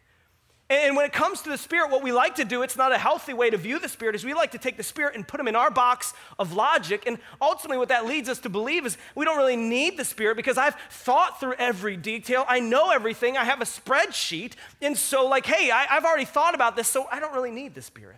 And 0.69 0.97
when 0.97 1.05
it 1.05 1.13
comes 1.13 1.41
to 1.43 1.49
the 1.49 1.57
Spirit, 1.57 1.91
what 1.91 2.03
we 2.03 2.11
like 2.11 2.35
to 2.35 2.45
do, 2.45 2.61
it's 2.61 2.75
not 2.75 2.91
a 2.91 2.97
healthy 2.97 3.33
way 3.33 3.49
to 3.49 3.57
view 3.57 3.79
the 3.79 3.87
Spirit, 3.87 4.15
is 4.15 4.25
we 4.25 4.33
like 4.33 4.51
to 4.51 4.57
take 4.57 4.75
the 4.75 4.83
Spirit 4.83 5.15
and 5.15 5.25
put 5.25 5.39
him 5.39 5.47
in 5.47 5.55
our 5.55 5.71
box 5.71 6.13
of 6.37 6.53
logic. 6.53 7.05
And 7.07 7.17
ultimately, 7.41 7.77
what 7.77 7.89
that 7.89 8.05
leads 8.05 8.27
us 8.29 8.39
to 8.39 8.49
believe 8.49 8.85
is 8.85 8.97
we 9.15 9.25
don't 9.25 9.37
really 9.37 9.55
need 9.55 9.97
the 9.97 10.05
Spirit 10.05 10.35
because 10.35 10.57
I've 10.57 10.75
thought 10.91 11.39
through 11.39 11.53
every 11.53 11.95
detail. 11.95 12.45
I 12.47 12.59
know 12.59 12.91
everything. 12.91 13.37
I 13.37 13.45
have 13.45 13.61
a 13.61 13.65
spreadsheet. 13.65 14.53
And 14.81 14.97
so, 14.97 15.25
like, 15.25 15.45
hey, 15.45 15.71
I, 15.71 15.87
I've 15.89 16.03
already 16.03 16.25
thought 16.25 16.53
about 16.53 16.75
this, 16.75 16.89
so 16.89 17.07
I 17.11 17.21
don't 17.21 17.33
really 17.33 17.51
need 17.51 17.73
the 17.73 17.81
Spirit. 17.81 18.17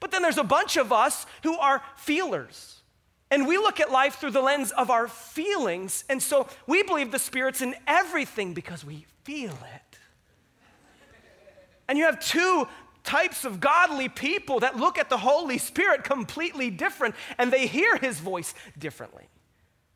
But 0.00 0.10
then 0.10 0.22
there's 0.22 0.38
a 0.38 0.44
bunch 0.44 0.76
of 0.76 0.92
us 0.92 1.26
who 1.42 1.58
are 1.58 1.82
feelers. 1.96 2.82
And 3.30 3.46
we 3.46 3.58
look 3.58 3.80
at 3.80 3.90
life 3.90 4.16
through 4.16 4.30
the 4.30 4.40
lens 4.40 4.70
of 4.70 4.90
our 4.90 5.08
feelings. 5.08 6.04
And 6.08 6.22
so 6.22 6.48
we 6.66 6.82
believe 6.82 7.12
the 7.12 7.18
Spirit's 7.18 7.60
in 7.60 7.74
everything 7.86 8.54
because 8.54 8.84
we 8.84 9.06
feel 9.24 9.50
it. 9.50 9.98
And 11.88 11.98
you 11.98 12.04
have 12.04 12.20
two 12.20 12.68
types 13.02 13.44
of 13.44 13.60
godly 13.60 14.08
people 14.08 14.60
that 14.60 14.76
look 14.76 14.98
at 14.98 15.08
the 15.08 15.16
Holy 15.16 15.56
Spirit 15.56 16.04
completely 16.04 16.70
different 16.70 17.14
and 17.38 17.50
they 17.50 17.66
hear 17.66 17.96
his 17.96 18.20
voice 18.20 18.54
differently 18.78 19.24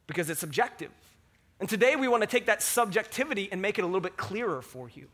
because 0.06 0.30
it's 0.30 0.40
subjective. 0.40 0.90
And 1.60 1.68
today 1.68 1.94
we 1.94 2.08
want 2.08 2.22
to 2.22 2.26
take 2.26 2.46
that 2.46 2.62
subjectivity 2.62 3.50
and 3.52 3.60
make 3.60 3.78
it 3.78 3.82
a 3.82 3.86
little 3.86 4.00
bit 4.00 4.16
clearer 4.16 4.62
for 4.62 4.88
you. 4.88 5.08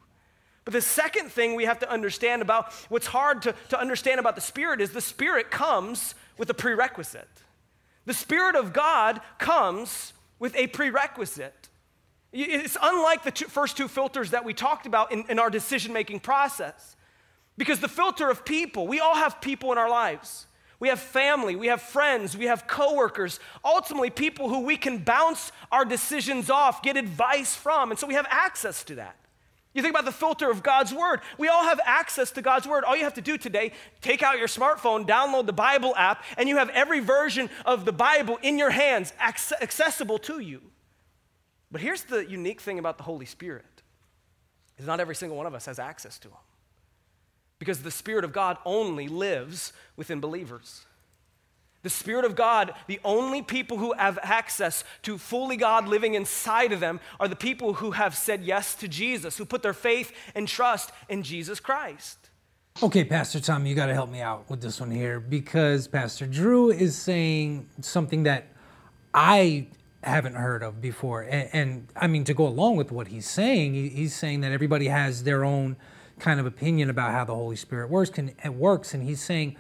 But 0.69 0.75
the 0.75 0.83
second 0.83 1.31
thing 1.31 1.55
we 1.55 1.65
have 1.65 1.79
to 1.79 1.91
understand 1.91 2.43
about 2.43 2.75
what's 2.91 3.07
hard 3.07 3.41
to, 3.41 3.55
to 3.71 3.81
understand 3.81 4.21
about 4.21 4.35
the 4.35 4.43
Spirit 4.43 4.83
is 4.83 4.91
the 4.91 5.01
Spirit 5.01 5.51
comes 5.51 6.15
with 6.37 6.51
a 6.51 6.53
prerequisite. 6.53 7.27
The 8.05 8.13
Spirit 8.13 8.55
of 8.55 8.75
God 8.75 9.23
comes 9.39 10.13
with 10.39 10.55
a 10.55 10.67
prerequisite. 10.67 11.71
It's 12.35 12.77
unlike 12.83 13.25
the 13.25 13.31
two, 13.31 13.47
first 13.47 13.79
two 13.79 13.89
filters 13.89 14.33
that 14.33 14.45
we 14.45 14.53
talked 14.53 14.85
about 14.85 15.11
in, 15.11 15.25
in 15.31 15.39
our 15.39 15.49
decision 15.49 15.95
making 15.95 16.21
process. 16.21 16.97
Because 17.57 17.81
the 17.81 17.89
filter 17.89 18.29
of 18.29 18.45
people, 18.45 18.87
we 18.87 19.01
all 19.01 19.15
have 19.15 19.41
people 19.41 19.73
in 19.73 19.79
our 19.79 19.89
lives. 19.89 20.49
We 20.81 20.89
have 20.89 21.01
family, 21.01 21.57
we 21.57 21.69
have 21.69 21.81
friends, 21.81 22.37
we 22.37 22.45
have 22.45 22.67
coworkers, 22.67 23.41
ultimately, 23.65 24.11
people 24.11 24.51
who 24.51 24.61
we 24.61 24.77
can 24.77 24.99
bounce 24.99 25.51
our 25.73 25.87
decisions 25.87 26.51
off, 26.51 26.83
get 26.83 26.99
advice 26.99 27.55
from. 27.57 27.91
And 27.91 27.99
so 27.99 28.07
we 28.07 28.13
have 28.13 28.27
access 28.29 28.85
to 28.85 28.97
that. 28.97 29.17
You 29.79 29.83
think 29.83 29.95
about 29.95 30.07
the 30.07 30.11
filter 30.11 30.51
of 30.51 30.65
God's 30.65 30.93
Word. 30.93 31.21
We 31.39 31.47
all 31.47 31.63
have 31.63 31.79
access 31.85 32.33
to 32.33 32.43
God's 32.43 32.67
Word. 32.67 32.83
All 32.83 32.97
you 32.97 33.05
have 33.05 33.15
to 33.15 33.21
do 33.21 33.39
today, 33.39 33.71
take 34.01 34.25
out 34.25 34.37
your 34.37 34.49
smartphone, 34.49 35.07
download 35.07 35.47
the 35.47 35.53
Bible 35.53 35.95
app, 35.97 36.25
and 36.37 36.49
you 36.49 36.57
have 36.57 36.69
every 36.71 36.99
version 36.99 37.49
of 37.65 37.85
the 37.85 37.93
Bible 37.93 38.41
in 38.43 38.59
your 38.59 38.71
hands, 38.71 39.13
accessible 39.21 40.19
to 40.19 40.41
you. 40.41 40.63
But 41.71 41.81
here's 41.81 42.03
the 42.03 42.29
unique 42.29 42.61
thing 42.61 42.81
about 42.81 42.99
the 42.99 43.05
Holy 43.05 43.25
Spirit 43.25 43.85
is 44.79 44.87
not 44.89 44.99
every 44.99 45.15
single 45.15 45.39
one 45.39 45.47
of 45.47 45.55
us 45.55 45.67
has 45.67 45.79
access 45.79 46.19
to 46.19 46.29
him. 46.29 46.35
Because 47.61 47.85
the 47.85 47.93
Spirit 47.93 48.25
of 48.25 48.33
God 48.33 48.59
only 48.65 49.07
lives 49.07 49.73
within 49.95 50.19
believers. 50.19 50.87
The 51.83 51.91
Spirit 51.91 52.25
of 52.25 52.35
God, 52.35 52.75
the 52.89 53.01
only 53.05 53.41
people 53.41 53.79
who 53.79 53.93
have 53.93 54.19
access 54.23 54.83
to 55.03 55.17
fully 55.17 55.57
God 55.57 55.87
living 55.87 56.15
inside 56.15 56.73
of 56.73 56.81
them 56.81 56.99
are 57.21 57.29
the 57.29 57.37
people 57.37 57.75
who 57.75 57.93
have 57.93 58.17
said 58.17 58.43
yes 58.45 58.75
to 58.77 58.89
Jesus, 58.89 59.39
who 59.39 59.45
put 59.45 59.63
their 59.63 59.73
faith 59.73 60.13
and 60.35 60.49
trust 60.49 60.91
in 61.09 61.23
Jesus 61.23 61.61
Christ. 61.61 62.31
Okay, 62.83 63.05
Pastor 63.05 63.41
Tom, 63.41 63.67
you 63.67 63.75
got 63.75 63.87
to 63.87 63.95
help 63.95 64.11
me 64.11 64.21
out 64.21 64.49
with 64.49 64.61
this 64.61 64.81
one 64.81 64.91
here 64.91 65.19
because 65.19 65.89
Pastor 65.89 66.27
Drew 66.27 66.71
is 66.71 66.97
saying 66.97 67.69
something 67.81 68.25
that 68.25 68.49
I 69.13 69.67
haven't 70.03 70.35
heard 70.35 70.63
of 70.63 70.81
before. 70.81 71.23
And, 71.23 71.49
and, 71.53 71.89
I 71.97 72.07
mean, 72.07 72.25
to 72.25 72.35
go 72.35 72.47
along 72.47 72.77
with 72.77 72.93
what 72.93 73.09
he's 73.09 73.29
saying, 73.29 73.75
he, 73.75 73.89
he's 73.89 74.15
saying 74.15 74.43
that 74.43 74.53
everybody 74.53 74.87
has 74.87 75.25
their 75.25 75.45
own 75.45 75.77
kind 76.21 76.39
of 76.39 76.47
opinion 76.47 76.89
about 76.89 77.13
how 77.13 77.25
the 77.25 77.35
Holy 77.35 77.57
Spirit 77.57 77.91
works. 77.91 78.11
Can, 78.11 78.33
works, 78.59 78.95
and 78.95 79.03
he's 79.03 79.21
saying 79.21 79.57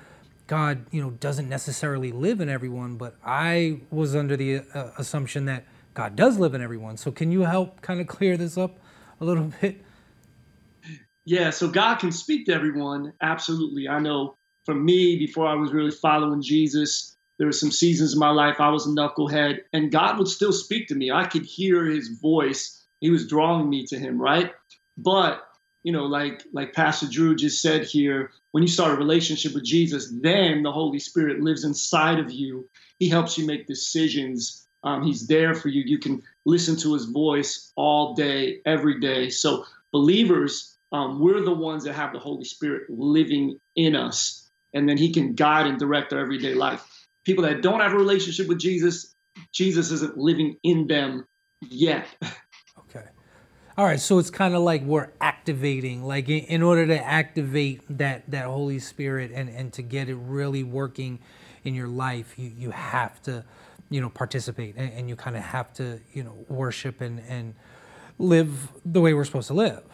God, 0.48 0.86
you 0.90 1.00
know, 1.00 1.10
doesn't 1.10 1.48
necessarily 1.48 2.10
live 2.10 2.40
in 2.40 2.48
everyone. 2.48 2.96
But 2.96 3.14
I 3.24 3.82
was 3.90 4.16
under 4.16 4.36
the 4.36 4.62
uh, 4.74 4.90
assumption 4.98 5.44
that 5.44 5.64
God 5.94 6.16
does 6.16 6.38
live 6.38 6.54
in 6.54 6.62
everyone. 6.62 6.96
So 6.96 7.12
can 7.12 7.30
you 7.30 7.42
help 7.42 7.80
kind 7.80 8.00
of 8.00 8.08
clear 8.08 8.36
this 8.36 8.58
up 8.58 8.76
a 9.20 9.24
little 9.24 9.52
bit? 9.60 9.84
Yeah, 11.24 11.50
so 11.50 11.68
God 11.68 11.96
can 11.96 12.10
speak 12.10 12.46
to 12.46 12.54
everyone. 12.54 13.12
Absolutely. 13.20 13.86
I 13.86 14.00
know 14.00 14.36
for 14.64 14.74
me, 14.74 15.18
before 15.18 15.46
I 15.46 15.54
was 15.54 15.72
really 15.72 15.90
following 15.90 16.42
Jesus, 16.42 17.14
there 17.38 17.46
were 17.46 17.52
some 17.52 17.70
seasons 17.70 18.14
in 18.14 18.18
my 18.18 18.30
life 18.30 18.56
I 18.58 18.70
was 18.70 18.86
a 18.86 18.90
knucklehead, 18.90 19.60
and 19.72 19.92
God 19.92 20.18
would 20.18 20.28
still 20.28 20.52
speak 20.52 20.88
to 20.88 20.94
me. 20.94 21.10
I 21.10 21.24
could 21.24 21.44
hear 21.44 21.84
his 21.84 22.18
voice. 22.20 22.86
He 23.00 23.10
was 23.10 23.28
drawing 23.28 23.68
me 23.68 23.86
to 23.86 23.98
him, 23.98 24.20
right? 24.20 24.52
But 24.96 25.42
you 25.82 25.92
know, 25.92 26.04
like 26.04 26.42
like 26.52 26.72
Pastor 26.72 27.06
Drew 27.06 27.34
just 27.36 27.62
said 27.62 27.84
here, 27.84 28.30
when 28.52 28.62
you 28.62 28.68
start 28.68 28.92
a 28.92 28.96
relationship 28.96 29.54
with 29.54 29.64
Jesus, 29.64 30.12
then 30.20 30.62
the 30.62 30.72
Holy 30.72 30.98
Spirit 30.98 31.40
lives 31.40 31.64
inside 31.64 32.18
of 32.18 32.30
you. 32.30 32.68
He 32.98 33.08
helps 33.08 33.38
you 33.38 33.46
make 33.46 33.66
decisions. 33.66 34.66
Um, 34.82 35.02
he's 35.02 35.26
there 35.26 35.54
for 35.54 35.68
you. 35.68 35.82
You 35.84 35.98
can 35.98 36.22
listen 36.46 36.76
to 36.78 36.94
his 36.94 37.06
voice 37.06 37.72
all 37.76 38.14
day, 38.14 38.60
every 38.64 39.00
day. 39.00 39.28
So 39.30 39.64
believers, 39.92 40.76
um, 40.92 41.20
we're 41.20 41.44
the 41.44 41.54
ones 41.54 41.84
that 41.84 41.94
have 41.94 42.12
the 42.12 42.18
Holy 42.18 42.44
Spirit 42.44 42.88
living 42.88 43.58
in 43.76 43.94
us, 43.94 44.48
and 44.72 44.88
then 44.88 44.96
he 44.96 45.12
can 45.12 45.34
guide 45.34 45.66
and 45.66 45.78
direct 45.78 46.12
our 46.12 46.20
everyday 46.20 46.54
life. 46.54 46.84
People 47.24 47.44
that 47.44 47.62
don't 47.62 47.80
have 47.80 47.92
a 47.92 47.96
relationship 47.96 48.48
with 48.48 48.58
Jesus, 48.58 49.14
Jesus 49.52 49.90
isn't 49.90 50.16
living 50.16 50.56
in 50.62 50.86
them 50.86 51.26
yet. 51.60 52.06
All 53.78 53.84
right, 53.84 54.00
so 54.00 54.18
it's 54.18 54.28
kind 54.28 54.56
of 54.56 54.62
like 54.62 54.82
we're 54.82 55.10
activating, 55.20 56.02
like 56.02 56.28
in, 56.28 56.40
in, 56.46 56.62
order 56.62 56.84
to 56.88 56.98
activate 57.00 57.80
that 57.96 58.28
that 58.28 58.46
Holy 58.46 58.80
Spirit 58.80 59.30
and 59.32 59.48
and 59.48 59.72
to 59.74 59.82
get 59.82 60.08
it 60.08 60.16
really 60.16 60.64
working 60.64 61.20
in 61.62 61.76
your 61.76 61.86
life, 61.86 62.34
you 62.36 62.50
you 62.58 62.72
have 62.72 63.22
to, 63.22 63.44
you 63.88 64.00
know, 64.00 64.08
participate 64.08 64.74
and, 64.76 64.92
and 64.94 65.08
you 65.08 65.14
kind 65.14 65.36
of 65.36 65.44
have 65.44 65.72
to, 65.74 66.00
you 66.12 66.24
know, 66.24 66.44
worship 66.48 67.00
and 67.00 67.22
and 67.28 67.54
live 68.18 68.68
the 68.84 69.00
way 69.00 69.14
we're 69.14 69.24
supposed 69.24 69.46
to 69.46 69.54
live. 69.54 69.84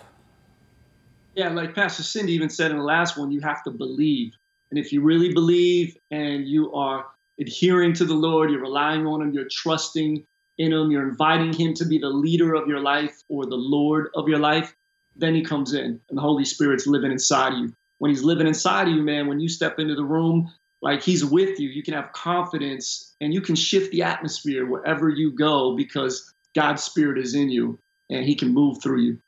Yeah, 1.34 1.50
like 1.50 1.74
Pastor 1.74 2.04
Cindy 2.04 2.32
even 2.32 2.48
said 2.48 2.70
in 2.70 2.78
the 2.78 2.84
last 2.84 3.18
one, 3.18 3.30
you 3.32 3.42
have 3.42 3.62
to 3.64 3.70
believe, 3.70 4.32
and 4.70 4.80
if 4.80 4.94
you 4.94 5.02
really 5.02 5.34
believe 5.34 5.94
and 6.10 6.48
you 6.48 6.72
are 6.72 7.04
adhering 7.38 7.92
to 7.92 8.06
the 8.06 8.14
Lord, 8.14 8.50
you're 8.50 8.62
relying 8.62 9.06
on 9.06 9.20
Him, 9.20 9.34
you're 9.34 9.48
trusting 9.50 10.24
in 10.58 10.72
him, 10.72 10.90
you're 10.90 11.08
inviting 11.08 11.52
him 11.52 11.74
to 11.74 11.84
be 11.84 11.98
the 11.98 12.08
leader 12.08 12.54
of 12.54 12.68
your 12.68 12.80
life 12.80 13.22
or 13.28 13.44
the 13.46 13.56
Lord 13.56 14.08
of 14.14 14.28
your 14.28 14.38
life, 14.38 14.74
then 15.16 15.34
he 15.34 15.42
comes 15.42 15.74
in 15.74 16.00
and 16.08 16.18
the 16.18 16.22
Holy 16.22 16.44
Spirit's 16.44 16.86
living 16.86 17.12
inside 17.12 17.54
you. 17.54 17.72
When 17.98 18.10
he's 18.10 18.22
living 18.22 18.46
inside 18.46 18.88
of 18.88 18.94
you, 18.94 19.02
man, 19.02 19.26
when 19.26 19.40
you 19.40 19.48
step 19.48 19.78
into 19.78 19.94
the 19.94 20.04
room, 20.04 20.52
like 20.82 21.02
he's 21.02 21.24
with 21.24 21.58
you, 21.58 21.68
you 21.68 21.82
can 21.82 21.94
have 21.94 22.12
confidence 22.12 23.14
and 23.20 23.32
you 23.32 23.40
can 23.40 23.54
shift 23.54 23.92
the 23.92 24.02
atmosphere 24.02 24.66
wherever 24.66 25.08
you 25.08 25.32
go 25.32 25.76
because 25.76 26.32
God's 26.54 26.82
Spirit 26.82 27.18
is 27.18 27.34
in 27.34 27.48
you 27.48 27.78
and 28.10 28.24
he 28.24 28.34
can 28.34 28.52
move 28.52 28.82
through 28.82 29.00
you. 29.00 29.18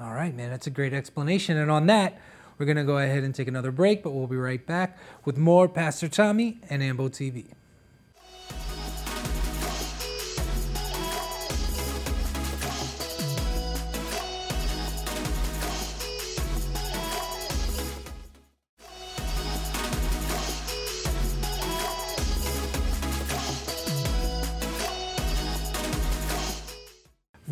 All 0.00 0.12
right, 0.12 0.34
man, 0.34 0.50
that's 0.50 0.66
a 0.66 0.70
great 0.70 0.92
explanation. 0.92 1.56
And 1.56 1.70
on 1.70 1.86
that, 1.86 2.18
we're 2.58 2.66
going 2.66 2.76
to 2.76 2.84
go 2.84 2.98
ahead 2.98 3.22
and 3.22 3.34
take 3.34 3.48
another 3.48 3.70
break, 3.70 4.02
but 4.02 4.10
we'll 4.10 4.26
be 4.26 4.36
right 4.36 4.64
back 4.66 4.98
with 5.24 5.36
more 5.38 5.68
Pastor 5.68 6.08
Tommy 6.08 6.60
and 6.68 6.82
Ambo 6.82 7.08
TV. 7.08 7.52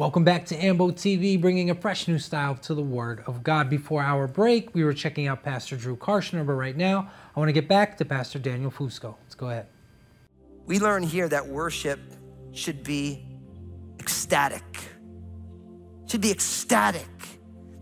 Welcome 0.01 0.25
back 0.25 0.47
to 0.47 0.57
Ambo 0.57 0.93
TV, 0.93 1.39
bringing 1.39 1.69
a 1.69 1.75
fresh 1.75 2.09
new 2.09 2.19
style 2.19 2.55
to 2.55 2.75
the 2.75 2.83
Word 2.83 3.23
of 3.27 3.43
God. 3.43 3.69
Before 3.69 4.01
our 4.01 4.27
break, 4.27 4.75
we 4.75 4.83
were 4.83 4.95
checking 4.95 5.27
out 5.27 5.43
Pastor 5.43 5.77
Drew 5.77 5.95
Karschner, 5.95 6.47
but 6.47 6.55
right 6.55 6.75
now, 6.75 7.11
I 7.37 7.39
want 7.39 7.51
to 7.51 7.53
get 7.53 7.69
back 7.69 7.99
to 7.99 8.07
Pastor 8.07 8.39
Daniel 8.39 8.71
Fusco. 8.71 9.17
Let's 9.23 9.35
go 9.35 9.51
ahead. 9.51 9.67
We 10.65 10.79
learn 10.79 11.03
here 11.03 11.29
that 11.29 11.47
worship 11.47 12.01
should 12.53 12.83
be 12.83 13.27
ecstatic. 13.99 14.65
Should 16.07 16.23
be 16.23 16.31
ecstatic. 16.31 17.07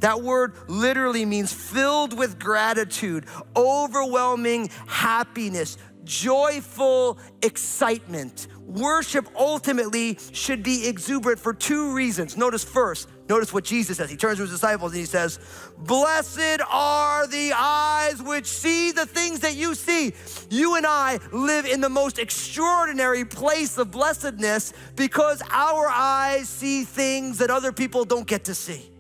That 0.01 0.21
word 0.21 0.57
literally 0.67 1.25
means 1.25 1.53
filled 1.53 2.19
with 2.19 2.41
gratitude, 2.41 3.27
overwhelming 3.55 4.71
happiness, 4.89 5.79
joyful 6.05 7.19
excitement. 7.43 8.49
Worship 8.67 9.29
ultimately 9.35 10.19
should 10.33 10.63
be 10.63 10.87
exuberant 10.87 11.41
for 11.41 11.55
two 11.55 11.95
reasons. 11.95 12.37
Notice 12.37 12.65
first, 12.65 13.09
notice 13.29 13.53
what 13.53 13.65
Jesus 13.65 13.97
says. 13.97 14.11
He 14.11 14.17
turns 14.17 14.37
to 14.37 14.43
his 14.43 14.51
disciples 14.51 14.93
and 14.93 15.01
he 15.01 15.07
says, 15.07 15.39
Blessed 15.79 16.61
are 16.71 17.27
the 17.27 17.53
eyes 17.57 18.23
which 18.23 18.47
see 18.47 18.93
the 18.93 19.07
things 19.07 19.41
that 19.41 19.57
you 19.57 19.75
see. 19.75 20.13
You 20.51 20.77
and 20.77 20.87
I 20.87 21.19
live 21.33 21.67
in 21.67 21.81
the 21.81 21.89
most 21.89 22.19
extraordinary 22.19 23.25
place 23.25 23.79
of 23.79 23.91
blessedness 23.91 24.73
because 24.97 25.43
our 25.51 25.89
eyes 25.89 26.49
see 26.49 26.85
things 26.85 27.39
that 27.39 27.51
other 27.51 27.73
people 27.73 28.05
don't 28.05 28.27
get 28.27 28.45
to 28.45 28.55
see. 28.55 28.91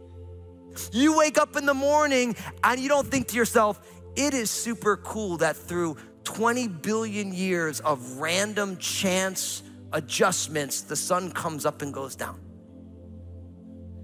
You 0.93 1.19
wake 1.19 1.39
up 1.39 1.57
in 1.57 1.67
the 1.67 1.75
morning 1.75 2.37
and 2.65 2.81
you 2.81 2.89
don't 2.89 3.07
think 3.07 3.29
to 3.29 3.37
yourself, 3.37 3.81
it 4.17 4.35
is 4.35 4.51
super 4.51 4.97
cool 4.97 5.37
that 5.39 5.57
through 5.57 5.97
20 6.29 6.69
billion 6.69 7.33
years 7.33 7.81
of 7.81 8.19
random 8.19 8.77
chance 8.77 9.63
adjustments, 9.95 10.83
the 10.83 10.95
sun 10.95 11.31
comes 11.31 11.65
up 11.65 11.81
and 11.81 11.93
goes 11.93 12.15
down. 12.15 12.39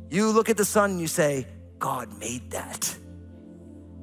You 0.09 0.31
look 0.31 0.49
at 0.49 0.57
the 0.57 0.65
sun 0.65 0.93
and 0.93 1.01
you 1.03 1.07
say, 1.07 1.47
God 1.79 2.19
made 2.19 2.53
that. 2.53 2.97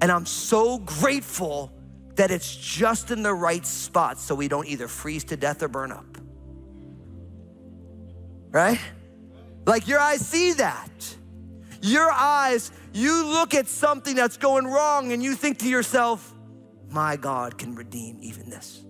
And 0.02 0.12
I'm 0.12 0.28
so 0.28 0.78
grateful 0.78 1.74
that 2.14 2.30
it's 2.30 2.56
just 2.56 3.10
in 3.10 3.24
the 3.24 3.34
right 3.34 3.66
spot 3.66 4.20
so 4.20 4.36
we 4.36 4.48
don't 4.48 4.68
either 4.68 4.88
freeze 4.88 5.24
to 5.26 5.36
death 5.36 5.64
or 5.64 5.68
burn 5.68 5.92
up. 5.92 6.06
Right? 8.52 8.80
Like 9.66 9.88
your 9.88 10.00
eyes 10.00 10.22
see 10.22 10.54
that. 10.54 11.16
Your 11.82 12.12
eyes, 12.12 12.72
you 12.94 13.26
look 13.26 13.56
at 13.56 13.68
something 13.68 14.16
that's 14.16 14.38
going 14.38 14.68
wrong 14.68 15.12
and 15.12 15.24
you 15.24 15.34
think 15.34 15.58
to 15.60 15.68
yourself, 15.68 16.31
my 16.92 17.16
God 17.16 17.58
can 17.58 17.76
redeem 17.76 18.20
even 18.22 18.50
this. 18.50 18.84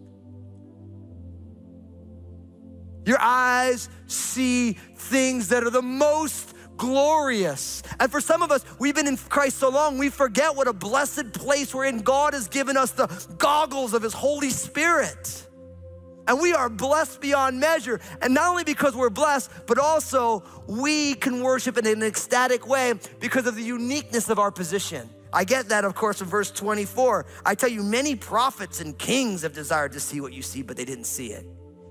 Your 3.06 3.20
eyes 3.20 3.90
see 4.08 4.74
things 4.74 5.50
that 5.50 5.64
are 5.64 5.70
the 5.70 5.82
most 5.82 6.54
glorious. 6.78 7.84
And 8.00 8.12
for 8.12 8.22
some 8.22 8.42
of 8.42 8.52
us, 8.52 8.64
we've 8.80 8.96
been 8.96 9.08
in 9.08 9.18
Christ 9.18 9.58
so 9.58 9.70
long, 9.70 9.98
we 9.98 10.10
forget 10.10 10.56
what 10.56 10.68
a 10.68 10.74
blessed 10.74 11.34
place 11.34 11.74
we're 11.74 11.86
in. 11.86 12.00
God 12.00 12.34
has 12.34 12.48
given 12.48 12.78
us 12.78 12.92
the 12.92 13.08
goggles 13.38 13.94
of 13.94 14.02
His 14.02 14.14
Holy 14.14 14.50
Spirit. 14.50 15.48
And 16.28 16.40
we 16.40 16.54
are 16.54 16.70
blessed 16.70 17.22
beyond 17.22 17.60
measure. 17.60 18.00
And 18.22 18.34
not 18.34 18.50
only 18.50 18.64
because 18.64 18.96
we're 18.96 19.10
blessed, 19.10 19.50
but 19.66 19.80
also 19.80 20.44
we 20.68 21.16
can 21.16 21.42
worship 21.42 21.78
in 21.78 21.88
an 21.88 22.04
ecstatic 22.04 22.68
way 22.68 22.94
because 23.20 23.48
of 23.48 23.56
the 23.56 23.64
uniqueness 23.64 24.30
of 24.30 24.38
our 24.40 24.52
position. 24.52 25.10
I 25.34 25.44
get 25.46 25.70
that, 25.70 25.86
of 25.86 25.96
course, 25.96 26.22
in 26.22 26.28
verse 26.28 26.52
24. 26.52 27.26
I 27.46 27.56
tell 27.56 27.70
you, 27.70 27.84
many 27.84 28.16
prophets 28.16 28.82
and 28.82 28.98
kings 28.98 29.44
have 29.44 29.54
desired 29.54 29.94
to 29.94 30.00
see 30.00 30.20
what 30.20 30.34
you 30.34 30.42
see, 30.42 30.62
but 30.62 30.76
they 30.76 30.86
didn't 30.86 31.06
see 31.06 31.28
it. 31.28 31.46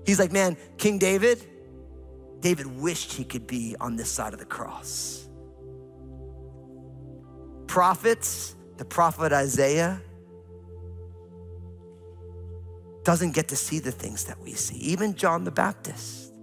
He's 0.05 0.19
like, 0.19 0.31
man, 0.31 0.57
King 0.77 0.97
David, 0.99 1.43
David 2.39 2.67
wished 2.67 3.13
he 3.13 3.23
could 3.23 3.47
be 3.47 3.75
on 3.79 3.95
this 3.95 4.09
side 4.09 4.33
of 4.33 4.39
the 4.39 4.45
cross. 4.45 5.27
Prophets, 7.67 8.55
the 8.77 8.85
prophet 8.85 9.31
Isaiah, 9.31 10.01
doesn't 13.03 13.31
get 13.31 13.47
to 13.47 13.55
see 13.55 13.79
the 13.79 13.91
things 13.91 14.25
that 14.25 14.39
we 14.39 14.53
see. 14.53 14.77
Even 14.77 15.15
John 15.15 15.43
the 15.43 15.51
Baptist, 15.51 16.33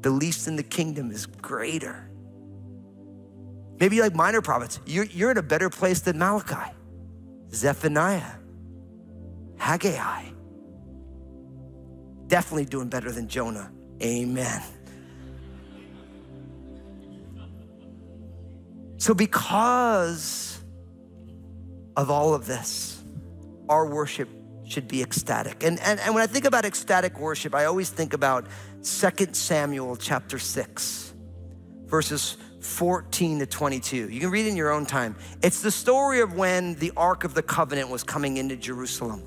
the 0.00 0.10
least 0.10 0.48
in 0.48 0.56
the 0.56 0.62
kingdom 0.62 1.10
is 1.10 1.26
greater. 1.26 2.07
Maybe 3.80 4.00
like 4.00 4.14
minor 4.14 4.42
prophets, 4.42 4.80
you're, 4.86 5.04
you're 5.04 5.30
in 5.30 5.38
a 5.38 5.42
better 5.42 5.70
place 5.70 6.00
than 6.00 6.18
Malachi, 6.18 6.72
Zephaniah, 7.52 8.32
Haggai. 9.56 10.24
Definitely 12.26 12.66
doing 12.66 12.88
better 12.88 13.10
than 13.12 13.28
Jonah. 13.28 13.70
Amen. 14.02 14.62
So, 18.98 19.14
because 19.14 20.60
of 21.96 22.10
all 22.10 22.34
of 22.34 22.46
this, 22.46 23.02
our 23.68 23.86
worship 23.86 24.28
should 24.64 24.88
be 24.88 25.02
ecstatic. 25.02 25.62
And, 25.62 25.78
and, 25.80 26.00
and 26.00 26.14
when 26.14 26.22
I 26.22 26.26
think 26.26 26.44
about 26.44 26.64
ecstatic 26.64 27.18
worship, 27.18 27.54
I 27.54 27.64
always 27.64 27.90
think 27.90 28.12
about 28.12 28.46
2 28.82 29.28
Samuel 29.32 29.96
chapter 29.96 30.38
6, 30.38 31.14
verses 31.86 32.36
14 32.68 33.40
to 33.40 33.46
22. 33.46 34.10
You 34.10 34.20
can 34.20 34.30
read 34.30 34.46
in 34.46 34.56
your 34.56 34.70
own 34.70 34.86
time. 34.86 35.16
It's 35.42 35.62
the 35.62 35.70
story 35.70 36.20
of 36.20 36.34
when 36.34 36.74
the 36.74 36.92
Ark 36.96 37.24
of 37.24 37.34
the 37.34 37.42
Covenant 37.42 37.88
was 37.88 38.04
coming 38.04 38.36
into 38.36 38.56
Jerusalem. 38.56 39.22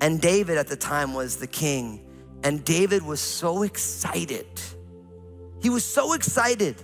And 0.00 0.20
David 0.20 0.58
at 0.58 0.68
the 0.68 0.76
time 0.76 1.14
was 1.14 1.36
the 1.36 1.46
king. 1.46 2.04
And 2.44 2.64
David 2.64 3.02
was 3.02 3.20
so 3.20 3.62
excited. 3.62 4.46
He 5.62 5.70
was 5.70 5.84
so 5.84 6.12
excited 6.12 6.76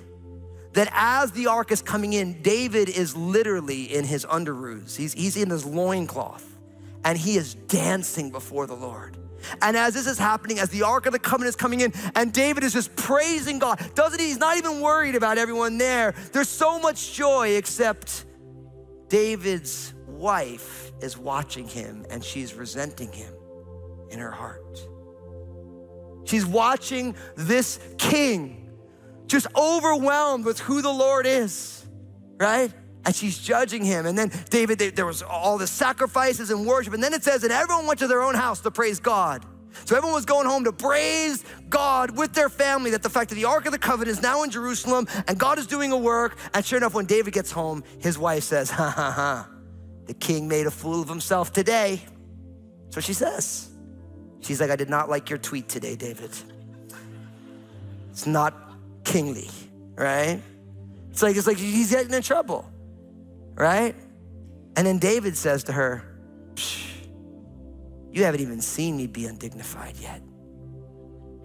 that 0.72 0.88
as 0.92 1.32
the 1.32 1.48
ark 1.48 1.70
is 1.70 1.82
coming 1.82 2.14
in, 2.14 2.40
David 2.40 2.88
is 2.88 3.14
literally 3.14 3.94
in 3.94 4.04
his 4.04 4.24
underoos. 4.24 4.96
He's, 4.96 5.12
he's 5.12 5.36
in 5.36 5.50
his 5.50 5.66
loincloth 5.66 6.56
and 7.04 7.18
he 7.18 7.36
is 7.36 7.54
dancing 7.54 8.30
before 8.30 8.66
the 8.66 8.74
Lord. 8.74 9.18
And 9.62 9.76
as 9.76 9.94
this 9.94 10.06
is 10.06 10.18
happening, 10.18 10.58
as 10.58 10.68
the 10.70 10.82
Ark 10.82 11.06
of 11.06 11.12
the 11.12 11.18
Covenant 11.18 11.50
is 11.50 11.56
coming 11.56 11.80
in, 11.80 11.92
and 12.14 12.32
David 12.32 12.64
is 12.64 12.72
just 12.72 12.94
praising 12.96 13.58
God, 13.58 13.80
doesn't 13.94 14.20
he? 14.20 14.26
He's 14.26 14.38
not 14.38 14.56
even 14.56 14.80
worried 14.80 15.14
about 15.14 15.38
everyone 15.38 15.78
there. 15.78 16.14
There's 16.32 16.48
so 16.48 16.78
much 16.78 17.12
joy, 17.12 17.50
except 17.50 18.24
David's 19.08 19.94
wife 20.06 20.92
is 21.00 21.16
watching 21.16 21.66
him 21.66 22.04
and 22.10 22.22
she's 22.22 22.54
resenting 22.54 23.10
him 23.12 23.32
in 24.10 24.18
her 24.18 24.30
heart. 24.30 24.86
She's 26.24 26.46
watching 26.46 27.16
this 27.36 27.80
king 27.98 28.70
just 29.26 29.46
overwhelmed 29.56 30.44
with 30.44 30.60
who 30.60 30.82
the 30.82 30.92
Lord 30.92 31.26
is, 31.26 31.84
right? 32.38 32.72
And 33.04 33.14
she's 33.14 33.38
judging 33.38 33.84
him. 33.84 34.06
And 34.06 34.16
then 34.16 34.30
David, 34.50 34.78
there 34.78 35.06
was 35.06 35.22
all 35.22 35.58
the 35.58 35.66
sacrifices 35.66 36.50
and 36.50 36.66
worship. 36.66 36.92
And 36.92 37.02
then 37.02 37.14
it 37.14 37.22
says 37.22 37.42
that 37.42 37.50
everyone 37.50 37.86
went 37.86 38.00
to 38.00 38.06
their 38.06 38.22
own 38.22 38.34
house 38.34 38.60
to 38.60 38.70
praise 38.70 39.00
God. 39.00 39.44
So 39.84 39.96
everyone 39.96 40.14
was 40.14 40.24
going 40.24 40.46
home 40.46 40.64
to 40.64 40.72
praise 40.72 41.44
God 41.68 42.16
with 42.16 42.32
their 42.34 42.48
family 42.48 42.90
that 42.90 43.02
the 43.02 43.08
fact 43.08 43.30
that 43.30 43.36
the 43.36 43.44
Ark 43.44 43.66
of 43.66 43.72
the 43.72 43.78
Covenant 43.78 44.18
is 44.18 44.22
now 44.22 44.42
in 44.42 44.50
Jerusalem 44.50 45.06
and 45.28 45.38
God 45.38 45.58
is 45.58 45.66
doing 45.66 45.92
a 45.92 45.96
work. 45.96 46.36
And 46.52 46.64
sure 46.64 46.76
enough, 46.76 46.94
when 46.94 47.06
David 47.06 47.32
gets 47.32 47.50
home, 47.50 47.84
his 48.00 48.18
wife 48.18 48.42
says, 48.42 48.70
Ha 48.70 48.90
ha 48.90 49.10
ha, 49.10 49.48
the 50.06 50.14
king 50.14 50.48
made 50.48 50.66
a 50.66 50.70
fool 50.70 51.00
of 51.00 51.08
himself 51.08 51.52
today. 51.52 52.02
So 52.90 53.00
she 53.00 53.14
says. 53.14 53.68
She's 54.40 54.60
like, 54.60 54.70
I 54.70 54.76
did 54.76 54.88
not 54.88 55.08
like 55.08 55.28
your 55.30 55.38
tweet 55.38 55.68
today, 55.68 55.96
David. 55.96 56.30
It's 58.10 58.26
not 58.26 58.54
kingly, 59.04 59.48
right? 59.94 60.40
It's 61.10 61.22
like, 61.22 61.36
it's 61.36 61.46
like 61.46 61.58
he's 61.58 61.90
getting 61.90 62.12
in 62.12 62.22
trouble 62.22 62.66
right? 63.60 63.94
And 64.74 64.86
then 64.86 64.98
David 64.98 65.36
says 65.36 65.64
to 65.64 65.72
her, 65.72 66.02
You 68.10 68.24
haven't 68.24 68.40
even 68.40 68.60
seen 68.60 68.96
me 68.96 69.06
be 69.06 69.26
undignified 69.26 69.96
yet. 69.98 70.22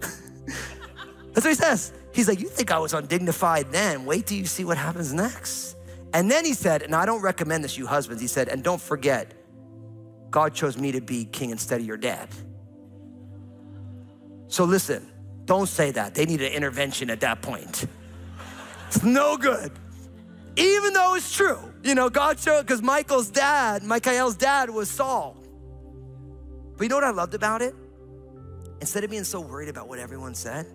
That's 0.00 1.44
what 1.44 1.46
he 1.46 1.54
says. 1.54 1.92
He's 2.14 2.26
like, 2.26 2.40
You 2.40 2.48
think 2.48 2.72
I 2.72 2.78
was 2.78 2.94
undignified 2.94 3.70
then? 3.70 4.06
Wait 4.06 4.26
till 4.26 4.38
you 4.38 4.46
see 4.46 4.64
what 4.64 4.78
happens 4.78 5.12
next. 5.12 5.76
And 6.14 6.30
then 6.30 6.46
he 6.46 6.54
said, 6.54 6.80
and 6.82 6.94
I 6.94 7.04
don't 7.04 7.20
recommend 7.20 7.62
this, 7.62 7.76
you 7.76 7.86
husbands, 7.86 8.22
he 8.22 8.28
said, 8.28 8.48
and 8.48 8.62
don't 8.62 8.80
forget, 8.80 9.34
God 10.30 10.54
chose 10.54 10.78
me 10.78 10.92
to 10.92 11.02
be 11.02 11.26
king 11.26 11.50
instead 11.50 11.80
of 11.80 11.86
your 11.86 11.98
dad. 11.98 12.30
So 14.48 14.64
listen, 14.64 15.06
don't 15.44 15.68
say 15.68 15.90
that. 15.90 16.14
They 16.14 16.24
need 16.24 16.40
an 16.40 16.52
intervention 16.52 17.10
at 17.10 17.20
that 17.20 17.42
point. 17.42 17.84
It's 18.86 19.02
no 19.02 19.36
good 19.36 19.72
even 20.56 20.92
though 20.94 21.14
it's 21.14 21.34
true. 21.34 21.58
You 21.86 21.94
know, 21.94 22.10
God 22.10 22.40
showed, 22.40 22.62
because 22.62 22.82
Michael's 22.82 23.30
dad, 23.30 23.84
Michael's 23.84 24.34
dad 24.34 24.70
was 24.70 24.90
Saul. 24.90 25.36
But 26.76 26.82
you 26.82 26.88
know 26.88 26.96
what 26.96 27.04
I 27.04 27.10
loved 27.10 27.34
about 27.34 27.62
it? 27.62 27.76
Instead 28.80 29.04
of 29.04 29.10
being 29.10 29.22
so 29.22 29.40
worried 29.40 29.68
about 29.68 29.86
what 29.86 30.00
everyone 30.00 30.34
said, 30.34 30.66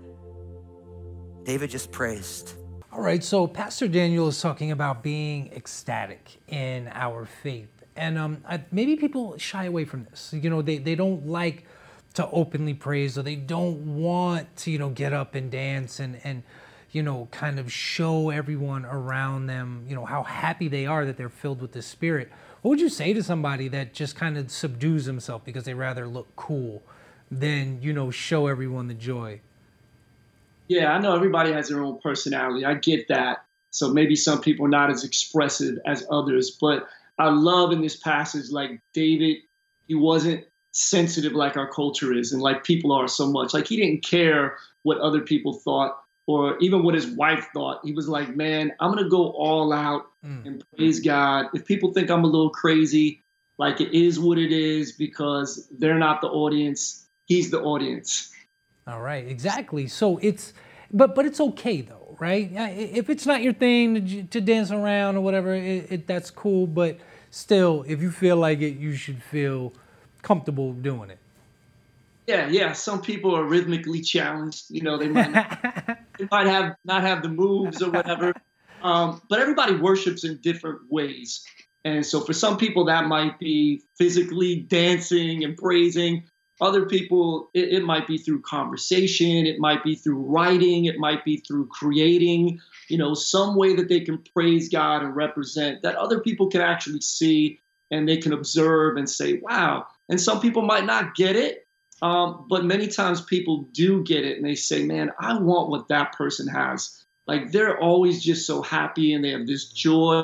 David 1.44 1.70
just 1.70 1.92
praised. 1.92 2.54
All 2.94 3.02
right, 3.02 3.22
so 3.22 3.46
Pastor 3.46 3.90
Daniel 3.90 4.30
is 4.30 4.40
talking 4.40 4.72
about 4.72 5.04
being 5.04 5.52
ecstatic 5.52 6.40
in 6.48 6.90
our 6.94 7.26
faith. 7.26 7.68
And 7.98 8.18
um, 8.18 8.44
I, 8.48 8.64
maybe 8.72 8.96
people 8.96 9.38
shy 9.38 9.66
away 9.66 9.84
from 9.84 10.06
this. 10.06 10.34
You 10.34 10.50
know, 10.50 10.62
they, 10.62 10.78
they 10.78 10.96
don't 10.96 11.28
like 11.28 11.66
to 12.14 12.30
openly 12.30 12.74
praise 12.74 13.18
or 13.18 13.24
they 13.24 13.36
don't 13.36 13.98
want 13.98 14.56
to, 14.58 14.72
you 14.72 14.80
know, 14.80 14.90
get 14.90 15.12
up 15.12 15.36
and 15.36 15.52
dance 15.52 16.00
and, 16.00 16.22
and 16.24 16.44
you 16.92 17.02
know, 17.02 17.28
kind 17.32 17.60
of 17.60 17.72
show 17.72 18.30
everyone 18.30 18.86
around 18.86 19.48
them, 19.48 19.86
you 19.88 19.96
know, 19.96 20.06
how 20.06 20.24
happy 20.24 20.68
they 20.68 20.86
are 20.86 21.06
that 21.06 21.18
they're 21.18 21.30
filled 21.30 21.62
with 21.62 21.72
the 21.72 21.82
Spirit. 21.82 22.30
What 22.62 22.70
would 22.70 22.82
you 22.82 22.90
say 22.90 23.14
to 23.14 23.24
somebody 23.24 23.68
that 23.70 23.94
just 23.94 24.16
kind 24.16 24.38
of 24.38 24.52
subdues 24.52 25.06
himself 25.06 25.44
because 25.46 25.64
they 25.64 25.74
rather 25.74 26.08
look 26.08 26.36
cool 26.36 26.84
than, 27.30 27.82
you 27.82 27.94
know, 27.94 28.12
show 28.12 28.48
everyone 28.48 28.88
the 28.88 28.94
joy? 28.94 29.40
Yeah, 30.68 30.94
I 30.94 31.00
know 31.00 31.16
everybody 31.16 31.52
has 31.54 31.70
their 31.70 31.82
own 31.84 32.00
personality. 32.00 32.66
I 32.66 32.76
get 32.76 33.08
that. 33.08 33.46
So 33.72 33.90
maybe 33.90 34.16
some 34.16 34.42
people 34.42 34.66
are 34.66 34.70
not 34.70 34.90
as 34.90 35.04
expressive 35.04 35.80
as 35.86 36.06
others, 36.12 36.52
but 36.52 36.88
I 37.18 37.30
love 37.30 37.72
in 37.72 37.82
this 37.82 37.96
passage, 37.96 38.52
like 38.52 38.82
David, 38.94 39.38
he 39.88 39.96
wasn't 39.96 40.46
sensitive 40.72 41.34
like 41.34 41.58
our 41.58 41.70
culture 41.70 42.14
is 42.14 42.32
and 42.32 42.42
like 42.42 42.64
people 42.64 42.92
are 42.92 43.08
so 43.08 43.28
much. 43.28 43.54
Like 43.54 43.68
he 43.68 43.78
didn't 43.78 44.04
care 44.04 44.58
what 44.84 44.98
other 45.00 45.22
people 45.22 45.54
thought 45.54 46.01
or 46.32 46.58
even 46.60 46.84
what 46.84 46.96
his 46.96 47.08
wife 47.08 47.48
thought. 47.54 47.82
He 47.84 47.92
was 47.92 48.08
like, 48.08 48.36
man, 48.36 48.72
I'm 48.80 48.92
going 48.92 49.04
to 49.04 49.10
go 49.10 49.32
all 49.32 49.74
out 49.74 50.04
mm. 50.26 50.46
and 50.46 50.64
praise 50.78 51.00
God. 51.00 51.48
If 51.54 51.66
people 51.66 51.94
think 51.94 52.10
I'm 52.10 52.24
a 52.24 52.28
little 52.28 52.50
crazy, 52.50 53.24
like 53.58 53.82
it 53.82 53.94
is 53.94 54.20
what 54.20 54.38
it 54.38 54.52
is 54.52 54.94
because 54.94 55.68
they're 55.78 56.00
not 56.00 56.22
the 56.22 56.28
audience, 56.28 57.08
he's 57.26 57.52
the 57.52 57.60
audience. 57.62 58.32
All 58.88 59.02
right, 59.02 59.28
exactly. 59.28 59.88
So 59.88 60.18
it's, 60.22 60.54
but 60.92 61.16
but 61.16 61.26
it's 61.26 61.40
okay 61.40 61.82
though, 61.82 62.18
right? 62.20 62.50
If 62.52 63.10
it's 63.10 63.26
not 63.26 63.42
your 63.42 63.54
thing 63.54 64.06
to, 64.06 64.24
to 64.24 64.42
dance 64.42 64.72
around 64.72 65.16
or 65.16 65.22
whatever, 65.22 65.54
it, 65.54 65.92
it, 65.92 66.08
that's 66.08 66.32
cool. 66.32 66.68
But 66.68 67.00
still, 67.30 67.84
if 67.88 68.02
you 68.02 68.12
feel 68.12 68.38
like 68.38 68.62
it, 68.62 68.78
you 68.78 68.94
should 68.96 69.22
feel 69.22 69.74
comfortable 70.22 70.74
doing 70.74 71.10
it. 71.10 71.21
Yeah, 72.28 72.48
yeah. 72.48 72.74
Some 72.74 73.02
people 73.02 73.36
are 73.36 73.44
rhythmically 73.44 74.02
challenged. 74.02 74.66
You 74.70 74.82
know, 74.82 74.98
they 74.98 75.10
might 75.10 75.32
not, 75.32 75.98
they 76.20 76.28
might 76.32 76.48
have 76.48 76.76
not 76.86 77.02
have 77.02 77.24
the 77.24 77.30
moves 77.30 77.82
or 77.82 77.92
whatever. 77.92 78.34
Um, 78.82 79.22
but 79.30 79.40
everybody 79.40 79.76
worships 79.76 80.24
in 80.24 80.38
different 80.38 80.82
ways. 80.90 81.44
And 81.84 82.06
so 82.06 82.22
for 82.22 82.34
some 82.34 82.58
people, 82.58 82.86
that 82.86 83.06
might 83.06 83.40
be 83.40 83.82
physically 83.98 84.56
dancing 84.56 85.44
and 85.44 85.58
praising. 85.58 86.24
Other 86.60 86.86
people, 86.86 87.50
it, 87.56 87.74
it, 87.74 87.84
might 87.84 88.06
be 88.06 88.20
through 88.20 88.42
conversation, 88.42 89.48
it 89.48 89.60
might 89.60 89.84
be 89.84 89.96
through 89.96 90.20
writing, 90.20 90.86
it 90.86 91.00
might 91.00 91.26
be 91.26 91.38
through 91.38 91.68
creating, 91.68 92.60
you 92.88 93.00
know, 93.00 93.16
some 93.16 93.56
way 93.56 93.76
that 93.76 93.90
they 93.90 94.02
can 94.02 94.24
praise 94.36 94.70
God 94.70 95.02
and 95.02 95.16
represent 95.16 95.82
that 95.82 95.96
other 95.96 96.20
people 96.20 96.48
can 96.52 96.62
actually 96.62 97.02
see 97.02 97.60
and 97.90 98.08
they 98.08 98.18
can 98.18 98.32
observe 98.32 98.98
and 98.98 99.10
say, 99.10 99.40
wow. 99.42 99.88
And 100.08 100.22
some 100.22 100.40
people 100.40 100.62
might 100.62 100.86
not 100.86 101.16
get 101.16 101.36
it, 101.36 101.68
um, 102.02 102.46
but 102.50 102.66
many 102.66 102.88
times 102.88 103.22
people 103.22 103.68
do 103.74 104.04
get 104.04 104.26
it 104.26 104.38
and 104.38 104.46
they 104.46 104.56
say, 104.56 104.84
man, 104.84 105.12
I 105.20 105.38
want 105.38 105.70
what 105.70 105.88
that 105.90 106.14
person 106.14 106.48
has. 106.48 107.04
Like 107.28 107.52
they're 107.52 107.80
always 107.80 108.24
just 108.24 108.48
so 108.48 108.62
happy 108.62 109.14
and 109.14 109.24
they 109.24 109.30
have 109.30 109.46
this 109.46 109.70
joy, 109.72 110.24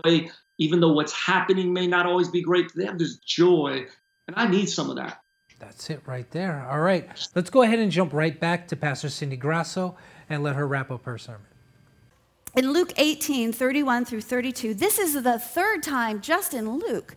even 0.58 0.80
though 0.80 0.94
what's 0.94 1.14
happening 1.14 1.72
may 1.72 1.88
not 1.88 2.06
always 2.06 2.30
be 2.30 2.42
great. 2.42 2.72
They 2.76 2.86
have 2.86 2.98
this 2.98 3.18
joy, 3.18 3.86
and 4.28 4.36
I 4.36 4.48
need 4.48 4.68
some 4.68 4.90
of 4.90 4.96
that. 4.96 5.22
That's 5.60 5.90
it 5.90 6.02
right 6.06 6.30
there. 6.32 6.68
All 6.70 6.80
right, 6.80 7.08
let's 7.36 7.50
go 7.50 7.62
ahead 7.62 7.80
and 7.80 7.92
jump 7.92 8.14
right 8.14 8.40
back 8.40 8.68
to 8.70 8.76
Pastor 8.76 9.10
Cindy 9.10 9.38
Grasso 9.38 9.96
and 10.30 10.44
let 10.44 10.56
her 10.56 10.68
wrap 10.68 10.92
up 10.92 11.06
her 11.06 11.18
sermon. 11.18 11.48
In 12.56 12.72
Luke 12.72 12.94
18, 12.98 13.54
31 13.54 14.06
through 14.06 14.22
32, 14.22 14.74
this 14.74 14.98
is 14.98 15.22
the 15.22 15.38
third 15.38 15.84
time 15.84 16.22
just 16.22 16.54
in 16.54 16.80
Luke 16.80 17.16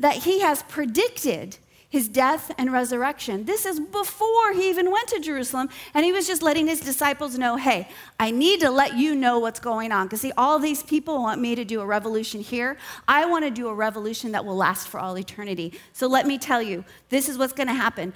that 0.00 0.16
he 0.16 0.40
has 0.40 0.64
predicted 0.64 1.58
his 1.90 2.08
death 2.08 2.52
and 2.56 2.72
resurrection. 2.72 3.44
This 3.44 3.66
is 3.66 3.80
before 3.80 4.52
he 4.52 4.70
even 4.70 4.92
went 4.92 5.08
to 5.08 5.18
Jerusalem, 5.18 5.68
and 5.92 6.04
he 6.04 6.12
was 6.12 6.24
just 6.24 6.40
letting 6.40 6.68
his 6.68 6.80
disciples 6.80 7.36
know 7.36 7.56
hey, 7.56 7.88
I 8.18 8.30
need 8.30 8.60
to 8.60 8.70
let 8.70 8.96
you 8.96 9.16
know 9.16 9.40
what's 9.40 9.58
going 9.58 9.90
on. 9.90 10.06
Because, 10.06 10.20
see, 10.20 10.32
all 10.36 10.60
these 10.60 10.84
people 10.84 11.20
want 11.20 11.40
me 11.40 11.56
to 11.56 11.64
do 11.64 11.80
a 11.80 11.86
revolution 11.86 12.40
here. 12.40 12.78
I 13.08 13.26
want 13.26 13.44
to 13.44 13.50
do 13.50 13.66
a 13.66 13.74
revolution 13.74 14.30
that 14.32 14.44
will 14.44 14.56
last 14.56 14.86
for 14.86 15.00
all 15.00 15.18
eternity. 15.18 15.78
So, 15.92 16.06
let 16.06 16.28
me 16.28 16.38
tell 16.38 16.62
you, 16.62 16.84
this 17.08 17.28
is 17.28 17.36
what's 17.36 17.52
going 17.52 17.66
to 17.66 17.74
happen. 17.74 18.14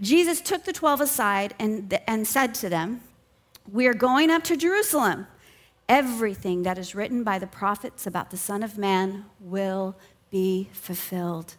Jesus 0.00 0.40
took 0.40 0.64
the 0.64 0.72
12 0.72 1.02
aside 1.02 1.54
and, 1.60 1.96
and 2.08 2.26
said 2.26 2.54
to 2.56 2.68
them, 2.68 3.02
We 3.70 3.86
are 3.86 3.94
going 3.94 4.30
up 4.30 4.42
to 4.44 4.56
Jerusalem. 4.56 5.28
Everything 5.88 6.64
that 6.64 6.76
is 6.76 6.94
written 6.96 7.22
by 7.22 7.38
the 7.38 7.46
prophets 7.46 8.04
about 8.04 8.30
the 8.30 8.36
Son 8.36 8.64
of 8.64 8.76
Man 8.76 9.26
will 9.38 9.96
be 10.30 10.70
fulfilled. 10.72 11.54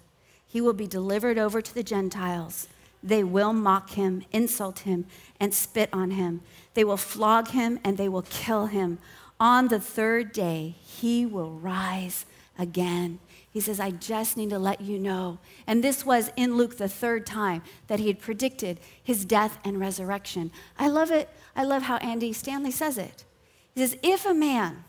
He 0.53 0.61
will 0.61 0.73
be 0.73 0.85
delivered 0.85 1.39
over 1.39 1.63
to 1.63 1.73
the 1.73 1.81
Gentiles. 1.81 2.67
They 3.01 3.23
will 3.23 3.53
mock 3.53 3.89
him, 3.89 4.23
insult 4.31 4.81
him, 4.81 5.07
and 5.39 5.51
spit 5.51 5.89
on 5.91 6.11
him. 6.11 6.41
They 6.75 6.83
will 6.83 6.95
flog 6.95 7.47
him 7.47 7.79
and 7.83 7.97
they 7.97 8.07
will 8.07 8.21
kill 8.21 8.67
him. 8.67 8.99
On 9.39 9.69
the 9.69 9.79
third 9.79 10.31
day, 10.31 10.75
he 10.79 11.25
will 11.25 11.53
rise 11.53 12.27
again. 12.59 13.17
He 13.49 13.61
says, 13.61 13.79
I 13.79 13.89
just 13.89 14.37
need 14.37 14.51
to 14.51 14.59
let 14.59 14.79
you 14.79 14.99
know. 14.99 15.39
And 15.65 15.83
this 15.83 16.05
was 16.05 16.29
in 16.35 16.55
Luke 16.55 16.77
the 16.77 16.87
third 16.87 17.25
time 17.25 17.63
that 17.87 17.99
he 17.99 18.05
had 18.05 18.19
predicted 18.19 18.79
his 19.03 19.25
death 19.25 19.57
and 19.65 19.79
resurrection. 19.79 20.51
I 20.77 20.87
love 20.87 21.09
it. 21.09 21.29
I 21.55 21.63
love 21.63 21.81
how 21.81 21.97
Andy 21.97 22.31
Stanley 22.31 22.69
says 22.69 22.99
it. 22.99 23.25
He 23.73 23.81
says, 23.81 23.97
If 24.03 24.23
a 24.23 24.35
man 24.35 24.83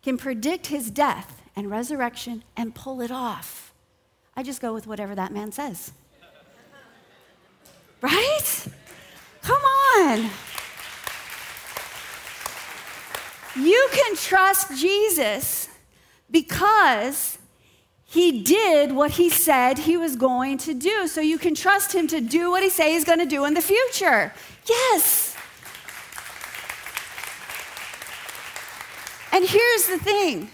can 0.00 0.16
predict 0.16 0.68
his 0.68 0.92
death 0.92 1.42
and 1.56 1.68
resurrection 1.68 2.44
and 2.56 2.72
pull 2.72 3.00
it 3.00 3.10
off, 3.10 3.67
I 4.38 4.44
just 4.44 4.60
go 4.60 4.72
with 4.72 4.86
whatever 4.86 5.16
that 5.16 5.32
man 5.32 5.50
says. 5.50 5.90
Right? 8.00 8.66
Come 9.42 9.60
on. 9.96 10.30
You 13.56 13.88
can 13.92 14.14
trust 14.14 14.78
Jesus 14.78 15.68
because 16.30 17.38
he 18.04 18.44
did 18.44 18.92
what 18.92 19.10
he 19.10 19.28
said 19.28 19.76
he 19.76 19.96
was 19.96 20.14
going 20.14 20.58
to 20.58 20.72
do. 20.72 21.08
So 21.08 21.20
you 21.20 21.36
can 21.36 21.56
trust 21.56 21.92
him 21.92 22.06
to 22.06 22.20
do 22.20 22.52
what 22.52 22.62
he 22.62 22.70
says 22.70 22.92
he's 22.92 23.04
going 23.04 23.18
to 23.18 23.26
do 23.26 23.44
in 23.44 23.54
the 23.54 23.60
future. 23.60 24.32
Yes. 24.68 25.34
And 29.32 29.44
here's 29.48 29.88
the 29.88 29.98
thing 29.98 30.48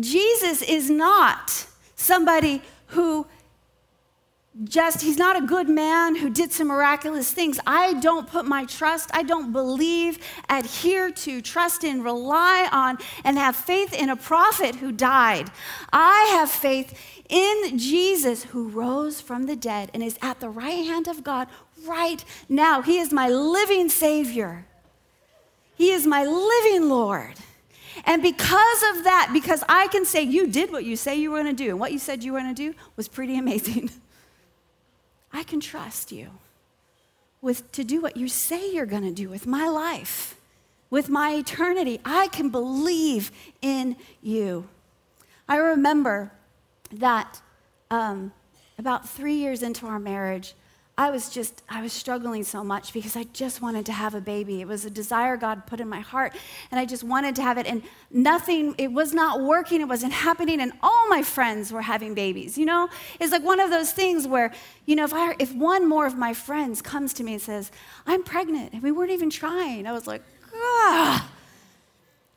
Jesus 0.00 0.62
is 0.62 0.88
not 0.88 1.66
somebody 1.96 2.62
who 2.90 3.26
just, 4.64 5.00
he's 5.00 5.16
not 5.16 5.42
a 5.42 5.46
good 5.46 5.68
man 5.68 6.16
who 6.16 6.28
did 6.28 6.52
some 6.52 6.68
miraculous 6.68 7.30
things. 7.30 7.60
I 7.66 7.94
don't 7.94 8.28
put 8.28 8.44
my 8.44 8.64
trust, 8.64 9.10
I 9.14 9.22
don't 9.22 9.52
believe, 9.52 10.18
adhere 10.48 11.10
to, 11.10 11.40
trust 11.40 11.84
in, 11.84 12.02
rely 12.02 12.68
on, 12.70 12.98
and 13.24 13.38
have 13.38 13.54
faith 13.54 13.94
in 13.94 14.10
a 14.10 14.16
prophet 14.16 14.76
who 14.76 14.92
died. 14.92 15.50
I 15.92 16.30
have 16.32 16.50
faith 16.50 16.98
in 17.28 17.78
Jesus 17.78 18.44
who 18.44 18.68
rose 18.68 19.20
from 19.20 19.46
the 19.46 19.56
dead 19.56 19.90
and 19.94 20.02
is 20.02 20.18
at 20.20 20.40
the 20.40 20.50
right 20.50 20.84
hand 20.84 21.06
of 21.06 21.22
God 21.22 21.48
right 21.86 22.24
now. 22.48 22.82
He 22.82 22.98
is 22.98 23.12
my 23.12 23.28
living 23.28 23.88
Savior, 23.88 24.66
He 25.76 25.90
is 25.90 26.06
my 26.06 26.24
living 26.24 26.88
Lord. 26.88 27.34
And 28.04 28.22
because 28.22 28.82
of 28.94 29.04
that, 29.04 29.30
because 29.32 29.62
I 29.68 29.88
can 29.88 30.04
say, 30.04 30.22
you 30.22 30.46
did 30.46 30.72
what 30.72 30.84
you 30.84 30.96
say 30.96 31.16
you 31.16 31.30
were 31.30 31.42
going 31.42 31.54
to 31.54 31.64
do, 31.64 31.70
and 31.70 31.80
what 31.80 31.92
you 31.92 31.98
said 31.98 32.22
you 32.22 32.32
were 32.32 32.40
going 32.40 32.54
to 32.54 32.70
do 32.70 32.76
was 32.96 33.08
pretty 33.08 33.38
amazing. 33.38 33.90
I 35.32 35.42
can 35.42 35.60
trust 35.60 36.12
you 36.12 36.30
with 37.40 37.70
to 37.72 37.84
do 37.84 38.00
what 38.00 38.16
you 38.16 38.28
say 38.28 38.72
you're 38.72 38.86
going 38.86 39.02
to 39.02 39.12
do 39.12 39.28
with 39.28 39.46
my 39.46 39.68
life, 39.68 40.36
with 40.90 41.08
my 41.08 41.32
eternity. 41.32 42.00
I 42.04 42.28
can 42.28 42.50
believe 42.50 43.30
in 43.62 43.96
you. 44.22 44.68
I 45.48 45.56
remember 45.56 46.32
that 46.92 47.40
um, 47.90 48.32
about 48.78 49.08
three 49.08 49.34
years 49.34 49.62
into 49.62 49.86
our 49.86 49.98
marriage, 49.98 50.54
I 51.00 51.08
was 51.08 51.30
just, 51.30 51.62
I 51.66 51.80
was 51.80 51.94
struggling 51.94 52.44
so 52.44 52.62
much 52.62 52.92
because 52.92 53.16
I 53.16 53.24
just 53.32 53.62
wanted 53.62 53.86
to 53.86 53.92
have 53.92 54.14
a 54.14 54.20
baby. 54.20 54.60
It 54.60 54.68
was 54.68 54.84
a 54.84 54.90
desire 54.90 55.34
God 55.38 55.66
put 55.66 55.80
in 55.80 55.88
my 55.88 56.00
heart, 56.00 56.36
and 56.70 56.78
I 56.78 56.84
just 56.84 57.02
wanted 57.02 57.34
to 57.36 57.42
have 57.42 57.56
it. 57.56 57.66
And 57.66 57.82
nothing, 58.10 58.74
it 58.76 58.92
was 58.92 59.14
not 59.14 59.40
working, 59.40 59.80
it 59.80 59.88
wasn't 59.88 60.12
happening, 60.12 60.60
and 60.60 60.74
all 60.82 61.08
my 61.08 61.22
friends 61.22 61.72
were 61.72 61.80
having 61.80 62.12
babies. 62.12 62.58
You 62.58 62.66
know, 62.66 62.90
it's 63.18 63.32
like 63.32 63.42
one 63.42 63.60
of 63.60 63.70
those 63.70 63.92
things 63.92 64.28
where, 64.28 64.52
you 64.84 64.94
know, 64.94 65.04
if, 65.04 65.14
I, 65.14 65.34
if 65.38 65.54
one 65.54 65.88
more 65.88 66.04
of 66.04 66.18
my 66.18 66.34
friends 66.34 66.82
comes 66.82 67.14
to 67.14 67.24
me 67.24 67.32
and 67.32 67.40
says, 67.40 67.72
I'm 68.06 68.22
pregnant, 68.22 68.74
and 68.74 68.82
we 68.82 68.92
weren't 68.92 69.10
even 69.10 69.30
trying, 69.30 69.86
I 69.86 69.92
was 69.92 70.06
like, 70.06 70.22
ah. 70.54 71.30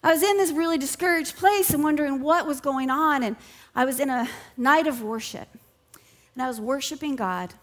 I 0.01 0.13
was 0.13 0.23
in 0.23 0.37
this 0.37 0.53
really 0.53 0.77
discouraged 0.77 1.35
place 1.35 1.71
and 1.71 1.83
wondering 1.83 2.21
what 2.21 2.47
was 2.47 2.61
going 2.61 2.89
on, 2.89 3.23
and 3.23 3.35
I 3.75 3.83
was 3.83 3.99
in 3.99 4.09
a 4.09 4.29
night 4.55 4.87
of 4.87 5.03
worship, 5.03 5.49
and 6.33 6.41
I 6.41 6.47
was 6.47 6.61
worshiping 6.61 7.17
God. 7.17 7.53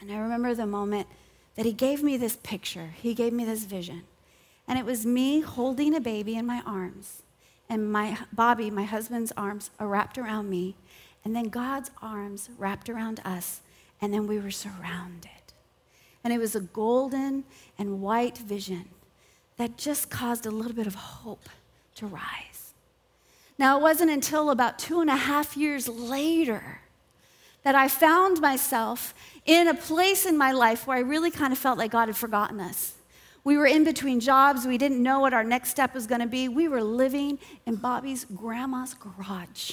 And 0.00 0.10
I 0.10 0.16
remember 0.16 0.54
the 0.54 0.66
moment 0.66 1.06
that 1.56 1.66
he 1.66 1.72
gave 1.72 2.02
me 2.02 2.16
this 2.16 2.36
picture, 2.36 2.90
he 3.00 3.14
gave 3.14 3.32
me 3.32 3.44
this 3.44 3.64
vision. 3.64 4.02
And 4.66 4.78
it 4.78 4.84
was 4.84 5.06
me 5.06 5.40
holding 5.40 5.94
a 5.94 6.00
baby 6.00 6.36
in 6.36 6.46
my 6.46 6.62
arms, 6.66 7.22
and 7.68 7.92
my 7.92 8.18
Bobby, 8.32 8.70
my 8.70 8.84
husband's 8.84 9.32
arms, 9.36 9.70
wrapped 9.78 10.18
around 10.18 10.50
me, 10.50 10.76
and 11.24 11.34
then 11.34 11.48
God's 11.48 11.90
arms 12.02 12.50
wrapped 12.58 12.88
around 12.88 13.20
us, 13.24 13.60
and 14.00 14.12
then 14.12 14.26
we 14.26 14.38
were 14.38 14.50
surrounded. 14.50 15.30
And 16.22 16.32
it 16.32 16.38
was 16.38 16.54
a 16.54 16.60
golden 16.60 17.44
and 17.78 18.00
white 18.00 18.38
vision 18.38 18.86
that 19.56 19.76
just 19.76 20.10
caused 20.10 20.46
a 20.46 20.50
little 20.50 20.72
bit 20.72 20.86
of 20.86 20.94
hope 20.94 21.48
to 21.96 22.06
rise. 22.06 22.74
Now, 23.58 23.78
it 23.78 23.82
wasn't 23.82 24.10
until 24.10 24.50
about 24.50 24.78
two 24.78 25.00
and 25.00 25.10
a 25.10 25.16
half 25.16 25.56
years 25.56 25.88
later 25.88 26.80
that 27.62 27.74
I 27.74 27.88
found 27.88 28.40
myself 28.40 29.14
in 29.46 29.68
a 29.68 29.74
place 29.74 30.26
in 30.26 30.38
my 30.38 30.52
life 30.52 30.86
where 30.86 30.96
I 30.96 31.00
really 31.00 31.30
kind 31.30 31.52
of 31.52 31.58
felt 31.58 31.78
like 31.78 31.90
God 31.90 32.08
had 32.08 32.16
forgotten 32.16 32.60
us. 32.60 32.94
We 33.44 33.58
were 33.58 33.66
in 33.66 33.84
between 33.84 34.20
jobs. 34.20 34.66
We 34.66 34.78
didn't 34.78 35.02
know 35.02 35.20
what 35.20 35.34
our 35.34 35.44
next 35.44 35.68
step 35.68 35.94
was 35.94 36.06
going 36.06 36.22
to 36.22 36.26
be. 36.26 36.48
We 36.48 36.66
were 36.66 36.82
living 36.82 37.38
in 37.66 37.76
Bobby's 37.76 38.24
grandma's 38.24 38.94
garage. 38.94 39.72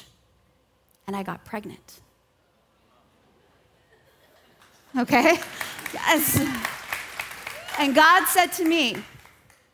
And 1.07 1.15
I 1.15 1.23
got 1.23 1.45
pregnant. 1.45 2.01
Okay? 4.97 5.39
Yes. 5.93 6.37
And 7.79 7.95
God 7.95 8.25
said 8.27 8.47
to 8.53 8.65
me, 8.65 8.97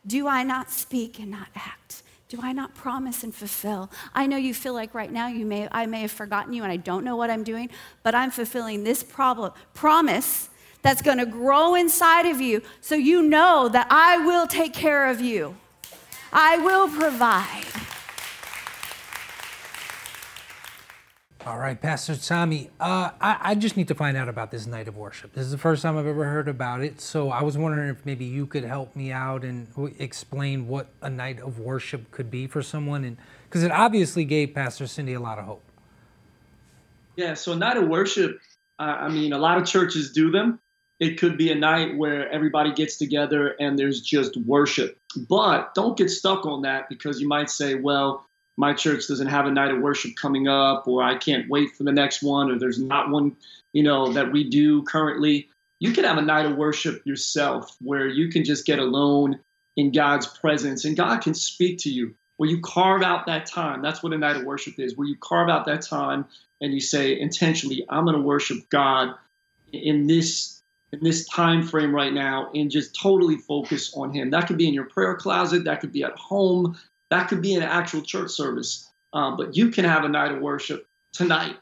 Do 0.05 0.27
I 0.27 0.43
not 0.43 0.71
speak 0.71 1.19
and 1.19 1.31
not 1.31 1.47
act? 1.55 2.03
Do 2.29 2.39
I 2.41 2.51
not 2.51 2.75
promise 2.75 3.23
and 3.23 3.33
fulfill? 3.33 3.89
I 4.13 4.27
know 4.27 4.35
you 4.35 4.53
feel 4.53 4.73
like 4.73 4.93
right 4.93 5.11
now 5.11 5.27
you 5.27 5.45
may, 5.45 5.69
I 5.71 5.85
may 5.85 6.01
have 6.01 6.11
forgotten 6.11 6.51
you 6.51 6.63
and 6.63 6.71
I 6.71 6.75
don't 6.75 7.05
know 7.05 7.15
what 7.15 7.29
I'm 7.29 7.43
doing, 7.43 7.69
but 8.03 8.13
I'm 8.13 8.31
fulfilling 8.31 8.83
this 8.83 9.01
problem, 9.01 9.53
promise 9.73 10.49
that's 10.81 11.01
going 11.01 11.19
to 11.19 11.25
grow 11.25 11.75
inside 11.75 12.25
of 12.25 12.41
you 12.41 12.61
so 12.81 12.95
you 12.95 13.23
know 13.23 13.69
that 13.69 13.87
I 13.89 14.25
will 14.25 14.45
take 14.45 14.73
care 14.73 15.09
of 15.09 15.21
you. 15.21 15.55
I 16.33 16.57
will 16.57 16.89
provide. 16.89 17.76
All 21.47 21.59
right, 21.59 21.81
Pastor 21.81 22.17
Tommy, 22.17 22.69
uh, 22.77 23.11
I, 23.21 23.37
I, 23.39 23.55
just 23.55 23.77
need 23.77 23.87
to 23.87 23.95
find 23.95 24.17
out 24.17 24.27
about 24.27 24.51
this 24.51 24.67
night 24.67 24.89
of 24.89 24.97
worship. 24.97 25.31
This 25.31 25.45
is 25.45 25.51
the 25.51 25.57
first 25.57 25.81
time 25.81 25.97
I've 25.97 26.05
ever 26.05 26.25
heard 26.25 26.49
about 26.49 26.81
it, 26.81 26.99
so 26.99 27.29
I 27.29 27.41
was 27.41 27.57
wondering 27.57 27.89
if 27.89 28.05
maybe 28.05 28.25
you 28.25 28.45
could 28.45 28.65
help 28.65 28.97
me 28.97 29.13
out 29.13 29.45
and 29.45 29.65
explain 29.97 30.67
what 30.67 30.87
a 31.01 31.09
night 31.09 31.39
of 31.39 31.57
worship 31.57 32.11
could 32.11 32.29
be 32.29 32.47
for 32.47 32.61
someone, 32.61 33.05
and 33.05 33.15
because 33.45 33.63
it 33.63 33.71
obviously 33.71 34.25
gave 34.25 34.53
Pastor 34.53 34.87
Cindy 34.87 35.13
a 35.13 35.21
lot 35.21 35.39
of 35.39 35.45
hope. 35.45 35.63
Yeah, 37.15 37.33
so 37.33 37.53
a 37.53 37.55
night 37.55 37.77
of 37.77 37.87
worship, 37.87 38.41
uh, 38.77 38.97
I 38.99 39.07
mean, 39.07 39.31
a 39.31 39.39
lot 39.39 39.57
of 39.57 39.65
churches 39.65 40.11
do 40.11 40.29
them. 40.29 40.59
It 40.99 41.17
could 41.17 41.37
be 41.37 41.49
a 41.53 41.55
night 41.55 41.95
where 41.95 42.29
everybody 42.29 42.73
gets 42.73 42.97
together 42.97 43.55
and 43.57 43.79
there's 43.79 44.01
just 44.01 44.35
worship, 44.35 44.99
but 45.29 45.73
don't 45.75 45.97
get 45.97 46.09
stuck 46.09 46.45
on 46.45 46.63
that 46.63 46.89
because 46.89 47.21
you 47.21 47.27
might 47.29 47.49
say, 47.49 47.75
well 47.75 48.26
my 48.57 48.73
church 48.73 49.07
doesn't 49.07 49.27
have 49.27 49.45
a 49.45 49.51
night 49.51 49.71
of 49.71 49.79
worship 49.79 50.15
coming 50.15 50.47
up, 50.47 50.87
or 50.87 51.03
I 51.03 51.15
can't 51.15 51.49
wait 51.49 51.75
for 51.75 51.83
the 51.83 51.91
next 51.91 52.23
one, 52.23 52.51
or 52.51 52.57
there's 52.57 52.79
not 52.79 53.09
one, 53.09 53.35
you 53.71 53.83
know, 53.83 54.11
that 54.13 54.31
we 54.31 54.49
do 54.49 54.81
currently. 54.83 55.47
You 55.79 55.93
can 55.93 56.03
have 56.03 56.17
a 56.17 56.23
night 56.23 56.47
of 56.47 56.57
worship 56.57 57.05
yourself 57.05 57.75
where 57.79 58.07
you 58.07 58.29
can 58.29 58.43
just 58.43 58.65
get 58.65 58.79
alone 58.79 59.39
in 59.75 59.91
God's 59.91 60.25
presence 60.25 60.85
and 60.85 60.97
God 60.97 61.21
can 61.21 61.35
speak 61.35 61.77
to 61.79 61.89
you. 61.89 62.15
Where 62.37 62.49
you 62.49 62.61
carve 62.61 63.01
out 63.01 63.25
that 63.25 63.47
time. 63.47 63.81
That's 63.81 64.03
what 64.03 64.13
a 64.13 64.17
night 64.17 64.35
of 64.35 64.43
worship 64.43 64.79
is, 64.79 64.95
where 64.95 65.07
you 65.07 65.15
carve 65.19 65.49
out 65.49 65.65
that 65.65 65.81
time 65.81 66.25
and 66.61 66.71
you 66.71 66.79
say 66.79 67.19
intentionally, 67.19 67.83
I'm 67.89 68.05
going 68.05 68.15
to 68.15 68.21
worship 68.21 68.69
God 68.69 69.15
in 69.71 70.05
this 70.05 70.61
in 70.93 70.99
this 71.03 71.27
time 71.27 71.63
frame 71.63 71.93
right 71.93 72.13
now 72.13 72.49
and 72.53 72.71
just 72.71 72.95
totally 72.95 73.37
focus 73.37 73.93
on 73.95 74.13
him. 74.13 74.29
That 74.29 74.47
could 74.47 74.57
be 74.57 74.67
in 74.67 74.73
your 74.73 74.85
prayer 74.85 75.15
closet, 75.15 75.65
that 75.65 75.81
could 75.81 75.91
be 75.91 76.03
at 76.03 76.15
home, 76.15 76.77
that 77.09 77.27
could 77.27 77.41
be 77.41 77.55
an 77.55 77.63
actual 77.63 78.01
church 78.01 78.31
service, 78.31 78.91
um, 79.13 79.37
but 79.37 79.55
you 79.55 79.69
can 79.69 79.85
have 79.85 80.03
a 80.03 80.09
night 80.09 80.31
of 80.31 80.41
worship 80.41 80.85
tonight. 81.13 81.55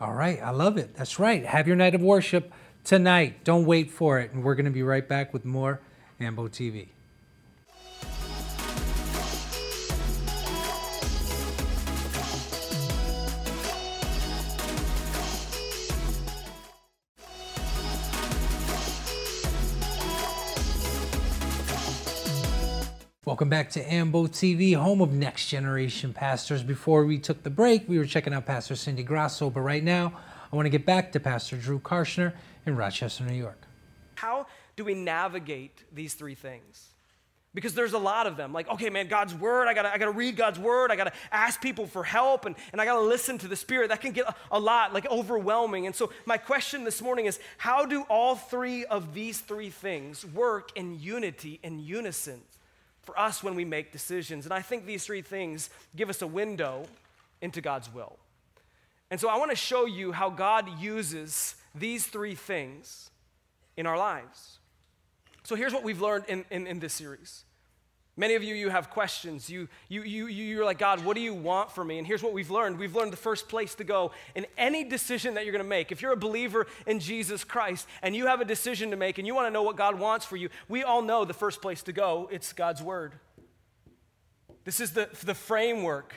All 0.00 0.12
right, 0.12 0.40
I 0.42 0.50
love 0.50 0.76
it. 0.76 0.94
That's 0.96 1.18
right. 1.18 1.44
Have 1.44 1.66
your 1.66 1.76
night 1.76 1.94
of 1.94 2.02
worship 2.02 2.52
tonight. 2.82 3.44
Don't 3.44 3.64
wait 3.64 3.90
for 3.90 4.18
it. 4.20 4.32
And 4.32 4.42
we're 4.42 4.54
going 4.54 4.64
to 4.66 4.70
be 4.70 4.82
right 4.82 5.08
back 5.08 5.32
with 5.32 5.44
more 5.44 5.80
Ambo 6.20 6.48
TV. 6.48 6.88
Welcome 23.26 23.48
back 23.48 23.70
to 23.70 23.80
Ambo 23.90 24.26
TV, 24.26 24.76
home 24.76 25.00
of 25.00 25.14
Next 25.14 25.48
Generation 25.48 26.12
Pastors. 26.12 26.62
Before 26.62 27.06
we 27.06 27.16
took 27.16 27.42
the 27.42 27.48
break, 27.48 27.88
we 27.88 27.96
were 27.96 28.04
checking 28.04 28.34
out 28.34 28.44
Pastor 28.44 28.76
Cindy 28.76 29.02
Grasso, 29.02 29.48
but 29.48 29.62
right 29.62 29.82
now, 29.82 30.12
I 30.52 30.56
want 30.56 30.66
to 30.66 30.70
get 30.70 30.84
back 30.84 31.10
to 31.12 31.20
Pastor 31.20 31.56
Drew 31.56 31.78
Karschner 31.78 32.34
in 32.66 32.76
Rochester, 32.76 33.24
New 33.24 33.32
York. 33.32 33.62
How 34.16 34.46
do 34.76 34.84
we 34.84 34.92
navigate 34.92 35.84
these 35.90 36.12
three 36.12 36.34
things? 36.34 36.90
because 37.54 37.72
there's 37.72 37.92
a 37.92 37.98
lot 37.98 38.26
of 38.26 38.36
them. 38.36 38.52
Like, 38.52 38.68
okay, 38.68 38.90
man, 38.90 39.06
God's 39.06 39.32
word, 39.32 39.68
I 39.68 39.74
gotta, 39.74 39.94
I 39.94 39.96
gotta 39.96 40.10
read 40.10 40.34
God's 40.34 40.58
word, 40.58 40.90
I 40.90 40.96
gotta 40.96 41.12
ask 41.30 41.62
people 41.62 41.86
for 41.86 42.02
help, 42.02 42.46
and, 42.46 42.56
and 42.72 42.80
I 42.80 42.84
gotta 42.84 43.00
listen 43.00 43.38
to 43.38 43.46
the 43.46 43.54
Spirit. 43.54 43.90
That 43.90 44.00
can 44.00 44.10
get 44.10 44.26
a, 44.26 44.34
a 44.50 44.58
lot, 44.58 44.92
like 44.92 45.08
overwhelming. 45.08 45.86
And 45.86 45.94
so, 45.94 46.10
my 46.26 46.36
question 46.36 46.82
this 46.82 47.00
morning 47.00 47.26
is 47.26 47.38
how 47.56 47.86
do 47.86 48.02
all 48.10 48.34
three 48.34 48.84
of 48.84 49.14
these 49.14 49.38
three 49.38 49.70
things 49.70 50.26
work 50.26 50.70
in 50.74 51.00
unity, 51.00 51.60
in 51.62 51.78
unison 51.78 52.40
for 53.04 53.18
us 53.18 53.42
when 53.42 53.54
we 53.54 53.64
make 53.64 53.92
decisions? 53.92 54.44
And 54.44 54.52
I 54.52 54.62
think 54.62 54.86
these 54.86 55.04
three 55.04 55.22
things 55.22 55.70
give 55.94 56.08
us 56.10 56.22
a 56.22 56.26
window 56.26 56.86
into 57.40 57.60
God's 57.60 57.92
will. 57.92 58.16
And 59.10 59.20
so, 59.20 59.28
I 59.28 59.36
wanna 59.36 59.54
show 59.54 59.86
you 59.86 60.12
how 60.12 60.30
God 60.30 60.80
uses 60.80 61.56
these 61.74 62.06
three 62.06 62.34
things 62.34 63.10
in 63.76 63.86
our 63.86 63.98
lives. 63.98 64.58
So 65.42 65.54
here's 65.56 65.74
what 65.74 65.82
we've 65.82 66.00
learned 66.00 66.24
in, 66.28 66.44
in, 66.50 66.66
in, 66.66 66.78
this 66.80 66.94
series. 66.94 67.44
Many 68.16 68.36
of 68.36 68.44
you, 68.44 68.54
you 68.54 68.68
have 68.68 68.90
questions. 68.90 69.50
You, 69.50 69.68
you, 69.88 70.02
you, 70.02 70.26
you're 70.26 70.64
like, 70.64 70.78
God, 70.78 71.04
what 71.04 71.16
do 71.16 71.20
you 71.20 71.34
want 71.34 71.72
for 71.72 71.84
me? 71.84 71.98
And 71.98 72.06
here's 72.06 72.22
what 72.22 72.32
we've 72.32 72.50
learned. 72.50 72.78
We've 72.78 72.94
learned 72.94 73.12
the 73.12 73.16
first 73.16 73.48
place 73.48 73.74
to 73.74 73.84
go 73.84 74.12
in 74.36 74.46
any 74.56 74.84
decision 74.84 75.34
that 75.34 75.44
you're 75.44 75.52
going 75.52 75.64
to 75.64 75.68
make. 75.68 75.90
If 75.90 76.00
you're 76.00 76.12
a 76.12 76.16
believer 76.16 76.68
in 76.86 77.00
Jesus 77.00 77.42
Christ 77.42 77.88
and 78.02 78.14
you 78.14 78.26
have 78.26 78.40
a 78.40 78.44
decision 78.44 78.90
to 78.90 78.96
make 78.96 79.18
and 79.18 79.26
you 79.26 79.34
want 79.34 79.48
to 79.48 79.50
know 79.50 79.64
what 79.64 79.76
God 79.76 79.98
wants 79.98 80.24
for 80.24 80.36
you, 80.36 80.48
we 80.68 80.84
all 80.84 81.02
know 81.02 81.24
the 81.24 81.34
first 81.34 81.60
place 81.60 81.82
to 81.84 81.92
go. 81.92 82.28
It's 82.30 82.52
God's 82.52 82.82
Word. 82.82 83.14
This 84.64 84.78
is 84.78 84.92
the, 84.92 85.08
the 85.24 85.34
framework 85.34 86.14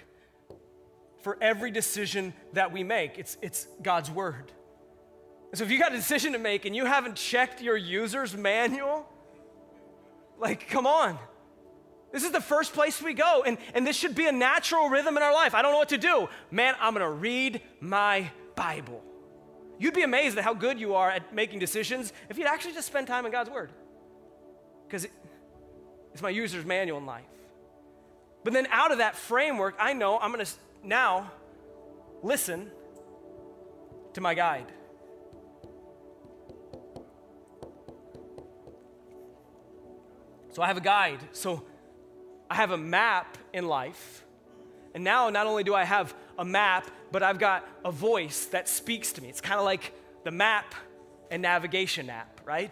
for 1.24 1.36
every 1.42 1.72
decision 1.72 2.32
that 2.54 2.72
we 2.72 2.84
make. 2.84 3.18
It's, 3.18 3.38
it's 3.42 3.68
God's 3.82 4.12
Word. 4.12 4.52
So 5.56 5.64
if 5.64 5.72
you 5.72 5.80
got 5.80 5.94
a 5.94 5.96
decision 5.96 6.34
to 6.34 6.40
make 6.40 6.66
and 6.66 6.76
you 6.76 6.86
haven't 6.86 7.16
checked 7.16 7.60
your 7.60 7.76
user's 7.76 8.38
manual, 8.38 9.08
like, 10.38 10.70
come 10.70 10.86
on. 10.86 11.18
This 12.18 12.24
is 12.24 12.32
the 12.32 12.42
first 12.42 12.74
place 12.74 13.00
we 13.00 13.14
go, 13.14 13.44
and, 13.46 13.60
and 13.76 13.86
this 13.86 13.96
should 13.96 14.16
be 14.16 14.26
a 14.26 14.32
natural 14.32 14.90
rhythm 14.90 15.18
in 15.18 15.22
our 15.22 15.32
life. 15.32 15.54
I 15.54 15.62
don't 15.62 15.72
know 15.72 15.78
what 15.78 15.90
to 15.90 16.00
do. 16.00 16.28
Man, 16.50 16.74
I'm 16.80 16.94
gonna 16.94 17.12
read 17.12 17.62
my 17.80 18.32
Bible. 18.56 19.04
You'd 19.78 19.94
be 19.94 20.02
amazed 20.02 20.36
at 20.36 20.44
how 20.44 20.56
good 20.56 20.80
you 20.80 20.96
are 20.96 21.12
at 21.12 21.32
making 21.36 21.60
decisions 21.60 22.12
if 22.28 22.40
you'd 22.40 22.48
actually 22.48 22.74
just 22.74 22.88
spend 22.88 23.06
time 23.06 23.28
in 23.28 23.32
God's 23.32 23.52
Word. 23.52 23.70
Because 24.88 25.04
it, 25.04 25.12
it's 26.12 26.24
my 26.24 26.32
user's 26.32 26.66
manual 26.66 26.98
in 26.98 27.06
life. 27.06 27.28
But 28.44 28.54
then 28.54 28.66
out 28.72 28.92
of 28.92 28.98
that 28.98 29.16
framework, 29.16 29.76
I 29.78 29.94
know 29.94 30.18
I'm 30.18 30.32
gonna 30.32 30.48
now 30.84 31.32
listen 32.24 32.72
to 34.14 34.22
my 34.22 34.34
guide. 34.34 34.66
So 40.50 40.64
I 40.64 40.66
have 40.66 40.78
a 40.78 40.82
guide. 40.82 41.20
So 41.32 41.64
I 42.50 42.56
have 42.56 42.72
a 42.72 42.78
map 42.78 43.38
in 43.54 43.68
life. 43.68 44.24
And 44.94 45.04
now, 45.04 45.30
not 45.30 45.48
only 45.48 45.64
do 45.64 45.76
I 45.76 45.84
have 45.84 46.14
a 46.38 46.46
map, 46.46 46.90
but 47.12 47.24
I've 47.24 47.40
got 47.40 47.68
a 47.86 47.92
voice 47.92 48.46
that 48.48 48.68
speaks 48.68 49.12
to 49.14 49.22
me. 49.22 49.30
It's 49.30 49.42
kind 49.42 49.60
of 49.60 49.66
like 49.66 49.94
the 50.24 50.32
map 50.32 50.74
and 51.30 51.42
navigation 51.42 52.10
app, 52.10 52.42
right? 52.46 52.72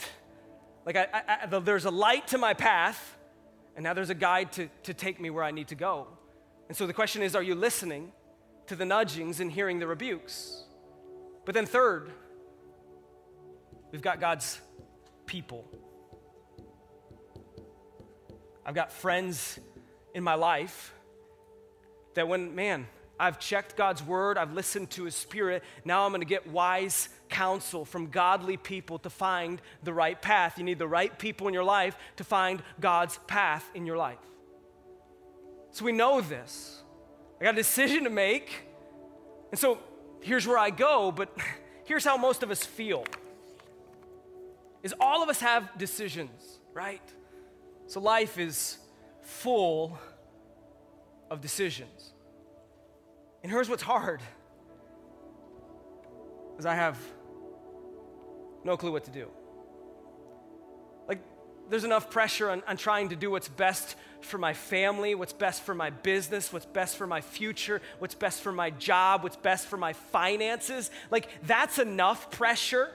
Like, 0.86 0.96
I, 0.96 1.08
I, 1.14 1.38
I, 1.44 1.60
there's 1.60 1.86
a 1.86 1.92
light 1.92 2.28
to 2.28 2.38
my 2.38 2.54
path, 2.54 3.18
and 3.76 3.84
now 3.84 3.94
there's 3.94 4.10
a 4.10 4.16
guide 4.16 4.52
to, 4.54 4.70
to 4.84 4.94
take 4.94 5.20
me 5.20 5.30
where 5.30 5.44
I 5.44 5.52
need 5.52 5.68
to 5.70 5.76
go. 5.76 6.08
And 6.68 6.78
so 6.78 6.88
the 6.88 6.94
question 6.94 7.22
is 7.22 7.36
are 7.36 7.44
you 7.44 7.56
listening 7.56 8.12
to 8.68 8.76
the 8.76 8.86
nudgings 8.86 9.40
and 9.40 9.52
hearing 9.52 9.80
the 9.80 9.88
rebukes? 9.88 10.64
But 11.46 11.54
then, 11.54 11.66
third, 11.66 12.12
we've 13.92 14.02
got 14.02 14.20
God's 14.20 14.60
people. 15.26 15.66
I've 18.66 18.76
got 18.76 18.92
friends 18.92 19.60
in 20.14 20.24
my 20.24 20.36
life 20.36 20.94
that 22.16 22.28
when, 22.28 22.56
man, 22.56 22.88
I've 23.20 23.40
checked 23.40 23.78
God's 23.78 24.04
word, 24.04 24.38
I've 24.38 24.54
listened 24.54 24.90
to 24.92 25.04
his 25.04 25.16
spirit, 25.16 25.64
now 25.86 26.06
I'm 26.06 26.12
gonna 26.12 26.26
get 26.26 26.48
wise 26.48 27.10
counsel 27.30 27.86
from 27.86 28.08
godly 28.08 28.58
people 28.58 29.00
to 29.00 29.10
find 29.10 29.62
the 29.84 29.94
right 29.94 30.20
path. 30.22 30.58
You 30.58 30.64
need 30.64 30.80
the 30.80 30.88
right 30.88 31.18
people 31.18 31.48
in 31.48 31.54
your 31.54 31.64
life 31.64 31.98
to 32.18 32.24
find 32.24 32.62
God's 32.80 33.20
path 33.28 33.70
in 33.74 33.86
your 33.86 33.98
life. 33.98 34.18
So 35.72 35.86
we 35.86 35.92
know 35.92 36.22
this. 36.22 36.82
I 37.40 37.44
got 37.44 37.54
a 37.54 37.58
decision 37.58 38.06
to 38.06 38.10
make. 38.10 38.64
And 39.52 39.60
so 39.60 39.78
here's 40.22 40.48
where 40.48 40.58
I 40.58 40.70
go, 40.70 41.12
but 41.12 41.30
here's 41.86 42.04
how 42.04 42.18
most 42.18 42.44
of 42.44 42.52
us 42.52 42.66
feel. 42.66 43.06
Is 44.84 44.94
all 45.00 45.24
of 45.24 45.30
us 45.30 45.40
have 45.40 45.78
decisions, 45.78 46.60
right? 46.74 47.02
So 47.88 48.00
life 48.00 48.38
is 48.38 48.78
full 49.22 49.98
of 51.30 51.42
decisions. 51.42 52.14
And 53.44 53.52
here's 53.52 53.70
what's 53.70 53.84
hard 53.84 54.22
is 56.58 56.66
I 56.66 56.76
have 56.76 56.98
no 58.64 58.78
clue 58.78 58.92
what 58.92 59.04
to 59.06 59.12
do. 59.12 59.30
Like, 61.08 61.20
there's 61.70 61.84
enough 61.84 62.10
pressure 62.10 62.50
on, 62.50 62.64
on 62.68 62.78
trying 62.78 63.10
to 63.10 63.16
do 63.16 63.30
what's 63.30 63.50
best 63.50 63.96
for 64.22 64.38
my 64.38 64.54
family, 64.54 65.14
what's 65.14 65.34
best 65.34 65.62
for 65.62 65.76
my 65.76 65.92
business, 65.92 66.52
what's 66.52 66.66
best 66.66 66.98
for 66.98 67.06
my 67.06 67.22
future, 67.22 67.82
what's 68.00 68.16
best 68.16 68.42
for 68.42 68.52
my 68.52 68.72
job, 68.72 69.22
what's 69.22 69.36
best 69.36 69.68
for 69.68 69.78
my 69.78 69.94
finances. 69.94 70.90
Like, 71.12 71.30
that's 71.44 71.78
enough 71.78 72.32
pressure 72.32 72.90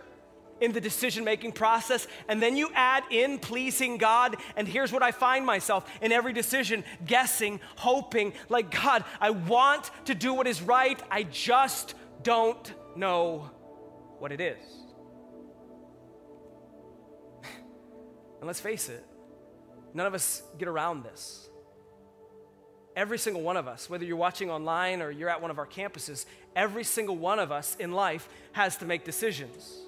in 0.61 0.73
the 0.73 0.81
decision 0.81 1.25
making 1.25 1.53
process. 1.53 2.07
And 2.29 2.41
then 2.43 2.57
you 2.57 2.71
add 2.75 3.05
in 3.11 3.39
pleasing 3.39 3.97
God. 3.97 4.37
And 4.57 4.69
here's 4.69 4.93
what 4.93 5.03
I 5.03 5.13
find 5.13 5.45
myself 5.45 5.91
in 6.01 6.13
every 6.13 6.33
decision 6.33 6.85
guessing, 7.07 7.61
hoping, 7.77 8.33
like, 8.49 8.71
God, 8.71 9.05
I 9.21 9.31
want 9.31 9.91
to 10.07 10.15
do 10.15 10.35
what 10.35 10.47
is 10.47 10.63
right. 10.63 11.01
I 11.11 11.25
just 11.25 11.95
don't 12.23 12.73
know 12.97 13.51
what 14.19 14.33
it 14.33 14.41
is. 14.41 14.59
and 17.45 18.47
let's 18.47 18.61
face 18.61 18.89
it, 18.89 19.05
none 19.95 20.07
of 20.07 20.15
us 20.15 20.43
get 20.59 20.69
around 20.69 21.05
this. 21.05 21.49
Every 22.97 23.19
single 23.19 23.43
one 23.43 23.57
of 23.57 23.69
us, 23.69 23.89
whether 23.89 24.05
you're 24.05 24.17
watching 24.17 24.51
online 24.51 25.01
or 25.01 25.11
you're 25.11 25.31
at 25.31 25.41
one 25.41 25.51
of 25.51 25.59
our 25.59 25.67
campuses, 25.67 26.27
every 26.57 26.85
single 26.85 27.17
one 27.17 27.39
of 27.39 27.53
us 27.53 27.77
in 27.79 27.93
life 27.93 28.29
has 28.53 28.77
to 28.79 28.85
make 28.85 29.05
decisions. 29.05 29.87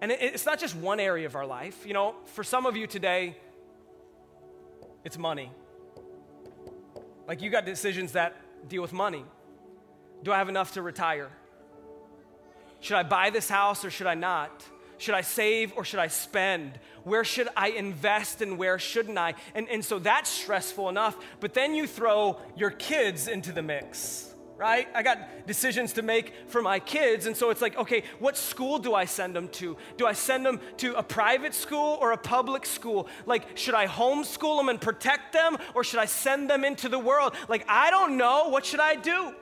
And 0.00 0.10
it's 0.10 0.46
not 0.46 0.58
just 0.58 0.74
one 0.74 0.98
area 0.98 1.26
of 1.26 1.36
our 1.36 1.46
life. 1.46 1.84
You 1.86 1.92
know, 1.92 2.14
for 2.24 2.42
some 2.42 2.64
of 2.64 2.76
you 2.76 2.86
today, 2.86 3.36
it's 5.04 5.18
money. 5.18 5.50
Like 7.28 7.42
you 7.42 7.50
got 7.50 7.64
decisions 7.64 8.12
that 8.12 8.34
deal 8.68 8.82
with 8.82 8.92
money. 8.92 9.24
Do 10.22 10.32
I 10.32 10.38
have 10.38 10.48
enough 10.48 10.72
to 10.72 10.82
retire? 10.82 11.30
Should 12.80 12.96
I 12.96 13.02
buy 13.02 13.30
this 13.30 13.48
house 13.48 13.84
or 13.84 13.90
should 13.90 14.06
I 14.06 14.14
not? 14.14 14.64
Should 14.96 15.14
I 15.14 15.20
save 15.20 15.72
or 15.76 15.84
should 15.84 16.00
I 16.00 16.08
spend? 16.08 16.78
Where 17.04 17.24
should 17.24 17.48
I 17.56 17.68
invest 17.68 18.42
and 18.42 18.58
where 18.58 18.78
shouldn't 18.78 19.16
I? 19.16 19.34
And, 19.54 19.68
and 19.68 19.84
so 19.84 19.98
that's 19.98 20.30
stressful 20.30 20.88
enough. 20.88 21.16
But 21.40 21.54
then 21.54 21.74
you 21.74 21.86
throw 21.86 22.38
your 22.56 22.70
kids 22.70 23.28
into 23.28 23.52
the 23.52 23.62
mix 23.62 24.29
right? 24.60 24.88
I 24.94 25.02
got 25.02 25.46
decisions 25.46 25.94
to 25.94 26.02
make 26.02 26.34
for 26.48 26.60
my 26.60 26.80
kids. 26.80 27.24
And 27.24 27.34
so 27.34 27.48
it's 27.48 27.62
like, 27.62 27.78
okay, 27.78 28.02
what 28.18 28.36
school 28.36 28.78
do 28.78 28.92
I 28.92 29.06
send 29.06 29.34
them 29.34 29.48
to? 29.48 29.74
Do 29.96 30.06
I 30.06 30.12
send 30.12 30.44
them 30.44 30.60
to 30.76 30.92
a 30.96 31.02
private 31.02 31.54
school 31.54 31.96
or 31.98 32.12
a 32.12 32.18
public 32.18 32.66
school? 32.66 33.08
Like, 33.24 33.56
should 33.56 33.74
I 33.74 33.86
homeschool 33.86 34.58
them 34.58 34.68
and 34.68 34.78
protect 34.78 35.32
them 35.32 35.56
or 35.74 35.82
should 35.82 35.98
I 35.98 36.04
send 36.04 36.50
them 36.50 36.62
into 36.62 36.90
the 36.90 36.98
world? 36.98 37.34
Like, 37.48 37.64
I 37.68 37.90
don't 37.90 38.18
know. 38.18 38.50
What 38.50 38.66
should 38.66 38.80
I 38.80 38.96
do? 38.96 39.32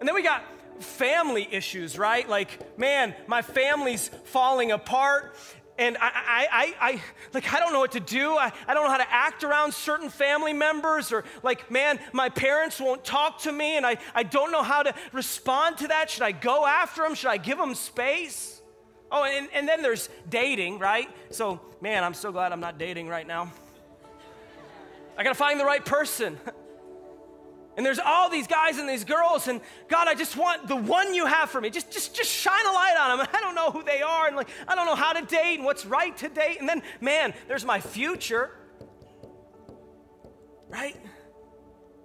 And 0.00 0.08
then 0.08 0.16
we 0.16 0.22
got 0.22 0.42
family 0.82 1.46
issues, 1.48 1.96
right? 1.96 2.28
Like, 2.28 2.76
man, 2.76 3.14
my 3.28 3.42
family's 3.42 4.10
falling 4.24 4.72
apart 4.72 5.36
and 5.78 5.96
I, 5.98 6.10
I, 6.12 6.46
I, 6.50 6.74
I, 6.80 7.02
like 7.32 7.52
I 7.54 7.60
don't 7.60 7.72
know 7.72 7.78
what 7.78 7.92
to 7.92 8.00
do. 8.00 8.32
I, 8.32 8.52
I 8.66 8.74
don't 8.74 8.84
know 8.84 8.90
how 8.90 8.98
to 8.98 9.10
act 9.10 9.44
around 9.44 9.72
certain 9.72 10.10
family 10.10 10.52
members, 10.52 11.12
or 11.12 11.24
like, 11.42 11.70
man, 11.70 12.00
my 12.12 12.28
parents 12.28 12.80
won't 12.80 13.04
talk 13.04 13.42
to 13.42 13.52
me, 13.52 13.76
and 13.76 13.86
I, 13.86 13.98
I 14.14 14.24
don't 14.24 14.50
know 14.50 14.62
how 14.62 14.82
to 14.82 14.92
respond 15.12 15.78
to 15.78 15.88
that. 15.88 16.10
Should 16.10 16.24
I 16.24 16.32
go 16.32 16.66
after 16.66 17.02
them? 17.02 17.14
Should 17.14 17.30
I 17.30 17.36
give 17.36 17.58
them 17.58 17.74
space? 17.74 18.60
Oh, 19.10 19.24
and, 19.24 19.48
and 19.54 19.66
then 19.66 19.80
there's 19.80 20.10
dating, 20.28 20.80
right? 20.80 21.08
So, 21.30 21.60
man, 21.80 22.04
I'm 22.04 22.14
so 22.14 22.32
glad 22.32 22.52
I'm 22.52 22.60
not 22.60 22.76
dating 22.76 23.08
right 23.08 23.26
now. 23.26 23.52
I 25.16 25.22
gotta 25.22 25.34
find 25.34 25.58
the 25.58 25.64
right 25.64 25.84
person. 25.84 26.38
And 27.78 27.86
there's 27.86 28.00
all 28.00 28.28
these 28.28 28.48
guys 28.48 28.76
and 28.78 28.88
these 28.88 29.04
girls, 29.04 29.46
and 29.46 29.60
God, 29.86 30.08
I 30.08 30.14
just 30.14 30.36
want 30.36 30.66
the 30.66 30.74
one 30.74 31.14
you 31.14 31.26
have 31.26 31.48
for 31.48 31.60
me. 31.60 31.70
Just, 31.70 31.92
just, 31.92 32.12
just 32.12 32.28
shine 32.28 32.66
a 32.66 32.72
light 32.72 32.96
on 32.98 33.18
them. 33.18 33.28
I 33.32 33.40
don't 33.40 33.54
know 33.54 33.70
who 33.70 33.84
they 33.84 34.02
are, 34.02 34.26
and 34.26 34.34
like 34.34 34.48
I 34.66 34.74
don't 34.74 34.84
know 34.84 34.96
how 34.96 35.12
to 35.12 35.24
date 35.24 35.54
and 35.54 35.64
what's 35.64 35.86
right 35.86 36.14
to 36.16 36.28
date. 36.28 36.58
And 36.58 36.68
then, 36.68 36.82
man, 37.00 37.32
there's 37.46 37.64
my 37.64 37.78
future. 37.78 38.50
Right? 40.68 40.96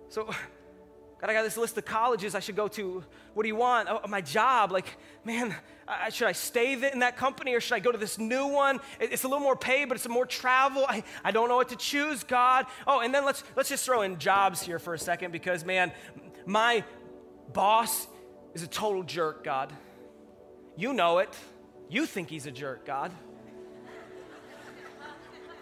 So, 0.09 0.25
God, 0.25 1.29
I 1.31 1.33
got 1.33 1.41
this 1.41 1.57
list 1.57 1.75
of 1.75 1.85
colleges 1.85 2.35
I 2.35 2.39
should 2.39 2.55
go 2.55 2.67
to. 2.67 3.03
What 3.33 3.41
do 3.41 3.49
you 3.49 3.55
want? 3.55 3.89
Oh, 3.89 4.07
my 4.07 4.21
job. 4.21 4.71
Like, 4.71 4.95
man, 5.25 5.55
I, 5.87 6.09
should 6.09 6.27
I 6.27 6.31
stay 6.31 6.73
in 6.73 6.99
that 6.99 7.17
company 7.17 7.53
or 7.53 7.61
should 7.61 7.75
I 7.75 7.79
go 7.79 7.91
to 7.91 7.97
this 7.97 8.17
new 8.17 8.47
one? 8.47 8.79
It's 8.99 9.23
a 9.23 9.27
little 9.27 9.43
more 9.43 9.55
pay, 9.55 9.85
but 9.85 9.95
it's 9.95 10.07
more 10.07 10.25
travel. 10.25 10.85
I, 10.87 11.03
I 11.23 11.31
don't 11.31 11.49
know 11.49 11.55
what 11.55 11.69
to 11.69 11.75
choose, 11.75 12.23
God. 12.23 12.65
Oh, 12.87 13.01
and 13.01 13.13
then 13.13 13.25
let's, 13.25 13.43
let's 13.55 13.69
just 13.69 13.85
throw 13.85 14.01
in 14.01 14.17
jobs 14.17 14.61
here 14.61 14.79
for 14.79 14.93
a 14.93 14.99
second 14.99 15.31
because, 15.31 15.65
man, 15.65 15.91
my 16.45 16.83
boss 17.51 18.07
is 18.53 18.63
a 18.63 18.67
total 18.67 19.03
jerk, 19.03 19.43
God. 19.43 19.73
You 20.75 20.93
know 20.93 21.19
it. 21.19 21.35
You 21.89 22.05
think 22.05 22.29
he's 22.29 22.45
a 22.45 22.51
jerk, 22.51 22.85
God 22.85 23.11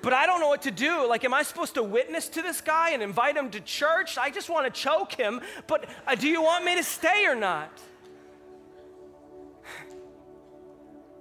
but 0.01 0.13
I 0.13 0.25
don't 0.25 0.39
know 0.39 0.47
what 0.47 0.63
to 0.63 0.71
do. 0.71 1.07
Like, 1.07 1.23
am 1.23 1.33
I 1.33 1.43
supposed 1.43 1.75
to 1.75 1.83
witness 1.83 2.27
to 2.29 2.41
this 2.41 2.61
guy 2.61 2.91
and 2.91 3.03
invite 3.03 3.37
him 3.37 3.49
to 3.51 3.59
church? 3.59 4.17
I 4.17 4.29
just 4.29 4.49
want 4.49 4.65
to 4.65 4.71
choke 4.71 5.13
him, 5.13 5.41
but 5.67 5.87
uh, 6.07 6.15
do 6.15 6.27
you 6.27 6.41
want 6.41 6.65
me 6.65 6.75
to 6.75 6.83
stay 6.83 7.25
or 7.25 7.35
not? 7.35 7.71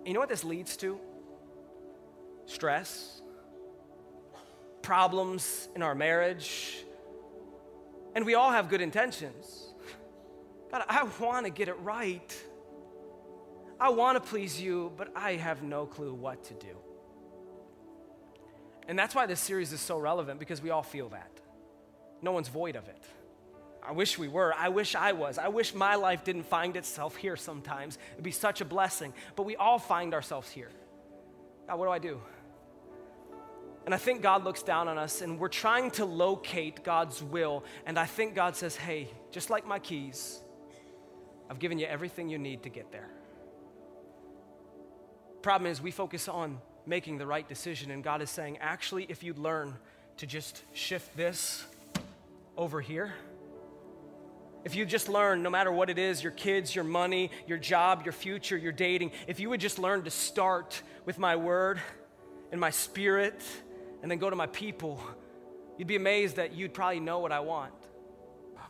You 0.05 0.14
know 0.14 0.20
what 0.20 0.28
this 0.28 0.44
leads 0.44 0.76
to? 0.78 0.98
Stress, 2.46 3.22
problems 4.82 5.68
in 5.76 5.82
our 5.82 5.94
marriage, 5.94 6.84
and 8.14 8.26
we 8.26 8.34
all 8.34 8.51
have 8.51 8.68
good 8.68 8.80
intentions. 8.80 9.72
God, 10.70 10.84
I 10.88 11.09
want 11.20 11.46
to 11.46 11.51
get 11.51 11.68
it 11.68 11.78
right. 11.80 12.44
I 13.78 13.90
want 13.90 14.22
to 14.22 14.28
please 14.28 14.61
you, 14.61 14.92
but 14.96 15.11
I 15.16 15.32
have 15.32 15.62
no 15.62 15.86
clue 15.86 16.12
what 16.12 16.44
to 16.44 16.55
do. 16.55 16.76
And 18.88 18.98
that's 18.98 19.14
why 19.14 19.26
this 19.26 19.40
series 19.40 19.72
is 19.72 19.80
so 19.80 19.98
relevant 19.98 20.40
because 20.40 20.61
we 20.61 20.70
all 20.70 20.82
feel 20.82 21.09
that. 21.11 21.30
No 22.22 22.32
one's 22.32 22.48
void 22.48 22.76
of 22.76 22.88
it. 22.88 23.05
I 23.91 23.93
wish 23.93 24.16
we 24.16 24.28
were. 24.28 24.55
I 24.57 24.68
wish 24.68 24.95
I 24.95 25.11
was. 25.11 25.36
I 25.36 25.49
wish 25.49 25.74
my 25.74 25.97
life 25.97 26.22
didn't 26.22 26.45
find 26.45 26.76
itself 26.76 27.16
here 27.16 27.34
sometimes. 27.34 27.99
It'd 28.12 28.22
be 28.22 28.30
such 28.30 28.61
a 28.61 28.64
blessing. 28.64 29.12
But 29.34 29.47
we 29.47 29.57
all 29.57 29.80
find 29.80 30.14
ourselves 30.14 30.49
here. 30.49 30.70
God, 31.66 31.76
what 31.76 31.86
do 31.86 31.91
I 31.91 31.99
do? 31.99 32.20
And 33.86 33.93
I 33.93 33.99
think 33.99 34.22
God 34.22 34.45
looks 34.45 34.62
down 34.62 34.86
on 34.86 34.97
us 34.97 35.22
and 35.22 35.41
we're 35.41 35.49
trying 35.49 35.91
to 35.93 36.05
locate 36.05 36.84
God's 36.84 37.20
will. 37.20 37.64
And 37.84 37.99
I 37.99 38.07
think 38.07 38.36
God 38.36 38.55
says, 38.55 38.76
hey, 38.76 39.09
just 39.32 39.51
like 39.51 39.66
my 39.66 39.80
keys, 39.80 40.41
I've 41.51 41.59
given 41.59 41.76
you 41.76 41.86
everything 41.86 42.28
you 42.28 42.38
need 42.38 42.62
to 42.62 42.68
get 42.68 42.93
there. 42.93 43.09
Problem 45.43 45.68
is, 45.68 45.82
we 45.82 45.91
focus 45.91 46.28
on 46.28 46.61
making 46.86 47.18
the 47.18 47.26
right 47.26 47.49
decision. 47.49 47.91
And 47.91 48.05
God 48.05 48.22
is 48.22 48.30
saying, 48.30 48.59
actually, 48.59 49.07
if 49.09 49.24
you'd 49.24 49.38
learn 49.38 49.74
to 50.18 50.28
just 50.28 50.62
shift 50.74 51.16
this 51.16 51.64
over 52.57 52.80
here, 52.80 53.14
if 54.65 54.75
you 54.75 54.85
just 54.85 55.09
learn, 55.09 55.43
no 55.43 55.51
matter 55.51 55.73
what 55.73 55.91
it 55.91 55.99
is 55.99 56.23
your 56.23 56.33
kids, 56.33 56.75
your 56.75 56.85
money, 56.85 57.31
your 57.47 57.59
job, 57.59 58.03
your 58.05 58.13
future, 58.13 58.57
your 58.57 58.73
dating 58.73 59.13
if 59.27 59.41
you 59.41 59.51
would 59.51 59.61
just 59.61 59.79
learn 59.79 60.03
to 60.05 60.11
start 60.11 60.83
with 61.05 61.19
my 61.19 61.37
word 61.37 61.81
and 62.53 62.61
my 62.61 62.71
spirit 62.71 63.43
and 64.03 64.11
then 64.11 64.19
go 64.19 64.31
to 64.31 64.37
my 64.37 64.47
people, 64.47 65.03
you'd 65.79 65.89
be 65.89 65.97
amazed 65.97 66.37
that 66.37 66.53
you'd 66.53 66.75
probably 66.75 67.01
know 67.01 67.19
what 67.19 67.33
I 67.33 67.41
want. 67.41 67.73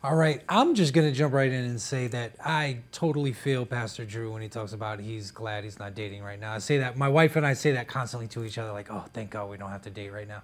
All 0.03 0.17
right, 0.17 0.41
I'm 0.49 0.75
just 0.75 0.95
going 0.95 1.07
to 1.07 1.15
jump 1.15 1.35
right 1.35 1.53
in 1.53 1.65
and 1.65 1.79
say 1.79 2.07
that 2.07 2.33
I 2.43 2.79
totally 2.91 3.35
feel 3.35 3.67
Pastor 3.67 4.07
Drew 4.07 4.33
when 4.33 4.41
he 4.41 4.49
talks 4.49 4.73
about 4.73 4.99
he's 4.99 5.31
glad 5.31 5.63
he's 5.63 5.79
not 5.79 5.95
dating 5.95 6.23
right 6.23 6.41
now. 6.41 6.55
I 6.55 6.59
say 6.59 6.79
that, 6.79 6.97
my 6.97 7.09
wife 7.09 7.37
and 7.37 7.47
I 7.47 7.53
say 7.53 7.73
that 7.73 7.87
constantly 7.87 8.27
to 8.29 8.43
each 8.43 8.57
other, 8.57 8.73
like, 8.73 8.91
oh, 8.91 9.05
thank 9.13 9.29
God 9.29 9.51
we 9.51 9.59
don't 9.59 9.69
have 9.69 9.83
to 9.83 9.91
date 9.91 10.11
right 10.11 10.27
now. 10.27 10.41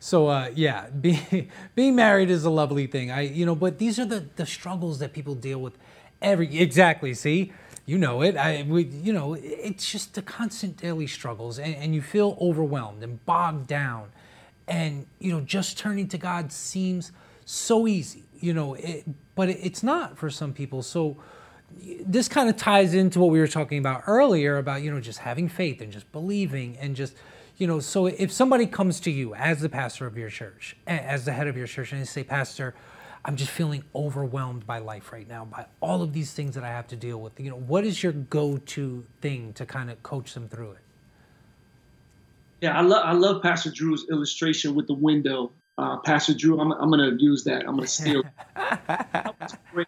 So, 0.00 0.26
uh, 0.26 0.50
yeah, 0.54 0.88
being, 1.00 1.50
being 1.76 1.94
married 1.94 2.30
is 2.30 2.44
a 2.44 2.50
lovely 2.50 2.88
thing. 2.88 3.12
I, 3.12 3.20
you 3.20 3.46
know, 3.46 3.54
but 3.54 3.78
these 3.78 4.00
are 4.00 4.04
the, 4.04 4.26
the 4.34 4.46
struggles 4.46 4.98
that 4.98 5.12
people 5.12 5.36
deal 5.36 5.60
with 5.60 5.78
every, 6.20 6.58
exactly, 6.58 7.14
see? 7.14 7.52
You 7.86 7.98
know 7.98 8.22
it. 8.22 8.36
I, 8.36 8.64
we, 8.68 8.84
you 8.84 9.12
know, 9.12 9.34
it's 9.34 9.90
just 9.90 10.14
the 10.14 10.22
constant 10.22 10.76
daily 10.76 11.06
struggles, 11.06 11.58
and, 11.58 11.74
and 11.76 11.94
you 11.94 12.02
feel 12.02 12.36
overwhelmed 12.40 13.02
and 13.02 13.24
bogged 13.24 13.68
down. 13.68 14.08
And, 14.66 15.06
you 15.18 15.32
know, 15.32 15.40
just 15.40 15.78
turning 15.78 16.08
to 16.08 16.18
God 16.18 16.52
seems 16.52 17.12
so 17.44 17.86
easy 17.86 18.24
you 18.40 18.54
know, 18.54 18.74
it, 18.74 19.04
but 19.34 19.48
it's 19.48 19.82
not 19.82 20.18
for 20.18 20.30
some 20.30 20.52
people. 20.52 20.82
So 20.82 21.16
this 22.04 22.28
kind 22.28 22.48
of 22.48 22.56
ties 22.56 22.94
into 22.94 23.20
what 23.20 23.30
we 23.30 23.38
were 23.38 23.46
talking 23.46 23.78
about 23.78 24.02
earlier 24.06 24.56
about, 24.56 24.82
you 24.82 24.90
know, 24.90 25.00
just 25.00 25.20
having 25.20 25.48
faith 25.48 25.80
and 25.80 25.92
just 25.92 26.10
believing 26.10 26.76
and 26.78 26.96
just, 26.96 27.14
you 27.60 27.66
know, 27.66 27.78
so 27.78 28.06
if 28.06 28.32
somebody 28.32 28.66
comes 28.66 28.98
to 29.00 29.10
you 29.10 29.34
as 29.34 29.60
the 29.60 29.68
pastor 29.68 30.06
of 30.06 30.16
your 30.16 30.30
church, 30.30 30.76
as 30.86 31.24
the 31.24 31.32
head 31.32 31.46
of 31.46 31.56
your 31.56 31.66
church, 31.66 31.92
and 31.92 32.00
they 32.00 32.06
say, 32.06 32.24
Pastor, 32.24 32.74
I'm 33.24 33.36
just 33.36 33.50
feeling 33.50 33.84
overwhelmed 33.94 34.66
by 34.66 34.78
life 34.78 35.12
right 35.12 35.28
now, 35.28 35.44
by 35.44 35.66
all 35.80 36.02
of 36.02 36.12
these 36.12 36.32
things 36.32 36.54
that 36.54 36.64
I 36.64 36.68
have 36.68 36.88
to 36.88 36.96
deal 36.96 37.20
with. 37.20 37.38
You 37.38 37.50
know, 37.50 37.56
what 37.56 37.84
is 37.84 38.02
your 38.02 38.12
go-to 38.12 39.04
thing 39.20 39.52
to 39.52 39.66
kind 39.66 39.90
of 39.90 40.02
coach 40.02 40.34
them 40.34 40.48
through 40.48 40.72
it? 40.72 40.78
Yeah, 42.62 42.76
I 42.76 42.82
love 42.82 43.02
I 43.06 43.12
love 43.12 43.42
Pastor 43.42 43.70
Drew's 43.70 44.06
illustration 44.10 44.74
with 44.74 44.86
the 44.86 44.94
window 44.94 45.52
uh, 45.80 45.96
Pastor 45.98 46.34
Drew, 46.34 46.60
I'm, 46.60 46.72
I'm 46.72 46.90
going 46.90 47.16
to 47.16 47.22
use 47.22 47.44
that. 47.44 47.60
I'm 47.60 47.76
going 47.76 47.82
to 47.82 47.86
steal. 47.86 48.22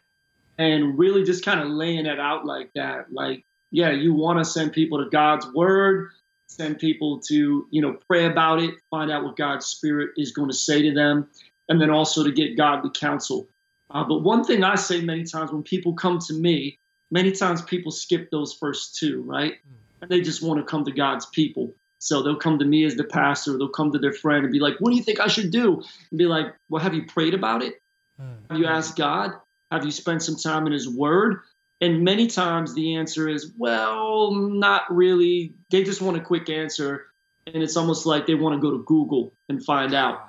and 0.59 0.99
really 0.99 1.23
just 1.23 1.45
kind 1.45 1.61
of 1.61 1.69
laying 1.69 2.07
it 2.07 2.19
out 2.19 2.47
like 2.47 2.71
that. 2.75 3.13
Like, 3.13 3.45
yeah, 3.71 3.91
you 3.91 4.15
want 4.15 4.39
to 4.39 4.45
send 4.45 4.73
people 4.73 5.05
to 5.05 5.11
God's 5.11 5.47
word, 5.53 6.09
send 6.57 6.79
people 6.79 7.21
to, 7.21 7.67
you 7.71 7.83
know, 7.83 7.97
pray 8.07 8.27
about 8.27 8.63
it, 8.63 8.75
find 8.91 9.11
out 9.11 9.25
what 9.25 9.37
God's 9.37 9.67
spirit 9.67 10.11
is 10.17 10.33
going 10.33 10.49
to 10.49 10.57
say 10.57 10.83
to 10.83 10.93
them, 10.93 11.29
and 11.69 11.81
then 11.81 11.91
also 11.91 12.25
to 12.25 12.33
get 12.33 12.57
godly 12.57 12.91
counsel. 12.95 13.49
Uh, 13.91 14.05
but 14.05 14.23
one 14.23 14.45
thing 14.45 14.65
I 14.65 14.75
say 14.75 15.01
many 15.01 15.25
times 15.25 15.53
when 15.53 15.63
people 15.63 15.95
come 15.95 16.19
to 16.21 16.35
me, 16.35 16.79
many 17.11 17.33
times 17.33 17.63
people 17.63 17.93
skip 17.93 18.31
those 18.31 18.53
first 18.55 18.97
two, 18.97 19.23
right? 19.23 19.55
Hmm. 19.67 20.03
And 20.03 20.11
they 20.11 20.21
just 20.21 20.43
want 20.43 20.61
to 20.61 20.67
come 20.67 20.85
to 20.85 20.93
God's 20.93 21.27
people. 21.27 21.75
So 21.99 22.23
they'll 22.23 22.37
come 22.37 22.59
to 22.59 22.65
me 22.65 22.85
as 22.85 22.97
the 22.97 23.05
pastor, 23.05 23.57
they'll 23.57 23.69
come 23.69 23.93
to 23.93 23.99
their 23.99 24.13
friend 24.13 24.45
and 24.45 24.53
be 24.53 24.59
like, 24.59 24.75
What 24.81 24.91
do 24.91 24.97
you 24.97 25.05
think 25.05 25.21
I 25.21 25.29
should 25.29 25.53
do? 25.53 25.83
And 26.11 26.19
be 26.19 26.27
like, 26.27 26.47
Well, 26.69 26.83
have 26.83 26.95
you 26.95 27.07
prayed 27.07 27.35
about 27.35 27.63
it? 27.63 27.81
Mm. 28.21 28.39
Have 28.51 28.59
you 28.59 28.67
asked 28.67 28.97
God? 28.97 29.31
Have 29.71 29.85
you 29.85 29.93
spent 29.93 30.23
some 30.23 30.37
time 30.37 30.67
in 30.67 30.73
His 30.73 30.89
Word? 30.89 31.43
And 31.83 32.05
many 32.05 32.29
times 32.29 32.75
the 32.75 32.95
answer 32.95 33.29
is, 33.29 33.53
Well, 33.59 34.33
not 34.33 34.85
really. 34.89 35.55
They 35.71 35.83
just 35.83 36.01
want 36.01 36.17
a 36.17 36.21
quick 36.21 36.49
answer. 36.49 37.07
And 37.49 37.61
it's 37.61 37.77
almost 37.77 38.07
like 38.07 38.25
they 38.25 38.37
want 38.37 38.55
to 38.55 38.61
go 38.61 38.71
to 38.71 38.85
Google 38.85 39.35
and 39.49 39.63
find 39.65 39.93
out. 39.93 40.21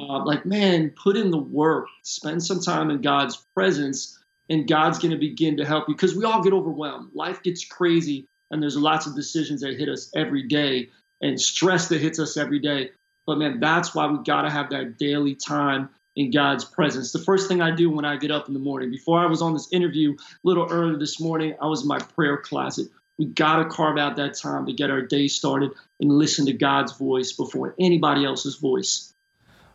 Uh, 0.00 0.24
like, 0.24 0.46
man, 0.46 0.94
put 0.96 1.14
in 1.14 1.30
the 1.30 1.36
work, 1.38 1.88
spend 2.02 2.42
some 2.42 2.58
time 2.58 2.90
in 2.90 3.02
God's 3.02 3.44
presence, 3.54 4.18
and 4.48 4.66
God's 4.66 4.98
going 4.98 5.10
to 5.10 5.18
begin 5.18 5.58
to 5.58 5.66
help 5.66 5.86
you 5.88 5.94
because 5.94 6.16
we 6.16 6.24
all 6.24 6.42
get 6.42 6.54
overwhelmed. 6.54 7.10
Life 7.12 7.42
gets 7.42 7.66
crazy, 7.66 8.26
and 8.50 8.62
there's 8.62 8.78
lots 8.78 9.06
of 9.06 9.14
decisions 9.14 9.60
that 9.60 9.78
hit 9.78 9.90
us 9.90 10.10
every 10.16 10.44
day 10.44 10.88
and 11.20 11.38
stress 11.38 11.88
that 11.88 12.00
hits 12.00 12.18
us 12.18 12.38
every 12.38 12.60
day. 12.60 12.92
But 13.26 13.36
man, 13.36 13.60
that's 13.60 13.94
why 13.94 14.06
we 14.06 14.24
got 14.24 14.42
to 14.42 14.50
have 14.50 14.70
that 14.70 14.96
daily 14.96 15.34
time 15.34 15.90
in 16.16 16.30
God's 16.30 16.64
presence. 16.64 17.12
The 17.12 17.18
first 17.18 17.48
thing 17.48 17.60
I 17.60 17.74
do 17.74 17.90
when 17.90 18.04
I 18.04 18.16
get 18.16 18.30
up 18.30 18.48
in 18.48 18.54
the 18.54 18.60
morning, 18.60 18.90
before 18.90 19.18
I 19.18 19.26
was 19.26 19.42
on 19.42 19.52
this 19.52 19.72
interview 19.72 20.12
a 20.12 20.16
little 20.42 20.66
earlier 20.70 20.96
this 20.96 21.20
morning, 21.20 21.54
I 21.60 21.66
was 21.66 21.82
in 21.82 21.88
my 21.88 21.98
prayer 21.98 22.36
closet. 22.36 22.88
We 23.18 23.26
got 23.26 23.56
to 23.56 23.64
carve 23.66 23.98
out 23.98 24.16
that 24.16 24.34
time 24.34 24.66
to 24.66 24.72
get 24.72 24.90
our 24.90 25.02
day 25.02 25.28
started 25.28 25.70
and 26.00 26.10
listen 26.10 26.46
to 26.46 26.52
God's 26.52 26.92
voice 26.96 27.32
before 27.32 27.74
anybody 27.78 28.24
else's 28.24 28.56
voice. 28.56 29.14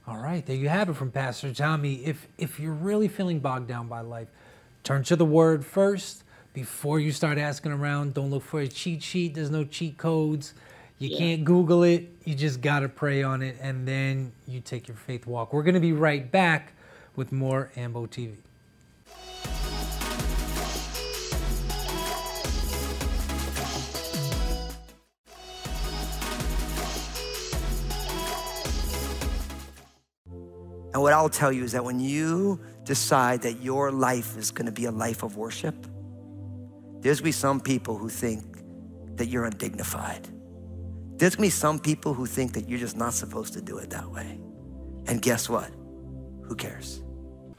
All 0.07 0.17
right, 0.17 0.45
there 0.45 0.55
you 0.55 0.69
have 0.69 0.89
it 0.89 0.95
from 0.95 1.11
Pastor 1.11 1.53
Tommy. 1.53 2.05
If 2.05 2.27
if 2.37 2.59
you're 2.59 2.73
really 2.73 3.07
feeling 3.07 3.39
bogged 3.39 3.67
down 3.67 3.87
by 3.87 4.01
life, 4.01 4.27
turn 4.83 5.03
to 5.03 5.15
the 5.15 5.25
Word 5.25 5.63
first 5.63 6.23
before 6.53 6.99
you 6.99 7.11
start 7.11 7.37
asking 7.37 7.71
around. 7.71 8.15
Don't 8.15 8.31
look 8.31 8.43
for 8.43 8.59
a 8.59 8.67
cheat 8.67 9.03
sheet. 9.03 9.35
There's 9.35 9.51
no 9.51 9.63
cheat 9.63 9.97
codes. 9.97 10.53
You 10.99 11.07
yeah. 11.07 11.17
can't 11.17 11.45
Google 11.45 11.83
it. 11.83 12.09
You 12.25 12.35
just 12.35 12.59
got 12.59 12.81
to 12.81 12.89
pray 12.89 13.23
on 13.23 13.41
it, 13.41 13.55
and 13.61 13.87
then 13.87 14.33
you 14.45 14.59
take 14.59 14.89
your 14.89 14.97
faith 14.97 15.25
walk. 15.25 15.53
We're 15.53 15.63
going 15.63 15.75
to 15.75 15.79
be 15.79 15.93
right 15.93 16.29
back 16.29 16.73
with 17.15 17.31
more 17.31 17.71
Ambo 17.77 18.05
TV. 18.05 18.35
And 30.91 31.01
what 31.01 31.13
I'll 31.13 31.29
tell 31.29 31.53
you 31.53 31.63
is 31.63 31.71
that 31.71 31.85
when 31.85 32.01
you 32.01 32.59
decide 32.83 33.41
that 33.43 33.61
your 33.61 33.89
life 33.89 34.35
is 34.35 34.51
going 34.51 34.65
to 34.65 34.71
be 34.71 34.83
a 34.83 34.91
life 34.91 35.23
of 35.23 35.37
worship, 35.37 35.75
there's 36.99 37.17
going 37.17 37.17
to 37.17 37.23
be 37.23 37.31
some 37.31 37.61
people 37.61 37.97
who 37.97 38.09
think 38.09 38.43
that 39.15 39.27
you're 39.27 39.45
undignified 39.45 40.27
there's 41.19 41.35
gonna 41.35 41.47
be 41.47 41.51
some 41.51 41.79
people 41.79 42.13
who 42.13 42.25
think 42.25 42.53
that 42.53 42.67
you're 42.69 42.79
just 42.79 42.97
not 42.97 43.13
supposed 43.13 43.53
to 43.53 43.61
do 43.61 43.77
it 43.77 43.89
that 43.89 44.09
way. 44.09 44.39
And 45.07 45.21
guess 45.21 45.49
what? 45.49 45.69
Who 46.43 46.55
cares? 46.55 47.03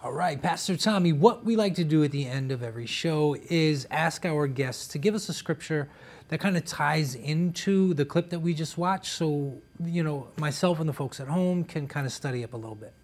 All 0.03 0.13
right, 0.13 0.41
Pastor 0.41 0.79
Tommy, 0.79 1.13
what 1.13 1.45
we 1.45 1.57
like 1.57 1.75
to 1.75 1.85
do 1.85 2.03
at 2.03 2.11
the 2.11 2.27
end 2.27 2.53
of 2.53 2.63
every 2.63 2.87
show 2.87 3.37
is 3.51 3.87
ask 3.91 4.25
our 4.25 4.47
guests 4.47 4.89
to 4.89 4.99
give 4.99 5.15
us 5.15 5.29
a 5.29 5.35
scripture 5.35 5.91
that 6.29 6.41
kind 6.41 6.57
of 6.57 6.65
ties 6.65 7.15
into 7.15 7.93
the 7.93 8.07
clip 8.07 8.31
that 8.31 8.41
we 8.41 8.55
just 8.55 8.79
watched 8.79 9.13
so, 9.13 9.53
you 9.85 10.03
know, 10.03 10.29
myself 10.39 10.81
and 10.81 10.89
the 10.89 10.95
folks 10.95 11.21
at 11.21 11.29
home 11.29 11.65
can 11.65 11.87
kind 11.87 12.07
of 12.07 12.13
study 12.13 12.43
up 12.43 12.55
a 12.55 12.57
little 12.57 12.75
bit. 12.75 12.95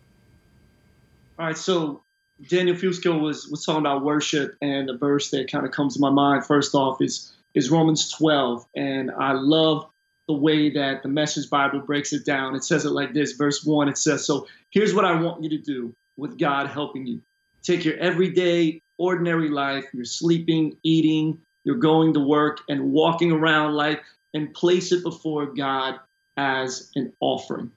All 1.39 1.47
right, 1.47 1.59
so 1.59 2.03
Daniel 2.49 2.77
Fusco 2.77 3.21
was 3.21 3.47
was 3.49 3.63
talking 3.65 3.81
about 3.81 4.03
worship, 4.03 4.57
and 4.63 4.89
the 4.89 4.97
verse 4.97 5.31
that 5.31 5.51
kind 5.51 5.67
of 5.67 5.73
comes 5.73 5.95
to 5.95 6.01
my 6.01 6.09
mind 6.09 6.47
first 6.47 6.75
off 6.75 7.03
is 7.03 7.35
is 7.53 7.71
Romans 7.71 8.11
12, 8.11 8.67
and 8.75 9.11
I 9.11 9.33
love 9.33 9.91
the 10.29 10.35
way 10.35 10.71
that 10.71 11.03
the 11.03 11.09
Message 11.09 11.49
Bible 11.49 11.81
breaks 11.81 12.13
it 12.13 12.25
down. 12.25 12.55
It 12.57 12.65
says 12.65 12.85
it 12.85 12.91
like 12.91 13.15
this, 13.15 13.33
verse 13.33 13.65
one. 13.65 13.89
It 13.89 13.99
says, 13.99 14.27
"So 14.27 14.47
here's 14.71 14.95
what 14.95 15.05
I 15.05 15.21
want 15.21 15.43
you 15.43 15.51
to 15.51 15.59
do 15.59 15.95
with 16.17 16.39
God 16.39 16.69
helping 16.69 17.07
you: 17.07 17.23
take 17.63 17.85
your 17.85 17.97
everyday, 17.99 18.81
ordinary 18.99 19.49
life. 19.49 19.85
You're 19.93 20.05
sleeping, 20.05 20.77
eating, 20.83 21.39
you're 21.65 21.77
going 21.77 22.15
to 22.15 22.21
work, 22.21 22.61
and 22.69 22.93
walking 22.93 23.33
around 23.33 23.75
life, 23.75 24.01
and 24.35 24.53
place 24.53 24.93
it 24.93 25.03
before 25.03 25.47
God 25.47 26.01
as 26.37 26.91
an 26.97 27.13
offering." 27.21 27.71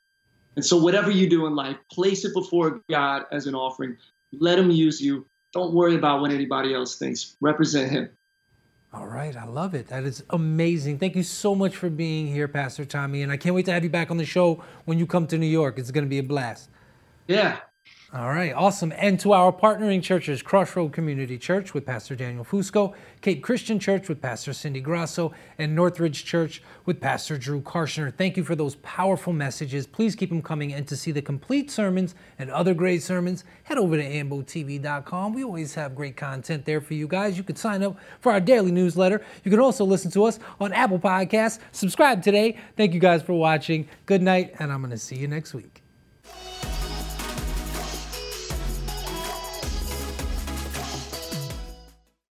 And 0.56 0.66
so, 0.66 0.78
whatever 0.78 1.12
you 1.12 1.30
do 1.30 1.46
in 1.46 1.56
life, 1.56 1.78
place 1.92 2.26
it 2.26 2.34
before 2.34 2.82
God 2.90 3.26
as 3.32 3.48
an 3.48 3.56
offering. 3.56 3.98
Let 4.34 4.60
Him 4.60 4.72
use 4.72 5.00
you. 5.02 5.26
Don't 5.54 5.74
worry 5.74 5.96
about 5.96 6.22
what 6.22 6.32
anybody 6.32 6.74
else 6.74 6.98
thinks. 6.98 7.36
Represent 7.42 7.92
Him. 7.92 8.10
All 8.92 9.06
right, 9.06 9.36
I 9.36 9.46
love 9.46 9.76
it. 9.76 9.88
That 9.90 10.04
is 10.04 10.24
amazing. 10.32 10.98
Thank 10.98 11.16
you 11.16 11.22
so 11.22 11.54
much 11.54 11.76
for 11.76 11.92
being 11.92 12.26
here, 12.28 12.48
Pastor 12.48 12.86
Tommy. 12.86 13.22
And 13.22 13.32
I 13.32 13.38
can't 13.38 13.54
wait 13.54 13.66
to 13.66 13.72
have 13.72 13.84
you 13.84 13.90
back 13.90 14.10
on 14.10 14.18
the 14.18 14.26
show 14.26 14.64
when 14.86 14.98
you 14.98 15.06
come 15.06 15.28
to 15.28 15.38
New 15.38 15.46
York. 15.48 15.78
It's 15.78 15.92
going 15.92 16.06
to 16.06 16.10
be 16.10 16.18
a 16.18 16.24
blast. 16.24 16.70
Yeah, 17.28 17.60
all 18.12 18.30
right, 18.30 18.52
awesome. 18.56 18.92
And 18.98 19.20
to 19.20 19.34
our 19.34 19.54
partnering 19.54 20.02
churches, 20.02 20.42
Crossroad 20.42 20.94
Community 20.94 21.38
Church 21.38 21.76
with 21.76 21.86
Pastor 21.86 22.16
Daniel 22.16 22.44
Fusco, 22.44 22.96
Cape 23.22 23.44
Christian 23.44 23.78
Church 23.78 24.10
with 24.10 24.20
Pastor 24.20 24.52
Cindy 24.52 24.82
Grasso, 24.82 25.32
and 25.60 25.76
Northridge 25.76 26.26
Church 26.26 26.64
with 26.88 27.00
Pastor 27.00 27.38
Drew 27.38 27.62
Karschner. 27.62 28.12
Thank 28.12 28.36
you 28.36 28.44
for 28.44 28.56
those 28.56 28.78
powerful 28.78 29.32
messages. 29.32 29.86
Please 29.86 30.16
keep 30.16 30.30
them 30.30 30.42
coming. 30.42 30.74
And 30.74 30.88
to 30.88 30.98
see 30.98 31.12
the 31.12 31.22
complete 31.22 31.70
sermons 31.70 32.16
and 32.40 32.50
other 32.50 32.74
great 32.74 33.04
sermons, 33.04 33.44
head 33.66 33.78
over 33.78 33.96
to 33.96 34.04
ambotv.com. 34.04 35.34
We 35.36 35.44
always 35.44 35.76
have 35.76 35.94
great 35.94 36.18
content 36.18 36.66
there 36.66 36.82
for 36.82 36.96
you 36.96 37.08
guys. 37.08 37.38
You 37.38 37.44
can 37.44 37.58
sign 37.58 37.84
up 37.84 37.96
for 38.22 38.32
our 38.32 38.40
daily 38.40 38.72
newsletter. 38.72 39.22
You 39.44 39.52
can 39.52 39.60
also 39.60 39.86
listen 39.86 40.10
to 40.12 40.24
us 40.24 40.40
on 40.60 40.74
Apple 40.74 40.98
Podcasts. 40.98 41.60
Subscribe 41.74 42.24
today. 42.24 42.58
Thank 42.76 42.96
you 42.96 43.00
guys 43.00 43.22
for 43.22 43.34
watching. 43.34 43.88
Good 44.08 44.24
night, 44.24 44.56
and 44.58 44.72
I'm 44.72 44.80
going 44.80 44.90
to 44.90 44.98
see 44.98 45.16
you 45.16 45.28
next 45.28 45.54
week. 45.54 45.79